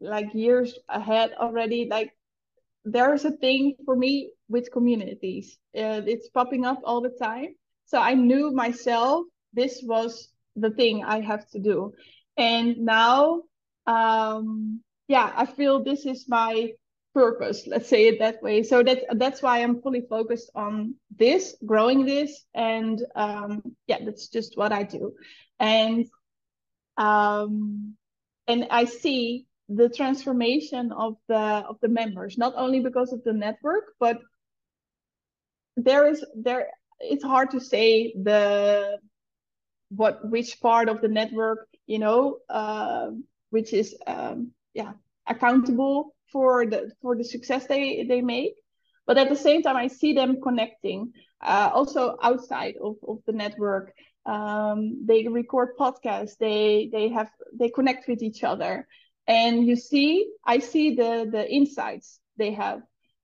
like 0.00 0.34
years 0.34 0.78
ahead 0.88 1.32
already 1.38 1.86
like 1.90 2.10
there's 2.84 3.24
a 3.24 3.30
thing 3.30 3.74
for 3.84 3.94
me 3.96 4.30
with 4.48 4.70
communities 4.72 5.58
uh, 5.76 6.00
it's 6.06 6.28
popping 6.30 6.64
up 6.64 6.80
all 6.84 7.00
the 7.00 7.14
time. 7.22 7.54
So 7.86 7.98
i 7.98 8.14
knew 8.14 8.50
myself 8.52 9.26
this 9.52 9.82
was 9.84 10.28
the 10.56 10.70
thing 10.70 11.04
i 11.04 11.20
have 11.20 11.48
to 11.50 11.58
do. 11.58 11.92
And 12.36 12.78
now 12.78 13.42
um 13.86 14.80
yeah 15.08 15.32
i 15.36 15.46
feel 15.46 15.82
this 15.82 16.06
is 16.06 16.26
my 16.28 16.72
purpose 17.14 17.66
let's 17.66 17.88
say 17.88 18.06
it 18.08 18.18
that 18.20 18.42
way. 18.42 18.62
So 18.62 18.82
that 18.82 19.04
that's 19.18 19.42
why 19.42 19.62
i'm 19.62 19.80
fully 19.82 20.02
focused 20.08 20.50
on 20.54 20.94
this 21.16 21.56
growing 21.66 22.06
this 22.06 22.44
and 22.54 23.00
um 23.16 23.62
yeah 23.86 23.98
that's 24.04 24.28
just 24.28 24.56
what 24.56 24.72
i 24.72 24.82
do. 24.84 25.12
And 25.58 26.06
um 26.96 27.94
and 28.46 28.66
i 28.70 28.84
see 28.84 29.46
the 29.68 29.88
transformation 29.88 30.92
of 30.92 31.16
the 31.28 31.36
of 31.36 31.76
the 31.80 31.88
members 31.88 32.36
not 32.36 32.52
only 32.56 32.80
because 32.80 33.12
of 33.12 33.22
the 33.24 33.32
network 33.32 33.84
but 33.98 34.18
there 35.76 36.06
is 36.06 36.24
there 36.34 36.68
it's 37.00 37.24
hard 37.24 37.50
to 37.50 37.60
say 37.60 38.12
the 38.22 38.98
what 39.90 40.28
which 40.28 40.60
part 40.60 40.88
of 40.88 41.00
the 41.00 41.08
network 41.08 41.66
you 41.86 41.98
know 41.98 42.38
uh, 42.48 43.10
which 43.50 43.72
is 43.72 43.96
um, 44.06 44.52
yeah 44.74 44.92
accountable 45.26 46.14
for 46.32 46.66
the 46.66 46.90
for 47.02 47.16
the 47.16 47.24
success 47.24 47.66
they 47.66 48.04
they 48.04 48.20
make. 48.20 48.54
But 49.06 49.18
at 49.18 49.28
the 49.28 49.36
same 49.36 49.62
time 49.62 49.76
i 49.76 49.88
see 49.88 50.12
them 50.12 50.40
connecting 50.40 51.12
uh, 51.42 51.70
also 51.74 52.16
outside 52.22 52.74
of, 52.80 52.96
of 53.06 53.18
the 53.26 53.32
network 53.32 53.92
um, 54.26 55.06
they 55.06 55.26
record 55.28 55.70
podcasts. 55.78 56.36
They 56.38 56.90
they 56.92 57.08
have 57.08 57.30
they 57.58 57.68
connect 57.68 58.08
with 58.08 58.22
each 58.22 58.44
other. 58.44 58.86
And 59.26 59.66
you 59.66 59.76
see 59.76 60.30
i 60.44 60.58
see 60.58 60.94
the 60.96 61.28
the 61.30 61.48
insights 61.50 62.20
they 62.36 62.52
have. 62.52 62.82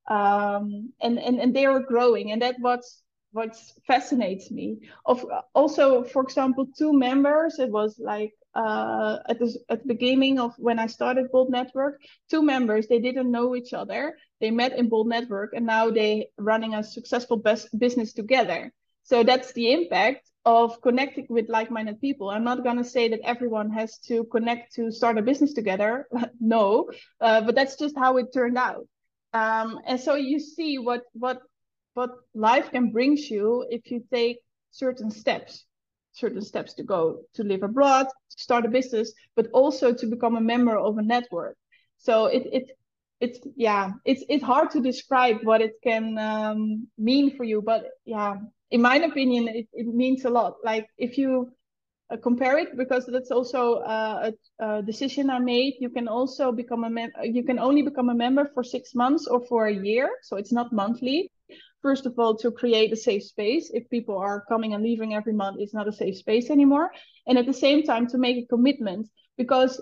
Um, 0.09 0.93
and, 1.01 1.19
and 1.19 1.41
and 1.41 1.55
they 1.55 1.67
are 1.67 1.81
growing. 1.81 2.33
And 2.33 2.43
that 2.43 2.57
what's 2.61 3.03
what 3.33 3.57
fascinates 3.87 4.51
me. 4.51 4.89
Of 5.05 5.25
also 5.55 6.05
for 6.05 6.23
example 6.23 6.67
two 6.79 6.93
members 6.93 7.59
it 7.59 7.71
was 7.71 7.99
like 7.99 8.33
uh, 8.55 9.19
at 9.29 9.39
the 9.39 9.55
at 9.69 9.83
the 9.83 9.89
beginning 9.89 10.41
of 10.41 10.55
when 10.57 10.79
I 10.79 10.87
started 10.87 11.31
Bold 11.31 11.51
Network, 11.51 12.01
two 12.31 12.43
members 12.43 12.87
they 12.87 13.01
didn't 13.01 13.31
know 13.31 13.55
each 13.55 13.75
other. 13.75 14.17
They 14.41 14.51
met 14.51 14.79
in 14.79 14.89
Bold 14.89 15.09
Network, 15.09 15.53
and 15.55 15.67
now 15.67 15.91
they 15.91 16.29
running 16.39 16.75
a 16.75 16.83
successful 16.83 17.37
best 17.37 17.69
business 17.79 18.15
together. 18.15 18.73
So 19.03 19.23
that's 19.23 19.53
the 19.53 19.73
impact 19.73 20.29
of 20.47 20.81
connecting 20.81 21.27
with 21.29 21.51
like-minded 21.51 22.01
people. 22.01 22.31
I'm 22.31 22.45
not 22.45 22.65
gonna 22.65 22.85
say 22.85 23.09
that 23.09 23.21
everyone 23.25 23.71
has 23.71 23.99
to 24.09 24.25
connect 24.25 24.75
to 24.77 24.91
start 24.91 25.19
a 25.19 25.23
business 25.23 25.53
together. 25.53 26.07
no, 26.41 26.89
uh, 27.21 27.43
but 27.43 27.55
that's 27.55 27.77
just 27.77 27.99
how 27.99 28.17
it 28.17 28.33
turned 28.33 28.57
out. 28.57 28.87
Um, 29.35 29.81
and 29.87 30.01
so 30.01 30.15
you 30.15 30.41
see 30.41 30.79
what 30.79 31.03
what 31.13 31.43
what 31.95 32.11
life 32.35 32.71
can 32.71 32.93
bring 32.93 33.17
you 33.17 33.67
if 33.71 33.91
you 33.91 34.05
take 34.11 34.39
certain 34.71 35.11
steps 35.11 35.67
certain 36.17 36.41
steps 36.41 36.73
to 36.75 36.83
go 36.83 37.21
to 37.35 37.45
live 37.45 37.63
abroad, 37.63 38.07
to 38.07 38.43
start 38.43 38.65
a 38.65 38.69
business, 38.69 39.13
but 39.37 39.49
also 39.53 39.93
to 39.93 40.07
become 40.07 40.37
a 40.37 40.41
member 40.41 40.77
of 40.77 40.97
a 40.97 41.03
network. 41.03 41.57
So 41.99 42.27
it 42.27 42.45
it 42.53 42.71
it's 43.21 43.39
yeah, 43.57 43.93
it's 44.05 44.25
it's 44.29 44.45
hard 44.45 44.71
to 44.71 44.81
describe 44.81 45.39
what 45.43 45.61
it 45.61 45.75
can 45.83 46.19
um, 46.19 46.89
mean 46.99 47.37
for 47.37 47.45
you, 47.45 47.63
but 47.63 47.85
yeah, 48.05 48.37
in 48.71 48.83
my 48.83 48.97
opinion, 48.97 49.49
it, 49.49 49.67
it 49.73 49.87
means 49.87 50.25
a 50.25 50.31
lot. 50.31 50.57
Like 50.65 50.89
if 50.99 51.19
you 51.19 51.53
uh, 52.11 52.17
compare 52.17 52.59
it, 52.59 52.77
because 52.77 53.07
that's 53.07 53.31
also 53.31 53.77
uh, 53.77 54.31
a, 54.61 54.65
a, 54.65 54.83
decision 54.83 55.29
I 55.29 55.41
made. 55.41 55.75
You 55.81 55.91
can 55.91 56.07
also 56.07 56.53
become 56.53 56.85
a 56.85 56.91
mem- 56.91 57.11
you 57.23 57.43
can 57.43 57.59
only 57.59 57.83
become 57.83 58.11
a 58.11 58.15
member 58.15 58.49
for 58.55 58.63
six 58.63 58.95
months 58.95 59.27
or 59.27 59.45
for 59.47 59.67
a 59.67 59.75
year, 59.75 60.11
so 60.23 60.37
it's 60.37 60.53
not 60.53 60.73
monthly 60.73 61.31
first 61.83 62.07
of 62.07 62.19
all 62.19 62.35
to 62.37 62.51
create 62.51 62.93
a 62.93 62.97
safe 62.97 63.23
space 63.23 63.71
if 63.73 63.89
people 63.91 64.19
are 64.19 64.45
coming 64.49 64.75
and 64.75 64.83
leaving 64.83 65.15
every 65.15 65.33
month 65.33 65.57
it's 65.61 65.75
not 65.75 65.87
a 65.87 65.93
safe 65.93 66.17
space 66.17 66.51
anymore 66.51 66.91
and 67.27 67.39
at 67.39 67.47
the 67.47 67.53
same 67.53 67.83
time 67.83 68.07
to 68.09 68.19
make 68.19 68.37
a 68.43 68.49
commitment 68.55 69.07
because 69.37 69.81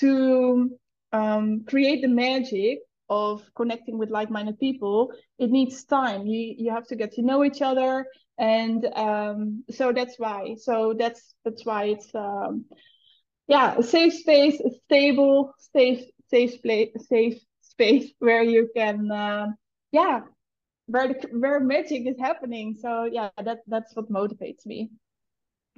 to 0.00 0.70
um, 1.12 1.64
create 1.68 2.00
the 2.02 2.08
magic 2.08 2.78
of 3.08 3.42
connecting 3.54 3.98
with 3.98 4.10
like-minded 4.10 4.58
people 4.58 5.12
it 5.38 5.50
needs 5.50 5.84
time 5.84 6.26
you 6.26 6.54
you 6.56 6.70
have 6.70 6.86
to 6.86 6.96
get 6.96 7.12
to 7.12 7.22
know 7.22 7.44
each 7.44 7.62
other 7.62 8.06
and 8.38 8.86
um, 8.96 9.62
so 9.70 9.92
that's 9.92 10.18
why 10.18 10.54
so 10.58 10.94
that's 10.98 11.34
that's 11.44 11.64
why 11.64 11.84
it's 11.84 12.14
um, 12.14 12.64
yeah 13.46 13.76
a 13.76 13.82
safe 13.82 14.14
space 14.14 14.60
a 14.60 14.70
stable 14.84 15.52
safe 15.74 16.04
safe 16.30 16.60
place 16.62 16.90
safe 17.08 17.38
space 17.60 18.12
where 18.18 18.42
you 18.42 18.68
can 18.74 19.10
uh, 19.10 19.46
yeah 19.92 20.20
where 20.86 21.08
the, 21.08 21.28
where 21.32 21.60
magic 21.60 22.06
is 22.06 22.16
happening. 22.18 22.76
So 22.78 23.04
yeah, 23.04 23.30
that 23.42 23.60
that's 23.66 23.94
what 23.96 24.10
motivates 24.10 24.66
me. 24.66 24.90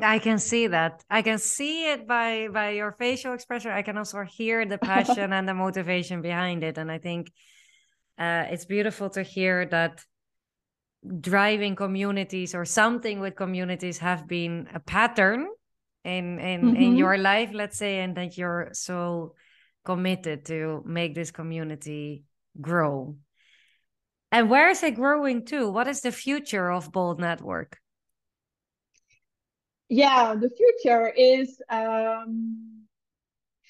I 0.01 0.19
can 0.19 0.39
see 0.39 0.67
that. 0.67 1.05
I 1.09 1.23
can 1.23 1.39
see 1.39 1.91
it 1.91 2.07
by 2.07 2.49
by 2.49 2.71
your 2.71 2.93
facial 2.93 3.33
expression. 3.33 3.71
I 3.71 3.83
can 3.83 3.97
also 3.97 4.23
hear 4.23 4.67
the 4.67 4.79
passion 4.93 5.33
and 5.33 5.49
the 5.49 5.55
motivation 5.55 6.23
behind 6.23 6.63
it. 6.63 6.79
And 6.79 6.91
I 6.91 6.99
think 6.99 7.33
uh, 8.19 8.45
it's 8.51 8.67
beautiful 8.67 9.11
to 9.11 9.23
hear 9.23 9.67
that 9.67 10.03
driving 11.21 11.77
communities 11.77 12.55
or 12.55 12.65
something 12.65 13.21
with 13.21 13.37
communities 13.37 13.99
have 13.99 14.27
been 14.27 14.69
a 14.75 14.81
pattern 14.81 15.47
in 16.05 16.39
in 16.41 16.61
mm-hmm. 16.63 16.77
in 16.77 16.97
your 16.97 17.17
life, 17.17 17.51
let's 17.53 17.79
say, 17.79 18.01
and 18.01 18.17
that 18.17 18.37
you're 18.37 18.71
so 18.73 19.35
committed 19.85 20.45
to 20.47 20.83
make 20.85 21.15
this 21.15 21.31
community 21.31 22.25
grow 22.61 23.17
and 24.33 24.51
where 24.51 24.69
is 24.69 24.83
it 24.83 24.97
growing 24.97 25.45
to? 25.47 25.71
What 25.71 25.89
is 25.89 26.01
the 26.01 26.13
future 26.13 26.71
of 26.71 26.93
Bold 26.93 27.21
Network? 27.21 27.79
Yeah, 29.89 30.35
the 30.35 30.51
future 30.51 31.09
is 31.17 31.61
um, 31.71 32.87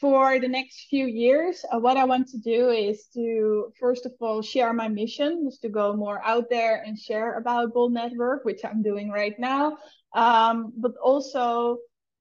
for 0.01 0.39
the 0.39 0.49
next 0.49 0.87
few 0.89 1.07
years. 1.07 1.65
Uh, 1.71 1.79
what 1.79 1.97
I 1.97 2.05
want 2.05 2.29
to 2.29 2.39
do 2.39 2.71
is 2.71 3.07
to, 3.15 3.73
first 3.79 4.07
of 4.07 4.13
all, 4.21 4.41
share 4.43 4.73
my 4.73 4.89
mission, 4.89 5.47
is 5.47 5.59
to 5.59 5.69
go 5.69 5.95
more 5.95 6.25
out 6.25 6.49
there 6.49 6.83
and 6.87 6.99
share 6.99 7.37
about 7.39 7.75
Bold 7.75 7.93
Network, 7.93 8.45
which 8.45 8.65
I'm 8.65 8.83
doing 8.83 9.11
right 9.11 9.39
now. 9.39 9.77
Um, 10.15 10.73
but 10.77 10.93
also, 11.03 11.79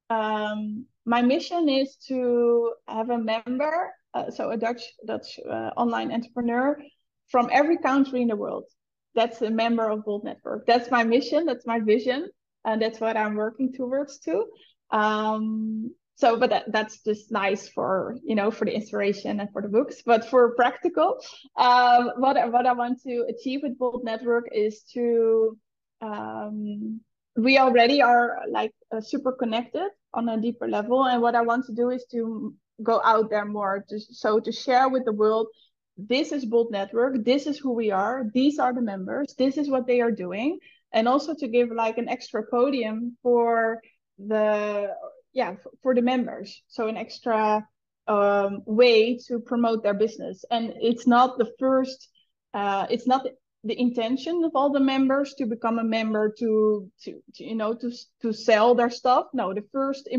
um, 0.10 0.86
my 1.06 1.22
mission 1.22 1.70
is 1.70 1.96
to 2.08 2.74
have 2.88 3.10
a 3.10 3.18
member, 3.18 3.94
uh, 4.14 4.30
so 4.30 4.52
a 4.52 4.58
Dutch 4.58 4.84
Dutch 5.06 5.40
uh, 5.50 5.72
online 5.78 6.12
entrepreneur 6.12 6.78
from 7.30 7.50
every 7.52 7.78
country 7.78 8.22
in 8.22 8.28
the 8.28 8.36
world. 8.36 8.66
That's 9.14 9.42
a 9.42 9.50
member 9.50 9.90
of 9.90 10.04
Bold 10.04 10.26
Network. 10.26 10.66
That's 10.66 10.92
my 10.92 11.04
mission. 11.06 11.46
That's 11.46 11.66
my 11.66 11.80
vision, 11.80 12.30
and 12.66 12.82
that's 12.82 13.00
what 13.00 13.16
I'm 13.16 13.36
working 13.36 13.72
towards 13.74 14.20
too. 14.20 14.46
Um, 14.92 15.92
so, 16.18 16.38
but 16.38 16.50
that, 16.50 16.72
that's 16.72 17.04
just 17.04 17.32
nice 17.32 17.68
for 17.68 18.18
you 18.24 18.36
know 18.36 18.50
for 18.50 18.66
the 18.66 18.74
inspiration 18.74 19.40
and 19.40 19.52
for 19.52 19.62
the 19.62 19.68
books. 19.68 20.02
But 20.06 20.26
for 20.26 20.56
practical, 20.56 21.20
um, 21.58 22.12
what 22.18 22.36
what 22.52 22.66
I 22.66 22.74
want 22.74 23.02
to 23.04 23.26
achieve 23.30 23.62
with 23.64 23.78
Bold 23.78 24.04
Network 24.04 24.46
is 24.54 24.84
to 24.94 25.58
um, 26.02 27.02
we 27.36 27.58
already 27.58 28.02
are 28.02 28.40
like 28.50 28.74
uh, 28.96 29.02
super 29.02 29.34
connected 29.34 29.90
on 30.14 30.30
a 30.30 30.40
deeper 30.40 30.68
level, 30.68 31.06
and 31.06 31.22
what 31.22 31.36
I 31.36 31.42
want 31.42 31.66
to 31.66 31.74
do 31.74 31.90
is 31.90 32.06
to 32.12 32.56
go 32.82 33.02
out 33.04 33.30
there 33.30 33.46
more 33.46 33.86
to 33.90 34.00
so 34.00 34.40
to 34.40 34.52
share 34.52 34.90
with 34.90 35.06
the 35.06 35.14
world 35.14 35.48
this 35.98 36.32
is 36.32 36.46
Bold 36.46 36.72
Network, 36.72 37.24
this 37.24 37.48
is 37.48 37.58
who 37.58 37.72
we 37.72 37.92
are, 37.92 38.26
these 38.34 38.60
are 38.60 38.74
the 38.74 38.82
members, 38.82 39.34
this 39.38 39.58
is 39.58 39.70
what 39.70 39.88
they 39.88 40.02
are 40.02 40.12
doing, 40.12 40.60
and 40.94 41.08
also 41.08 41.34
to 41.36 41.48
give 41.48 41.70
like 41.72 41.98
an 41.98 42.10
extra 42.10 42.44
podium 42.50 43.18
for 43.22 43.82
the 44.18 44.94
yeah 45.34 45.56
for 45.82 45.94
the 45.94 46.02
members, 46.02 46.64
so 46.68 46.88
an 46.88 46.98
extra 46.98 47.68
um, 48.08 48.62
way 48.66 49.18
to 49.28 49.40
promote 49.40 49.84
their 49.84 49.94
business. 49.94 50.46
And 50.52 50.74
it's 50.80 51.08
not 51.08 51.38
the 51.38 51.52
first, 51.60 52.10
uh, 52.54 52.88
it's 52.90 53.08
not 53.08 53.26
the 53.64 53.80
intention 53.80 54.44
of 54.44 54.52
all 54.54 54.72
the 54.72 54.80
members 54.80 55.34
to 55.36 55.46
become 55.46 55.80
a 55.80 55.84
member 55.84 56.34
to, 56.38 56.90
to, 57.04 57.20
to 57.36 57.44
you 57.44 57.56
know 57.56 57.74
to 57.74 57.92
to 58.22 58.32
sell 58.32 58.76
their 58.76 58.90
stuff. 58.90 59.28
No, 59.34 59.54
the 59.54 59.64
first. 59.72 60.10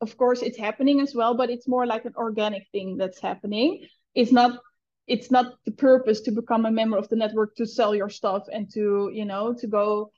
Of 0.00 0.16
course, 0.16 0.42
it's 0.42 0.56
happening 0.56 1.00
as 1.00 1.12
well, 1.12 1.34
but 1.34 1.50
it's 1.50 1.66
more 1.66 1.84
like 1.84 2.04
an 2.04 2.14
organic 2.16 2.68
thing 2.70 2.98
that's 2.98 3.20
happening. 3.20 3.84
It's 4.14 4.30
not 4.30 4.60
it's 5.08 5.30
not 5.30 5.54
the 5.64 5.72
purpose 5.72 6.20
to 6.20 6.30
become 6.30 6.66
a 6.66 6.70
member 6.70 6.96
of 6.96 7.08
the 7.08 7.16
network 7.16 7.56
to 7.56 7.66
sell 7.66 7.94
your 7.94 8.10
stuff 8.10 8.44
and 8.52 8.70
to 8.74 9.10
you 9.12 9.24
know 9.24 9.54
to 9.54 9.66
go 9.66 10.10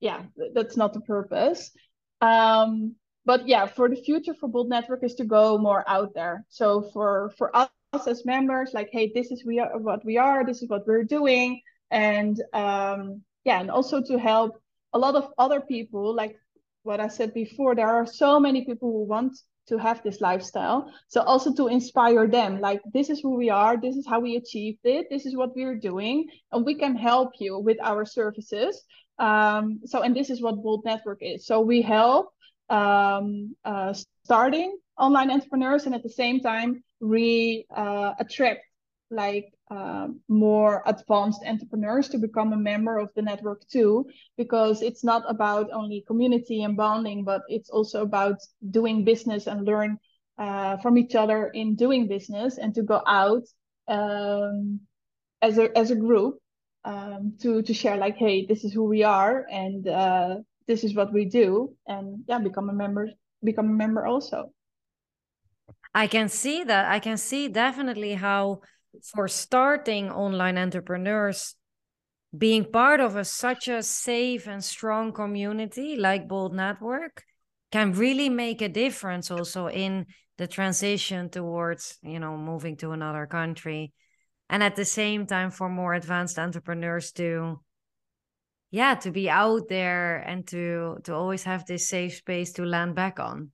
yeah 0.00 0.22
that's 0.54 0.76
not 0.76 0.92
the 0.92 1.00
purpose. 1.00 1.70
Um 2.20 2.94
but 3.24 3.48
yeah 3.48 3.66
for 3.66 3.88
the 3.88 3.96
future 3.96 4.34
for 4.34 4.48
bold 4.48 4.68
network 4.68 5.02
is 5.02 5.14
to 5.16 5.24
go 5.24 5.58
more 5.58 5.84
out 5.88 6.14
there. 6.14 6.44
So 6.48 6.90
for 6.92 7.32
for 7.38 7.54
us 7.56 7.70
as 8.06 8.24
members 8.24 8.72
like 8.74 8.90
hey 8.92 9.10
this 9.14 9.30
is 9.30 9.44
we 9.44 9.58
are 9.58 9.78
what 9.78 10.04
we 10.04 10.18
are 10.18 10.44
this 10.44 10.62
is 10.62 10.68
what 10.68 10.86
we're 10.86 11.04
doing. 11.04 11.60
And 11.90 12.40
um 12.52 13.22
yeah 13.44 13.60
and 13.60 13.70
also 13.70 14.02
to 14.02 14.18
help 14.18 14.60
a 14.92 14.98
lot 14.98 15.16
of 15.16 15.32
other 15.38 15.60
people 15.60 16.14
like 16.14 16.36
what 16.84 17.00
i 17.00 17.08
said 17.08 17.34
before 17.34 17.74
there 17.74 17.88
are 17.88 18.06
so 18.06 18.38
many 18.38 18.64
people 18.64 18.90
who 18.92 19.04
want 19.04 19.36
to 19.68 19.78
have 19.78 20.02
this 20.02 20.20
lifestyle. 20.20 20.90
So 21.08 21.22
also 21.22 21.54
to 21.54 21.68
inspire 21.68 22.26
them 22.26 22.60
like 22.60 22.80
this 22.92 23.10
is 23.10 23.20
who 23.20 23.36
we 23.36 23.50
are 23.50 23.76
this 23.76 23.96
is 23.96 24.06
how 24.06 24.20
we 24.20 24.36
achieved 24.36 24.80
it 24.84 25.06
this 25.10 25.26
is 25.26 25.36
what 25.36 25.54
we're 25.56 25.76
doing 25.76 26.26
and 26.52 26.64
we 26.64 26.74
can 26.74 26.96
help 26.96 27.32
you 27.38 27.58
with 27.58 27.78
our 27.82 28.04
services. 28.04 28.82
Um, 29.18 29.80
so 29.84 30.02
and 30.02 30.14
this 30.14 30.30
is 30.30 30.42
what 30.42 30.62
bold 30.62 30.84
network 30.84 31.18
is. 31.20 31.46
So 31.46 31.60
we 31.60 31.82
help 31.82 32.30
um, 32.68 33.54
uh, 33.64 33.94
starting 34.24 34.76
online 34.98 35.30
entrepreneurs 35.30 35.86
and 35.86 35.94
at 35.94 36.02
the 36.02 36.10
same 36.10 36.40
time 36.40 36.82
re 37.00 37.66
uh, 37.74 38.14
attract 38.18 38.62
like 39.10 39.53
uh, 39.70 40.08
more 40.28 40.82
advanced 40.86 41.40
entrepreneurs 41.46 42.08
to 42.08 42.18
become 42.18 42.52
a 42.52 42.56
member 42.56 42.98
of 42.98 43.08
the 43.16 43.22
network 43.22 43.66
too 43.68 44.06
because 44.36 44.82
it's 44.82 45.02
not 45.02 45.22
about 45.28 45.70
only 45.72 46.04
community 46.06 46.62
and 46.62 46.76
bonding 46.76 47.24
but 47.24 47.42
it's 47.48 47.70
also 47.70 48.02
about 48.02 48.36
doing 48.70 49.04
business 49.04 49.46
and 49.46 49.64
learn 49.64 49.98
uh, 50.36 50.76
from 50.78 50.98
each 50.98 51.14
other 51.14 51.48
in 51.54 51.76
doing 51.76 52.06
business 52.06 52.58
and 52.58 52.74
to 52.74 52.82
go 52.82 53.00
out 53.06 53.42
um, 53.88 54.80
as 55.40 55.56
a 55.56 55.76
as 55.76 55.90
a 55.90 55.96
group 55.96 56.38
um, 56.84 57.32
to 57.40 57.62
to 57.62 57.72
share 57.72 57.96
like 57.96 58.16
hey 58.16 58.44
this 58.46 58.64
is 58.64 58.72
who 58.72 58.84
we 58.84 59.02
are 59.02 59.46
and 59.50 59.88
uh, 59.88 60.36
this 60.66 60.84
is 60.84 60.94
what 60.94 61.10
we 61.12 61.24
do 61.24 61.74
and 61.86 62.22
yeah 62.28 62.38
become 62.38 62.68
a 62.68 62.72
member 62.72 63.08
become 63.42 63.68
a 63.68 63.72
member 63.72 64.06
also. 64.06 64.50
I 65.94 66.06
can 66.06 66.28
see 66.28 66.64
that 66.64 66.90
i 66.90 66.98
can 66.98 67.16
see 67.16 67.46
definitely 67.46 68.14
how 68.14 68.60
for 69.02 69.28
starting 69.28 70.10
online 70.10 70.58
entrepreneurs 70.58 71.54
being 72.36 72.64
part 72.64 73.00
of 73.00 73.16
a, 73.16 73.24
such 73.24 73.68
a 73.68 73.82
safe 73.82 74.46
and 74.46 74.62
strong 74.64 75.12
community 75.12 75.96
like 75.96 76.26
bold 76.28 76.52
network 76.52 77.22
can 77.70 77.92
really 77.92 78.28
make 78.28 78.60
a 78.60 78.68
difference 78.68 79.30
also 79.30 79.68
in 79.68 80.06
the 80.38 80.46
transition 80.46 81.28
towards 81.28 81.98
you 82.02 82.18
know 82.18 82.36
moving 82.36 82.76
to 82.76 82.90
another 82.90 83.26
country. 83.26 83.92
And 84.50 84.62
at 84.62 84.76
the 84.76 84.84
same 84.84 85.26
time 85.26 85.50
for 85.50 85.68
more 85.68 85.94
advanced 85.94 86.38
entrepreneurs 86.38 87.12
to 87.12 87.60
yeah 88.70 88.94
to 88.96 89.10
be 89.10 89.30
out 89.30 89.68
there 89.68 90.18
and 90.18 90.46
to 90.48 90.98
to 91.04 91.14
always 91.14 91.44
have 91.44 91.66
this 91.66 91.88
safe 91.88 92.16
space 92.16 92.52
to 92.54 92.64
land 92.64 92.94
back 92.94 93.20
on. 93.20 93.52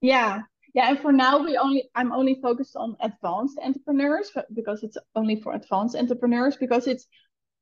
Yeah 0.00 0.42
yeah 0.76 0.90
and 0.90 1.00
for 1.00 1.10
now 1.10 1.42
we 1.42 1.56
only 1.56 1.90
i'm 1.96 2.12
only 2.12 2.38
focused 2.40 2.76
on 2.76 2.96
advanced 3.00 3.58
entrepreneurs 3.60 4.30
because 4.54 4.84
it's 4.84 4.98
only 5.16 5.40
for 5.40 5.54
advanced 5.54 5.96
entrepreneurs 5.96 6.56
because 6.56 6.86
it's 6.86 7.06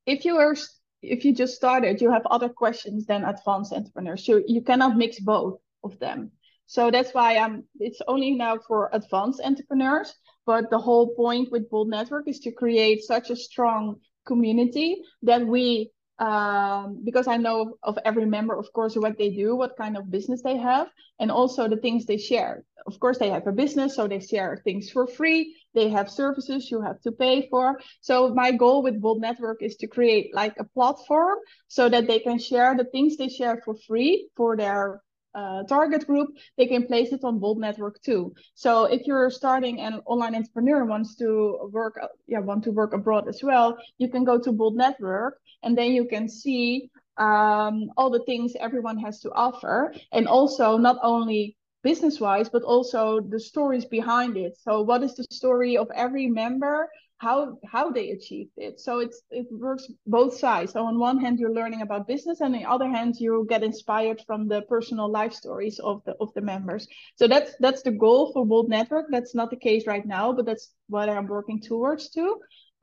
if 0.05 0.25
you 0.27 0.37
are 0.37 0.55
if 1.01 1.25
you 1.25 1.33
just 1.33 1.55
started 1.55 2.01
you 2.03 2.11
have 2.11 2.27
other 2.27 2.49
questions 2.49 3.07
than 3.07 3.25
advanced 3.25 3.73
entrepreneurs 3.73 4.27
so 4.27 4.43
you 4.47 4.61
cannot 4.61 4.97
mix 4.97 5.21
both 5.21 5.59
of 5.85 5.99
them. 5.99 6.31
So 6.67 6.91
that's 6.91 7.13
why 7.13 7.37
i'm 7.37 7.65
it's 7.79 8.01
only 8.09 8.33
now 8.33 8.59
for 8.67 8.91
advanced 8.93 9.41
entrepreneurs 9.45 10.13
but 10.47 10.71
the 10.71 10.79
whole 10.79 11.15
point 11.15 11.53
with 11.53 11.71
bold 11.71 11.89
network 11.89 12.27
is 12.27 12.41
to 12.41 12.51
create 12.53 13.03
such 13.03 13.31
a 13.31 13.37
strong 13.37 13.97
community 14.27 15.03
that 15.23 15.47
we 15.47 15.91
um, 16.19 17.01
because 17.05 17.27
I 17.27 17.37
know 17.37 17.77
of 17.83 17.99
every 18.05 18.27
member, 18.27 18.57
of 18.57 18.73
course, 18.73 18.95
what 18.97 19.19
they 19.19 19.31
do, 19.31 19.57
what 19.57 19.77
kind 19.77 19.97
of 19.97 20.11
business 20.11 20.43
they 20.43 20.57
have, 20.57 20.89
and 21.19 21.31
also 21.31 21.69
the 21.69 21.77
things 21.77 22.07
they 22.07 22.19
share. 22.19 22.65
Of 22.87 23.01
course, 23.01 23.19
they 23.19 23.31
have 23.31 23.47
a 23.47 23.53
business, 23.53 23.97
so 23.97 24.07
they 24.07 24.21
share 24.21 24.61
things 24.65 24.91
for 24.91 25.07
free. 25.07 25.57
They 25.75 25.89
have 25.89 26.11
services 26.11 26.71
you 26.71 26.81
have 26.83 27.01
to 27.03 27.13
pay 27.13 27.49
for. 27.49 27.81
So 28.01 28.35
my 28.35 28.53
goal 28.53 28.83
with 28.83 29.01
Bold 29.01 29.21
Network 29.21 29.63
is 29.63 29.77
to 29.77 29.87
create 29.87 30.35
like 30.35 30.55
a 30.59 30.65
platform 30.65 31.39
so 31.69 31.89
that 31.89 32.07
they 32.07 32.19
can 32.19 32.39
share 32.39 32.77
the 32.77 32.85
things 32.85 33.17
they 33.17 33.29
share 33.29 33.61
for 33.65 33.75
free 33.87 34.29
for 34.37 34.57
their 34.57 35.03
uh, 35.35 35.63
target 35.65 36.07
group, 36.07 36.29
they 36.57 36.67
can 36.67 36.87
place 36.87 37.13
it 37.13 37.25
on 37.25 37.39
Bold 37.39 37.59
Network 37.59 38.01
too. 38.03 38.35
So 38.55 38.85
if 38.85 39.07
you're 39.07 39.31
starting 39.31 39.81
an 39.81 40.01
online 40.07 40.35
entrepreneur 40.35 40.85
wants 40.85 41.17
to 41.17 41.69
work, 41.73 41.99
yeah, 42.27 42.41
want 42.41 42.65
to 42.65 42.71
work 42.71 42.95
abroad 42.95 43.29
as 43.29 43.43
well, 43.43 43.77
you 43.99 44.09
can 44.09 44.25
go 44.25 44.39
to 44.39 44.53
Bold 44.53 44.77
Network 44.77 45.41
and 45.63 45.77
then 45.77 45.93
you 45.93 46.05
can 46.07 46.29
see 46.29 46.91
um, 47.17 47.91
all 47.97 48.11
the 48.11 48.25
things 48.25 48.55
everyone 48.59 48.99
has 48.99 49.21
to 49.21 49.31
offer, 49.33 49.95
and 50.13 50.27
also 50.27 50.77
not 50.77 50.99
only 51.03 51.57
business 51.83 52.19
wise, 52.19 52.49
but 52.49 52.63
also 52.63 53.21
the 53.21 53.39
stories 53.39 53.85
behind 53.85 54.37
it. 54.37 54.57
So 54.59 54.83
what 54.83 55.03
is 55.03 55.15
the 55.15 55.25
story 55.31 55.77
of 55.77 55.89
every 55.95 56.27
member? 56.27 56.89
How 57.25 57.59
how 57.75 57.91
they 57.91 58.11
achieved 58.11 58.57
it. 58.57 58.75
So 58.87 58.93
it's 59.05 59.19
it 59.31 59.47
works 59.51 59.87
both 60.07 60.35
sides. 60.45 60.73
So 60.73 60.81
on 60.85 60.99
one 60.99 61.19
hand 61.19 61.39
you're 61.41 61.59
learning 61.61 61.83
about 61.83 62.07
business 62.07 62.41
and 62.41 62.55
on 62.55 62.61
the 62.61 62.69
other 62.75 62.89
hand 62.97 63.15
you 63.19 63.47
get 63.49 63.63
inspired 63.71 64.21
from 64.27 64.41
the 64.49 64.61
personal 64.75 65.09
life 65.11 65.35
stories 65.43 65.79
of 65.91 65.97
the 66.07 66.15
of 66.21 66.29
the 66.35 66.43
members. 66.53 66.87
So 67.19 67.25
that's 67.33 67.53
that's 67.65 67.83
the 67.83 67.97
goal 68.05 68.33
for 68.33 68.45
bold 68.45 68.69
network. 68.69 69.07
That's 69.11 69.35
not 69.35 69.51
the 69.51 69.63
case 69.69 69.87
right 69.87 70.07
now 70.07 70.27
but 70.37 70.45
that's 70.49 70.67
what 70.89 71.09
i'm 71.09 71.27
working 71.27 71.61
towards 71.61 72.11
too. 72.17 72.31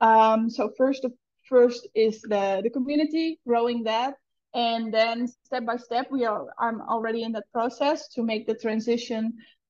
Um, 0.00 0.50
so 0.50 0.62
first 0.76 1.06
first 1.48 1.82
is 1.94 2.14
the 2.22 2.46
the 2.64 2.70
community 2.70 3.26
growing 3.46 3.84
that. 3.84 4.14
And 4.54 4.92
then 4.92 5.16
step 5.46 5.64
by 5.70 5.78
step 5.88 6.06
we 6.16 6.22
are 6.30 6.42
i'm 6.64 6.78
already 6.94 7.22
in 7.26 7.32
that 7.36 7.48
process 7.56 7.98
to 8.14 8.20
make 8.30 8.42
the 8.46 8.58
transition 8.64 9.22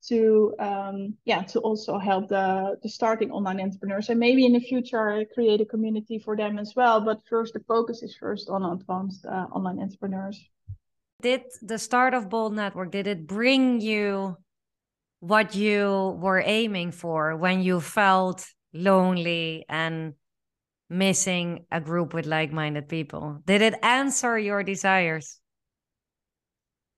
to 0.09 0.55
um, 0.59 1.15
yeah 1.25 1.43
to 1.43 1.61
also 1.61 1.99
help 1.99 2.29
the 2.29 2.77
the 2.83 2.89
starting 2.89 3.31
online 3.31 3.61
entrepreneurs. 3.61 4.09
And 4.09 4.19
maybe 4.19 4.45
in 4.45 4.53
the 4.53 4.61
future 4.61 5.25
create 5.35 5.61
a 5.61 5.65
community 5.65 6.19
for 6.19 6.37
them 6.37 6.59
as 6.59 6.75
well. 6.75 7.01
But 7.01 7.21
first 7.29 7.55
the 7.55 7.61
focus 7.61 8.03
is 8.03 8.17
first 8.17 8.49
on 8.49 8.65
advanced 8.65 9.25
uh, 9.27 9.47
online 9.53 9.81
entrepreneurs. 9.81 10.41
Did 11.21 11.43
the 11.63 11.79
start 11.79 12.15
of 12.15 12.29
bold 12.29 12.55
network 12.55 12.91
did 12.91 13.07
it 13.07 13.27
bring 13.27 13.81
you 13.81 14.37
what 15.21 15.55
you 15.55 16.19
were 16.21 16.43
aiming 16.45 16.91
for 16.91 17.37
when 17.37 17.63
you 17.63 17.81
felt 17.81 18.45
lonely 18.75 19.65
and 19.69 20.15
missing 20.91 21.65
a 21.71 21.81
group 21.81 22.13
with 22.13 22.27
like-minded 22.27 22.89
people? 22.89 23.41
Did 23.47 23.63
it 23.63 23.75
answer 23.83 24.37
your 24.37 24.65
desires? 24.65 25.39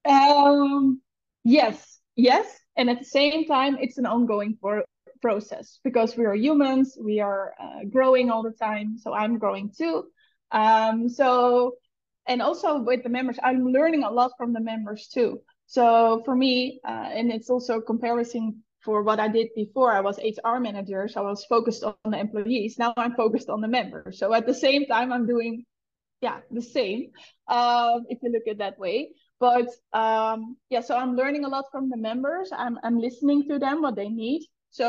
Um 0.07 1.03
yes. 1.45 2.01
Yes 2.17 2.64
and 2.77 2.91
at 2.91 2.99
the 2.99 3.05
same 3.05 3.47
time 3.47 3.77
it's 3.81 3.99
an 3.99 4.07
ongoing 4.07 4.59
process 5.23 5.79
because 5.85 6.17
we 6.17 6.25
are 6.27 6.35
humans 6.35 6.99
we 7.01 7.21
are 7.21 7.55
uh, 7.59 7.81
growing 7.91 8.31
all 8.31 8.43
the 8.43 8.53
time 8.53 8.99
so 8.99 9.15
i'm 9.15 9.39
growing 9.39 9.71
too. 9.77 10.05
Um, 10.51 11.09
so 11.09 11.77
and 12.27 12.43
also 12.43 12.83
with 12.83 13.03
the 13.03 13.09
members 13.09 13.39
i'm 13.43 13.67
learning 13.67 14.05
a 14.05 14.11
lot 14.11 14.33
from 14.37 14.53
the 14.53 14.61
members 14.61 15.09
too. 15.09 15.41
So 15.67 16.23
for 16.25 16.37
me 16.37 16.81
uh, 16.87 17.09
and 17.17 17.33
it's 17.33 17.49
also 17.49 17.81
comparison 17.81 18.63
for 18.85 19.03
what 19.03 19.19
i 19.19 19.29
did 19.29 19.49
before 19.57 19.91
i 19.93 20.01
was 20.01 20.19
hr 20.19 20.59
manager 20.59 21.09
so 21.09 21.25
i 21.27 21.31
was 21.31 21.45
focused 21.47 21.83
on 21.85 21.95
the 22.05 22.19
employees. 22.19 22.79
Now 22.79 22.93
i'm 22.97 23.15
focused 23.15 23.49
on 23.49 23.61
the 23.61 23.69
members. 23.69 24.19
So 24.19 24.35
at 24.35 24.47
the 24.47 24.55
same 24.55 24.85
time 24.87 25.13
i'm 25.13 25.27
doing 25.27 25.65
yeah 26.21 26.41
the 26.51 26.63
same. 26.63 27.11
Uh, 27.49 28.01
if 28.09 28.19
you 28.23 28.31
look 28.31 28.47
at 28.49 28.59
that 28.59 28.79
way 28.79 29.11
but 29.45 29.69
um, 29.93 30.57
yeah, 30.71 30.81
so 30.81 30.97
I'm 30.97 31.15
learning 31.17 31.45
a 31.45 31.49
lot 31.49 31.67
from 31.71 31.91
the 31.91 31.99
members. 31.99 32.49
I'm 32.65 32.79
I'm 32.83 32.99
listening 32.99 33.47
to 33.51 33.59
them 33.59 33.83
what 33.83 33.95
they 33.95 34.09
need. 34.09 34.41
So 34.71 34.87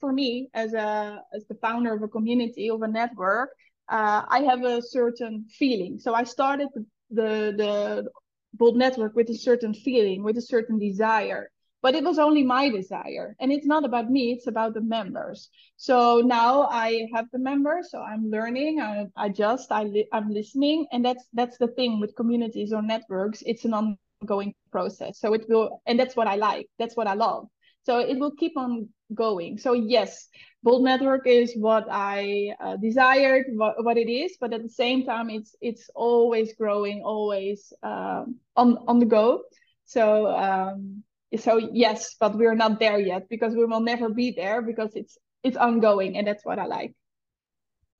for 0.00 0.12
me, 0.12 0.50
as 0.52 0.74
a 0.74 1.22
as 1.34 1.46
the 1.46 1.58
founder 1.66 1.94
of 1.94 2.02
a 2.02 2.08
community 2.16 2.68
of 2.68 2.82
a 2.82 2.88
network, 2.88 3.50
uh, 3.88 4.20
I 4.36 4.40
have 4.50 4.62
a 4.64 4.82
certain 4.82 5.46
feeling. 5.58 5.98
So 5.98 6.12
I 6.12 6.24
started 6.24 6.68
the 6.74 6.84
the, 7.20 7.30
the 7.62 8.10
Bold 8.52 8.76
Network 8.76 9.16
with 9.16 9.30
a 9.30 9.38
certain 9.48 9.72
feeling, 9.72 10.22
with 10.22 10.36
a 10.36 10.46
certain 10.54 10.78
desire 10.78 11.50
but 11.82 11.94
it 11.94 12.04
was 12.04 12.18
only 12.18 12.42
my 12.42 12.68
desire. 12.68 13.36
And 13.40 13.52
it's 13.52 13.66
not 13.66 13.84
about 13.84 14.10
me 14.10 14.32
it's 14.32 14.46
about 14.46 14.74
the 14.74 14.80
members. 14.80 15.48
So 15.76 16.20
now 16.24 16.62
i 16.70 17.06
have 17.14 17.26
the 17.32 17.38
members 17.38 17.90
so 17.90 18.00
i'm 18.00 18.30
learning 18.30 18.80
i, 18.80 19.28
just 19.28 19.70
I 19.72 19.84
li- 19.84 20.08
i'm 20.12 20.30
listening 20.30 20.86
and 20.92 21.04
that's 21.04 21.24
that's 21.32 21.58
the 21.58 21.68
thing 21.68 22.00
with 22.00 22.16
communities 22.16 22.72
or 22.72 22.82
networks 22.82 23.42
it's 23.46 23.64
an 23.64 23.74
ongoing 23.74 24.24
process. 24.36 24.86
So 24.86 24.98
it 24.98 25.12
will 25.48 25.48
and 25.52 25.98
that's 25.98 26.16
what 26.16 26.26
i 26.28 26.36
like 26.36 26.38
that's 26.52 26.70
what 26.70 26.84
i 26.84 26.90
love. 27.14 27.26
So 27.64 27.98
it 27.98 28.18
will 28.18 28.18
keep 28.20 28.56
on 28.56 28.88
going. 29.14 29.58
So 29.58 29.72
yes 29.72 30.28
bold 30.62 30.82
network 30.82 31.26
is 31.26 31.54
what 31.56 31.86
i 31.90 32.52
uh, 32.60 32.76
desired 32.76 33.46
what, 33.54 33.84
what 33.84 33.96
it 33.96 34.08
is 34.10 34.36
but 34.40 34.52
at 34.52 34.62
the 34.62 34.68
same 34.68 35.04
time 35.04 35.30
it's 35.30 35.54
it's 35.60 35.88
always 35.94 36.54
growing 36.54 37.02
always 37.04 37.72
um, 37.82 38.36
on 38.56 38.78
on 38.88 38.98
the 38.98 39.06
go. 39.06 39.42
So 39.84 40.26
um, 40.28 41.02
so 41.36 41.58
yes 41.58 42.16
but 42.18 42.36
we're 42.36 42.54
not 42.54 42.78
there 42.80 42.98
yet 42.98 43.28
because 43.28 43.54
we 43.54 43.64
will 43.64 43.80
never 43.80 44.08
be 44.08 44.32
there 44.32 44.62
because 44.62 44.90
it's 44.94 45.18
it's 45.42 45.56
ongoing 45.56 46.16
and 46.16 46.26
that's 46.26 46.44
what 46.44 46.58
i 46.58 46.66
like. 46.66 46.94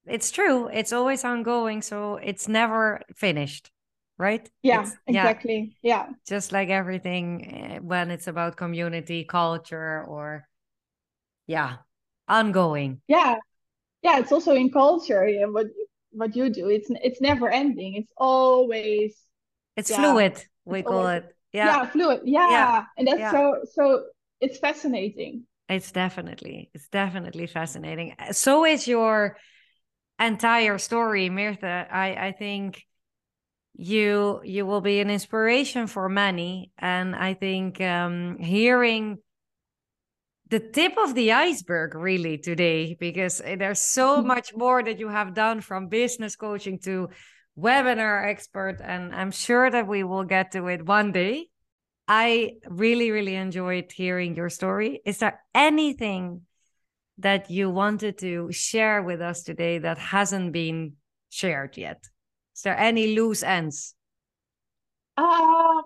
It's 0.06 0.30
true. 0.30 0.68
It's 0.68 0.92
always 0.92 1.24
ongoing 1.24 1.82
so 1.82 2.16
it's 2.16 2.48
never 2.48 3.00
finished 3.16 3.70
right? 4.18 4.48
Yeah 4.62 4.82
it's, 4.82 4.96
exactly. 5.06 5.76
Yeah. 5.82 6.06
yeah 6.06 6.12
just 6.26 6.52
like 6.52 6.68
everything 6.68 7.54
eh, 7.54 7.78
when 7.78 8.10
it's 8.10 8.26
about 8.26 8.56
community 8.56 9.24
culture 9.24 10.04
or 10.08 10.48
yeah 11.46 11.76
ongoing. 12.28 13.00
Yeah. 13.08 13.36
Yeah 14.02 14.18
it's 14.18 14.32
also 14.32 14.54
in 14.54 14.70
culture 14.70 15.22
and 15.22 15.52
what 15.52 15.66
what 16.12 16.34
you 16.36 16.50
do. 16.50 16.68
It's 16.68 16.88
it's 17.02 17.20
never 17.20 17.48
ending. 17.48 17.94
It's 17.94 18.12
always 18.16 19.16
it's 19.76 19.90
yeah, 19.90 19.96
fluid 19.98 20.44
we 20.64 20.82
call 20.82 20.98
always, 20.98 21.22
it 21.22 21.35
yeah. 21.56 21.66
Yeah 21.68 21.86
fluid 21.86 22.20
yeah, 22.24 22.46
yeah. 22.50 22.84
and 22.96 23.08
that's 23.08 23.20
yeah. 23.20 23.30
so 23.30 23.60
so 23.64 24.04
it's 24.40 24.58
fascinating. 24.58 25.44
It's 25.68 25.90
definitely 25.90 26.70
it's 26.74 26.88
definitely 26.88 27.46
fascinating. 27.46 28.14
So 28.32 28.64
is 28.64 28.86
your 28.86 29.36
entire 30.20 30.78
story 30.78 31.28
Myrthe 31.30 31.64
i 31.64 32.28
i 32.28 32.32
think 32.32 32.86
you 33.74 34.40
you 34.44 34.66
will 34.66 34.80
be 34.80 35.00
an 35.00 35.10
inspiration 35.10 35.86
for 35.86 36.08
many. 36.08 36.72
And 36.78 37.14
i 37.16 37.34
think 37.34 37.80
um 37.80 38.38
hearing 38.38 39.18
the 40.48 40.60
tip 40.60 40.96
of 40.98 41.14
the 41.14 41.32
iceberg 41.32 41.94
really 41.94 42.38
today 42.38 42.96
because 42.98 43.40
eh, 43.44 43.56
there's 43.56 43.82
so 43.82 44.22
Mm-hmm. 44.22 44.26
much 44.26 44.54
more 44.54 44.82
that 44.82 44.98
you 44.98 45.08
have 45.08 45.34
done 45.34 45.60
from 45.60 45.88
business 45.88 46.36
coaching 46.36 46.78
to 46.80 47.08
webinar 47.58 48.28
expert 48.28 48.78
and 48.82 49.14
i'm 49.14 49.30
sure 49.30 49.70
that 49.70 49.86
we 49.86 50.04
will 50.04 50.24
get 50.24 50.52
to 50.52 50.66
it 50.68 50.84
one 50.84 51.12
day. 51.12 51.48
I 52.08 52.56
really 52.68 53.10
really 53.10 53.34
enjoyed 53.34 53.90
hearing 53.90 54.36
your 54.36 54.50
story. 54.50 55.00
Is 55.04 55.18
there 55.18 55.42
anything 55.54 56.42
that 57.18 57.50
you 57.50 57.70
wanted 57.70 58.18
to 58.18 58.52
share 58.52 59.02
with 59.02 59.20
us 59.20 59.42
today 59.42 59.78
that 59.78 59.98
hasn't 59.98 60.52
been 60.52 60.94
shared 61.30 61.76
yet? 61.76 62.04
Is 62.54 62.62
there 62.62 62.78
any 62.78 63.16
loose 63.16 63.42
ends? 63.42 63.94
Um, 65.16 65.82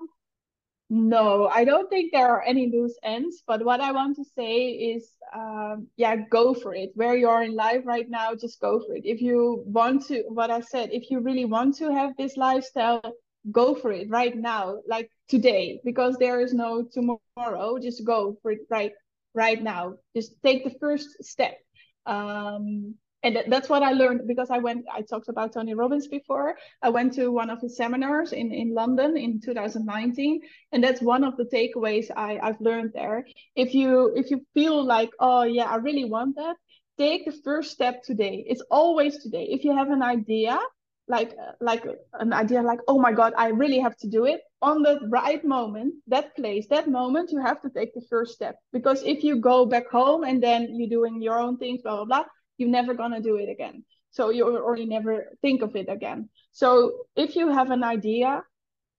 no, 0.91 1.47
I 1.47 1.65
don't 1.65 1.89
think 1.89 2.11
there 2.13 2.29
are 2.29 2.43
any 2.43 2.69
loose 2.69 2.99
ends, 3.05 3.45
but 3.47 3.65
what 3.65 3.81
I 3.81 3.93
want 3.93 4.17
to 4.17 4.25
say 4.37 4.71
is, 4.71 5.09
um, 5.33 5.87
yeah, 5.97 6.17
go 6.17 6.53
for 6.53 6.75
it. 6.75 6.91
Where 6.95 7.15
you 7.15 7.29
are 7.29 7.45
in 7.45 7.55
life 7.55 7.83
right 7.85 8.11
now, 8.11 8.35
just 8.35 8.61
go 8.61 8.81
for 8.85 8.97
it. 8.97 9.05
If 9.05 9.23
you 9.23 9.63
want 9.67 10.07
to, 10.09 10.25
what 10.29 10.51
I 10.51 10.61
said, 10.61 10.91
if 10.93 11.09
you 11.09 11.21
really 11.21 11.45
want 11.45 11.77
to 11.77 11.93
have 11.93 12.17
this 12.17 12.37
lifestyle, 12.37 13.15
go 13.53 13.77
for 13.77 13.93
it 13.93 14.11
right 14.11 14.37
now, 14.37 14.81
like 14.89 15.11
today, 15.29 15.81
because 15.85 16.17
there 16.17 16.41
is 16.41 16.53
no 16.53 16.85
tomorrow. 16.93 17.79
Just 17.79 18.05
go 18.05 18.37
for 18.43 18.51
it 18.51 18.61
right 18.69 18.93
right 19.33 19.63
now. 19.63 19.95
Just 20.17 20.35
take 20.43 20.65
the 20.65 20.77
first 20.81 21.23
step. 21.23 21.57
Um, 22.05 22.97
and 23.23 23.37
that, 23.37 23.51
that's 23.51 23.69
what 23.69 23.83
I 23.83 23.93
learned 23.93 24.27
because 24.27 24.51
I 24.51 24.59
went, 24.59 24.87
I 24.93 25.03
talked 25.03 25.29
about 25.29 25.53
Tony 25.53 25.75
Robbins 25.75 26.09
before. 26.09 26.57
I 26.83 26.89
went 26.89 27.13
to 27.15 27.31
one 27.31 27.51
of 27.51 27.61
his 27.61 27.77
seminars 27.77 28.33
in, 28.33 28.53
in 28.53 28.75
London 28.75 29.17
in 29.17 29.41
2019. 29.41 30.41
And 30.73 30.83
that's 30.83 31.03
one 31.03 31.25
of 31.25 31.37
the 31.37 31.45
takeaways 31.45 32.11
I, 32.17 32.39
I've 32.43 32.61
learned 32.61 32.93
there. 32.95 33.27
If 33.55 33.75
you 33.75 34.13
if 34.17 34.31
you 34.31 34.47
feel 34.55 34.83
like, 34.83 35.11
oh 35.21 35.43
yeah, 35.43 35.65
I 35.65 35.77
really 35.77 36.05
want 36.05 36.37
that, 36.37 36.57
take 36.97 37.27
the 37.27 37.39
first 37.45 37.73
step 37.73 38.03
today. 38.03 38.45
It's 38.47 38.63
always 38.71 39.23
today. 39.23 39.49
If 39.51 39.65
you 39.65 39.77
have 39.77 39.91
an 39.91 40.03
idea, 40.03 40.59
like 41.07 41.33
uh, 41.33 41.53
like 41.61 41.85
uh, 41.85 41.95
an 42.21 42.33
idea 42.33 42.63
like, 42.63 42.81
oh 42.89 42.99
my 42.99 43.13
God, 43.13 43.35
I 43.37 43.49
really 43.49 43.81
have 43.81 43.97
to 43.99 44.09
do 44.09 44.25
it 44.25 44.41
on 44.63 44.83
the 44.83 45.01
right 45.11 45.45
moment, 45.45 45.95
that 46.07 46.35
place, 46.37 46.67
that 46.69 46.89
moment, 46.89 47.33
you 47.33 47.41
have 47.41 47.61
to 47.63 47.71
take 47.71 47.93
the 47.95 48.05
first 48.09 48.33
step. 48.33 48.57
Because 48.73 49.03
if 49.03 49.25
you 49.25 49.37
go 49.37 49.67
back 49.67 49.91
home 49.91 50.25
and 50.25 50.43
then 50.43 50.69
you're 50.75 50.89
doing 50.89 51.21
your 51.21 51.39
own 51.39 51.59
things, 51.59 51.83
blah 51.83 51.97
blah 51.97 52.05
blah, 52.05 52.25
you're 52.61 52.69
never 52.69 52.95
gonna 52.95 53.21
do 53.21 53.37
it 53.37 53.49
again. 53.49 53.85
So 54.11 54.31
you 54.31 54.45
you 54.77 54.87
never 54.87 55.37
think 55.43 55.63
of 55.63 55.77
it 55.77 55.89
again. 55.89 56.29
So 56.53 57.07
if 57.17 57.37
you 57.37 57.49
have 57.51 57.71
an 57.71 57.85
idea 57.85 58.43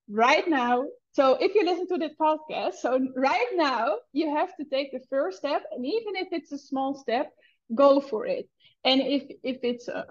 right 0.09 0.47
now, 0.47 0.85
so 1.13 1.37
if 1.39 1.55
you 1.55 1.65
listen 1.65 1.87
to 1.89 1.97
this 1.97 2.13
podcast, 2.19 2.75
so 2.75 2.99
right 3.15 3.51
now 3.55 3.95
you 4.13 4.35
have 4.35 4.55
to 4.57 4.65
take 4.65 4.91
the 4.91 5.01
first 5.09 5.37
step, 5.39 5.63
and 5.71 5.85
even 5.85 6.15
if 6.15 6.29
it's 6.31 6.51
a 6.51 6.57
small 6.57 6.95
step, 6.95 7.31
go 7.75 7.99
for 7.99 8.25
it. 8.25 8.49
And 8.85 9.01
if 9.01 9.23
if 9.43 9.59
it's 9.63 9.87
uh, 9.89 10.03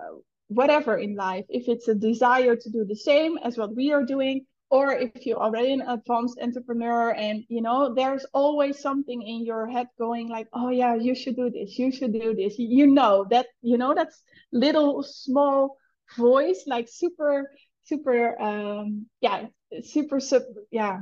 whatever 0.49 0.97
in 0.99 1.17
life, 1.17 1.47
if 1.49 1.69
it's 1.69 1.89
a 1.89 1.95
desire 1.95 2.57
to 2.57 2.71
do 2.71 2.85
the 2.85 2.97
same 2.97 3.39
as 3.39 3.57
what 3.57 3.75
we 3.75 3.93
are 3.93 4.05
doing, 4.05 4.47
or 4.71 4.93
if 4.93 5.27
you're 5.27 5.39
already 5.43 5.73
an 5.73 5.83
advanced 5.83 6.39
entrepreneur 6.41 7.11
and 7.11 7.45
you 7.49 7.61
know 7.61 7.93
there's 7.95 8.25
always 8.33 8.79
something 8.79 9.21
in 9.23 9.45
your 9.45 9.67
head 9.67 9.89
going 9.99 10.29
like 10.29 10.49
oh 10.53 10.71
yeah 10.71 10.95
you 10.95 11.15
should 11.15 11.37
do 11.37 11.51
this 11.51 11.79
you 11.79 11.91
should 11.93 12.13
do 12.13 12.35
this. 12.35 12.59
You 12.59 12.87
know 12.87 13.27
that 13.31 13.47
you 13.63 13.77
know 13.79 13.95
that's 13.95 14.23
little 14.53 15.03
small 15.03 15.77
voice 16.17 16.65
like 16.67 16.89
super 16.89 17.51
super 17.85 18.41
um 18.41 19.07
yeah 19.21 19.47
super 19.83 20.21
sub 20.21 20.43
yeah. 20.71 21.01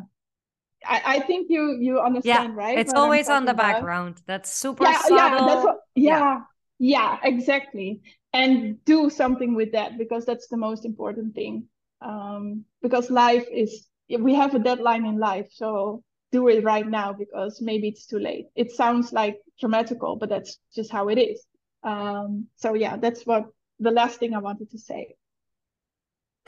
I, 0.86 1.02
I 1.16 1.20
think 1.20 1.48
you 1.50 1.78
you 1.80 2.00
understand 2.00 2.54
yeah 2.54 2.54
right 2.54 2.78
it's 2.78 2.92
always 2.94 3.28
on 3.28 3.44
the 3.44 3.50
about? 3.52 3.74
background. 3.74 4.22
That's 4.26 4.52
super 4.54 4.84
yeah 4.84 4.98
subtle 5.00 5.16
yeah 5.16 5.46
that's 5.46 5.64
what 5.64 5.76
Yeah. 5.94 6.18
yeah. 6.18 6.40
yeah 6.78 7.18
exactly. 7.24 8.00
And 8.32 8.82
do 8.84 9.10
something 9.10 9.54
with 9.54 9.72
that 9.72 9.98
because 9.98 10.24
that's 10.26 10.48
the 10.48 10.56
most 10.56 10.84
important 10.84 11.34
thing 11.34 11.68
um 12.00 12.64
because 12.82 13.10
life 13.10 13.46
is 13.52 13.88
we 14.20 14.34
have 14.34 14.54
a 14.54 14.58
deadline 14.58 15.04
in 15.04 15.18
life 15.18 15.46
so 15.50 16.02
do 16.30 16.48
it 16.48 16.62
right 16.64 16.86
now 16.86 17.12
because 17.12 17.60
maybe 17.60 17.88
it's 17.88 18.06
too 18.06 18.18
late 18.18 18.46
it 18.54 18.70
sounds 18.70 19.12
like 19.12 19.38
dramatical 19.60 20.16
but 20.16 20.28
that's 20.28 20.58
just 20.74 20.90
how 20.92 21.08
it 21.08 21.18
is 21.18 21.44
um 21.82 22.46
so 22.56 22.74
yeah 22.74 22.96
that's 22.96 23.24
what 23.26 23.46
the 23.80 23.90
last 23.90 24.18
thing 24.18 24.34
i 24.34 24.38
wanted 24.38 24.70
to 24.70 24.78
say 24.78 25.14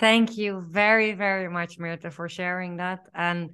Thank 0.01 0.39
you 0.39 0.65
very, 0.67 1.13
very 1.13 1.51
much, 1.51 1.79
Myrthe, 1.79 2.11
for 2.11 2.27
sharing 2.27 2.79
that 2.79 3.01
and 3.15 3.51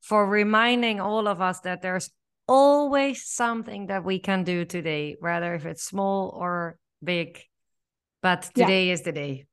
for 0.00 0.26
reminding 0.26 0.98
all 1.00 1.28
of 1.28 1.40
us 1.40 1.60
that 1.60 1.82
there's 1.82 2.10
always 2.48 3.24
something 3.24 3.86
that 3.86 4.04
we 4.04 4.18
can 4.18 4.42
do 4.42 4.64
today, 4.64 5.14
whether 5.20 5.54
if 5.54 5.64
it's 5.64 5.84
small 5.84 6.30
or 6.36 6.78
big. 7.02 7.40
But 8.22 8.50
Yeah. 8.56 8.66
today 8.66 8.90
is 8.90 9.02
the 9.02 9.12
day. 9.12 9.46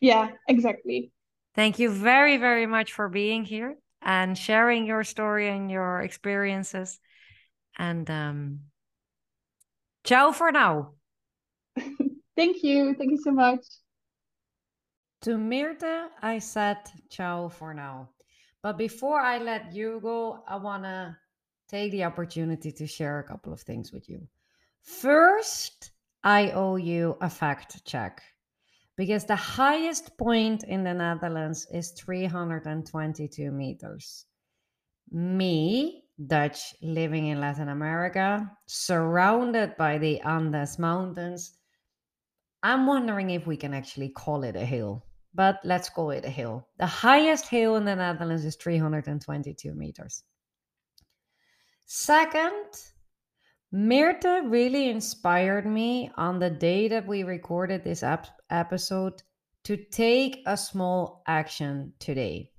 Yeah 0.00 0.30
exactly 0.48 1.12
Thank 1.56 1.78
you 1.78 1.88
very, 1.88 2.36
very 2.36 2.66
much 2.66 2.92
for 2.92 3.08
being 3.08 3.42
here 3.42 3.78
and 4.02 4.36
sharing 4.36 4.84
your 4.84 5.04
story 5.04 5.48
and 5.48 5.70
your 5.70 6.02
experiences. 6.02 7.00
And 7.78 8.08
um, 8.10 8.60
ciao 10.04 10.32
for 10.32 10.52
now. 10.52 10.92
thank 12.36 12.62
you 12.62 12.94
thank 12.94 13.10
you 13.10 13.18
so 13.24 13.32
much 13.32 13.64
To 15.22 15.38
Myrthe, 15.38 16.08
I 16.22 16.38
said 16.40 16.78
ciao 17.08 17.48
for 17.48 17.72
now. 17.72 18.10
But 18.62 18.76
before 18.76 19.18
I 19.18 19.38
let 19.38 19.72
you 19.72 19.98
go, 20.02 20.44
I 20.46 20.56
want 20.56 20.84
to 20.84 21.16
take 21.68 21.90
the 21.90 22.04
opportunity 22.04 22.70
to 22.72 22.86
share 22.86 23.18
a 23.18 23.24
couple 23.24 23.52
of 23.52 23.60
things 23.62 23.92
with 23.92 24.08
you. 24.08 24.28
First, 24.82 25.90
I 26.22 26.50
owe 26.50 26.76
you 26.76 27.16
a 27.20 27.30
fact 27.30 27.84
check 27.86 28.22
because 28.96 29.24
the 29.24 29.36
highest 29.36 30.16
point 30.16 30.64
in 30.64 30.84
the 30.84 30.94
Netherlands 30.94 31.66
is 31.72 31.90
322 31.92 33.50
meters. 33.50 34.26
Me, 35.10 36.04
Dutch, 36.26 36.74
living 36.82 37.26
in 37.26 37.40
Latin 37.40 37.68
America, 37.68 38.50
surrounded 38.66 39.76
by 39.76 39.98
the 39.98 40.20
Andes 40.20 40.78
Mountains, 40.78 41.58
I'm 42.62 42.86
wondering 42.86 43.30
if 43.30 43.46
we 43.46 43.56
can 43.56 43.74
actually 43.74 44.08
call 44.08 44.42
it 44.42 44.56
a 44.56 44.64
hill, 44.64 45.04
but 45.34 45.60
let's 45.62 45.90
call 45.90 46.10
it 46.10 46.24
a 46.24 46.30
hill. 46.30 46.66
The 46.78 46.86
highest 46.86 47.48
hill 47.48 47.76
in 47.76 47.84
the 47.84 47.94
Netherlands 47.94 48.44
is 48.44 48.56
322 48.56 49.74
meters. 49.74 50.24
Second, 51.84 52.66
Myrthe 53.72 54.50
really 54.50 54.88
inspired 54.88 55.66
me 55.66 56.10
on 56.16 56.38
the 56.38 56.50
day 56.50 56.88
that 56.88 57.06
we 57.06 57.22
recorded 57.22 57.84
this 57.84 58.02
ep- 58.02 58.35
episode 58.50 59.22
to 59.64 59.76
take 59.76 60.42
a 60.46 60.56
small 60.56 61.22
action 61.26 61.92
today. 61.98 62.50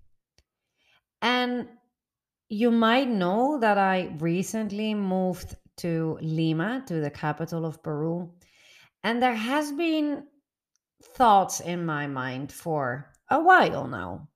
And 1.22 1.68
you 2.50 2.72
might 2.72 3.10
know 3.10 3.58
that 3.60 3.78
I 3.78 4.16
recently 4.20 4.94
moved 4.94 5.56
to 5.78 6.18
Lima, 6.22 6.84
to 6.88 7.00
the 7.02 7.12
capital 7.12 7.66
of 7.66 7.84
Peru. 7.84 8.34
And 9.04 9.22
there 9.22 9.36
has 9.36 9.72
been 9.72 10.24
thoughts 11.16 11.60
in 11.60 11.86
my 11.86 12.08
mind 12.08 12.52
for 12.52 13.12
a 13.30 13.42
while 13.42 13.88
now. 13.88 14.30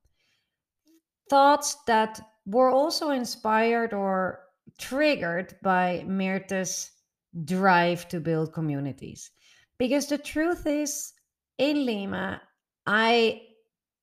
Thoughts 1.30 1.78
that 1.88 2.22
were 2.46 2.72
also 2.72 3.10
inspired 3.10 3.94
or 3.94 4.40
triggered 4.80 5.56
by 5.62 6.04
Myrthe's 6.08 6.92
drive 7.46 8.08
to 8.10 8.20
build 8.20 8.54
communities. 8.54 9.32
Because 9.78 10.08
the 10.08 10.18
truth 10.18 10.68
is, 10.68 11.14
in 11.58 11.86
Lima, 11.86 12.42
I 12.86 13.42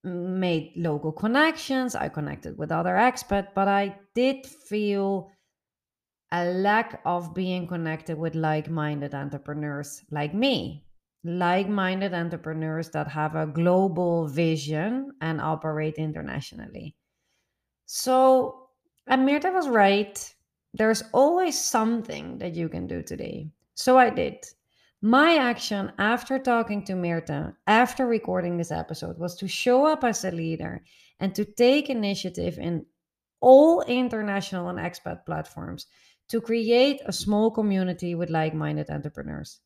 made 0.05 0.73
local 0.77 1.13
connections, 1.13 1.95
I 1.95 2.09
connected 2.09 2.57
with 2.57 2.73
other 2.73 2.95
expats, 2.95 3.49
but 3.55 3.69
I 3.69 3.99
did 4.15 4.47
feel 4.47 5.31
a 6.31 6.45
lack 6.45 7.01
of 7.05 7.35
being 7.35 7.67
connected 7.67 8.19
with 8.19 8.35
like 8.35 8.69
minded 8.69 9.15
entrepreneurs 9.15 10.05
like 10.11 10.35
me, 10.35 10.85
like 11.25 11.69
minded 11.69 12.15
entrepreneurs 12.15 12.91
that 12.91 13.09
have 13.09 13.35
a 13.35 13.47
global 13.47 14.29
vision 14.29 15.13
and 15.21 15.41
operate 15.41 15.95
internationally. 15.95 16.95
So, 17.87 18.69
Amirta 19.09 19.53
was 19.53 19.69
right. 19.69 20.35
There's 20.75 21.03
always 21.13 21.59
something 21.59 22.39
that 22.39 22.55
you 22.55 22.69
can 22.69 22.87
do 22.87 23.03
today. 23.03 23.51
So, 23.75 23.97
I 23.97 24.11
did. 24.11 24.45
My 25.01 25.37
action 25.37 25.93
after 25.97 26.41
talking 26.41 26.85
to 26.87 26.95
Myrthe, 26.95 27.55
after 27.69 28.05
recording 28.05 28.57
this 28.57 28.73
episode, 28.73 29.17
was 29.17 29.37
to 29.37 29.47
show 29.47 29.87
up 29.87 30.03
as 30.03 30.25
a 30.25 30.33
leader 30.33 30.83
and 31.21 31.33
to 31.37 31.45
take 31.45 31.89
initiative 31.89 32.59
in 32.59 32.85
all 33.41 33.83
international 33.83 34.69
and 34.69 34.79
expat 34.79 35.25
platforms 35.25 35.87
to 36.31 36.41
create 36.41 37.01
a 37.07 37.13
small 37.13 37.53
community 37.53 38.17
with 38.17 38.29
like 38.29 38.55
minded 38.55 38.91
entrepreneurs. 38.91 39.61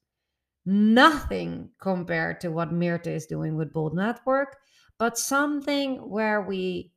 Nothing 0.66 1.70
compared 1.80 2.42
to 2.42 2.50
what 2.50 2.70
Myrthe 2.70 3.06
is 3.06 3.24
doing 3.24 3.56
with 3.56 3.72
Bold 3.72 3.94
Network, 3.94 4.58
but 4.98 5.16
something 5.16 5.96
where 6.10 6.42
we, 6.42 6.92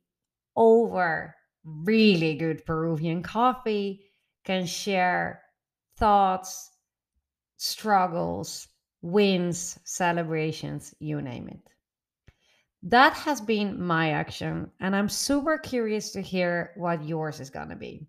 over 0.54 1.34
really 1.64 2.34
good 2.34 2.66
Peruvian 2.66 3.22
coffee, 3.22 4.02
can 4.44 4.66
share 4.66 5.40
thoughts, 5.96 6.70
struggles, 7.56 8.68
wins, 9.02 9.78
celebrations, 9.84 10.94
you 10.98 11.20
name 11.20 11.48
it. 11.48 11.60
That 12.82 13.14
has 13.14 13.40
been 13.40 13.82
my 13.82 14.10
action, 14.10 14.70
and 14.80 14.94
I'm 14.94 15.08
super 15.08 15.58
curious 15.58 16.12
to 16.12 16.20
hear 16.20 16.72
what 16.76 17.04
yours 17.04 17.40
is 17.40 17.50
going 17.50 17.70
to 17.70 17.76
be. 17.76 18.06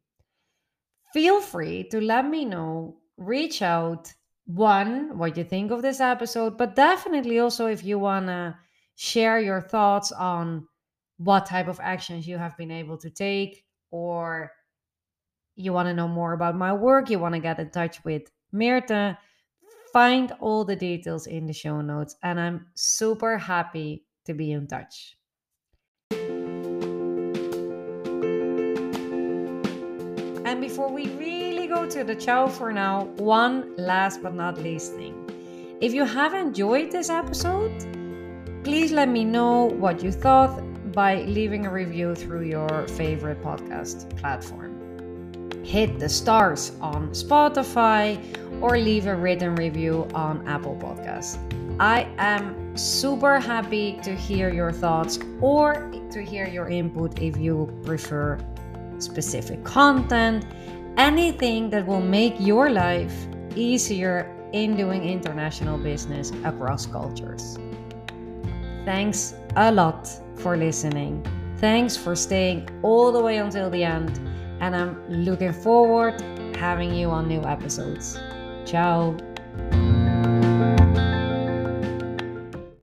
Feel 1.13 1.41
free 1.41 1.87
to 1.89 2.01
let 2.01 2.27
me 2.27 2.45
know, 2.45 2.97
reach 3.17 3.61
out, 3.61 4.13
one, 4.45 5.17
what 5.17 5.35
you 5.35 5.43
think 5.43 5.71
of 5.71 5.81
this 5.81 5.99
episode, 5.99 6.57
but 6.57 6.75
definitely 6.75 7.39
also 7.39 7.67
if 7.67 7.83
you 7.83 7.97
want 7.99 8.27
to 8.27 8.55
share 8.95 9.39
your 9.39 9.61
thoughts 9.61 10.11
on 10.11 10.67
what 11.17 11.45
type 11.45 11.67
of 11.67 11.79
actions 11.81 12.27
you 12.27 12.37
have 12.37 12.55
been 12.57 12.71
able 12.71 12.97
to 12.97 13.09
take, 13.09 13.65
or 13.91 14.51
you 15.55 15.73
want 15.73 15.87
to 15.87 15.93
know 15.93 16.07
more 16.07 16.33
about 16.33 16.55
my 16.55 16.71
work, 16.71 17.09
you 17.09 17.17
want 17.17 17.33
to 17.33 17.39
get 17.39 17.59
in 17.59 17.69
touch 17.71 18.03
with 18.03 18.23
Myrthe, 18.53 19.17
find 19.93 20.31
all 20.39 20.65
the 20.65 20.75
details 20.75 21.27
in 21.27 21.45
the 21.45 21.53
show 21.53 21.81
notes. 21.81 22.15
And 22.23 22.39
I'm 22.39 22.67
super 22.75 23.37
happy 23.37 24.05
to 24.25 24.33
be 24.33 24.51
in 24.51 24.67
touch. 24.67 25.17
And 30.45 30.61
before 30.61 30.89
we 30.89 31.07
really 31.15 31.67
go 31.67 31.89
to 31.89 32.03
the 32.03 32.15
ciao 32.15 32.47
for 32.47 32.71
now, 32.71 33.03
one 33.17 33.75
last 33.75 34.23
but 34.23 34.33
not 34.33 34.57
least 34.57 34.93
thing. 34.93 35.25
If 35.81 35.93
you 35.93 36.05
have 36.05 36.33
enjoyed 36.33 36.91
this 36.91 37.09
episode, 37.09 37.71
please 38.63 38.91
let 38.91 39.09
me 39.09 39.25
know 39.25 39.65
what 39.65 40.01
you 40.01 40.11
thought 40.11 40.61
by 40.93 41.23
leaving 41.23 41.65
a 41.65 41.71
review 41.71 42.15
through 42.15 42.43
your 42.43 42.87
favorite 42.87 43.43
podcast 43.43 44.09
platform. 44.17 44.76
Hit 45.63 45.99
the 45.99 46.09
stars 46.09 46.71
on 46.81 47.09
Spotify 47.09 48.17
or 48.61 48.77
leave 48.77 49.07
a 49.07 49.15
written 49.15 49.55
review 49.55 50.07
on 50.13 50.47
Apple 50.47 50.75
Podcasts. 50.81 51.37
I 51.79 52.07
am 52.17 52.75
super 52.75 53.39
happy 53.39 53.99
to 54.03 54.15
hear 54.15 54.51
your 54.51 54.71
thoughts 54.71 55.19
or 55.41 55.91
to 56.11 56.23
hear 56.23 56.47
your 56.47 56.67
input 56.69 57.21
if 57.21 57.37
you 57.37 57.71
prefer 57.83 58.39
specific 58.97 59.63
content, 59.63 60.45
anything 60.97 61.69
that 61.69 61.85
will 61.85 62.01
make 62.01 62.35
your 62.39 62.69
life 62.69 63.13
easier 63.55 64.33
in 64.53 64.75
doing 64.75 65.03
international 65.03 65.77
business 65.77 66.31
across 66.45 66.85
cultures. 66.85 67.57
Thanks 68.85 69.35
a 69.55 69.71
lot 69.71 70.09
for 70.35 70.55
listening. 70.57 71.25
Thanks 71.57 71.97
for 71.97 72.15
staying 72.15 72.69
all 72.83 73.11
the 73.11 73.19
way 73.21 73.37
until 73.37 73.69
the 73.69 73.83
end, 73.83 74.19
and 74.59 74.75
I'm 74.75 75.07
looking 75.09 75.53
forward 75.53 76.21
having 76.55 76.93
you 76.93 77.09
on 77.09 77.27
new 77.27 77.41
episodes. 77.43 78.19
Ciao. 78.65 79.15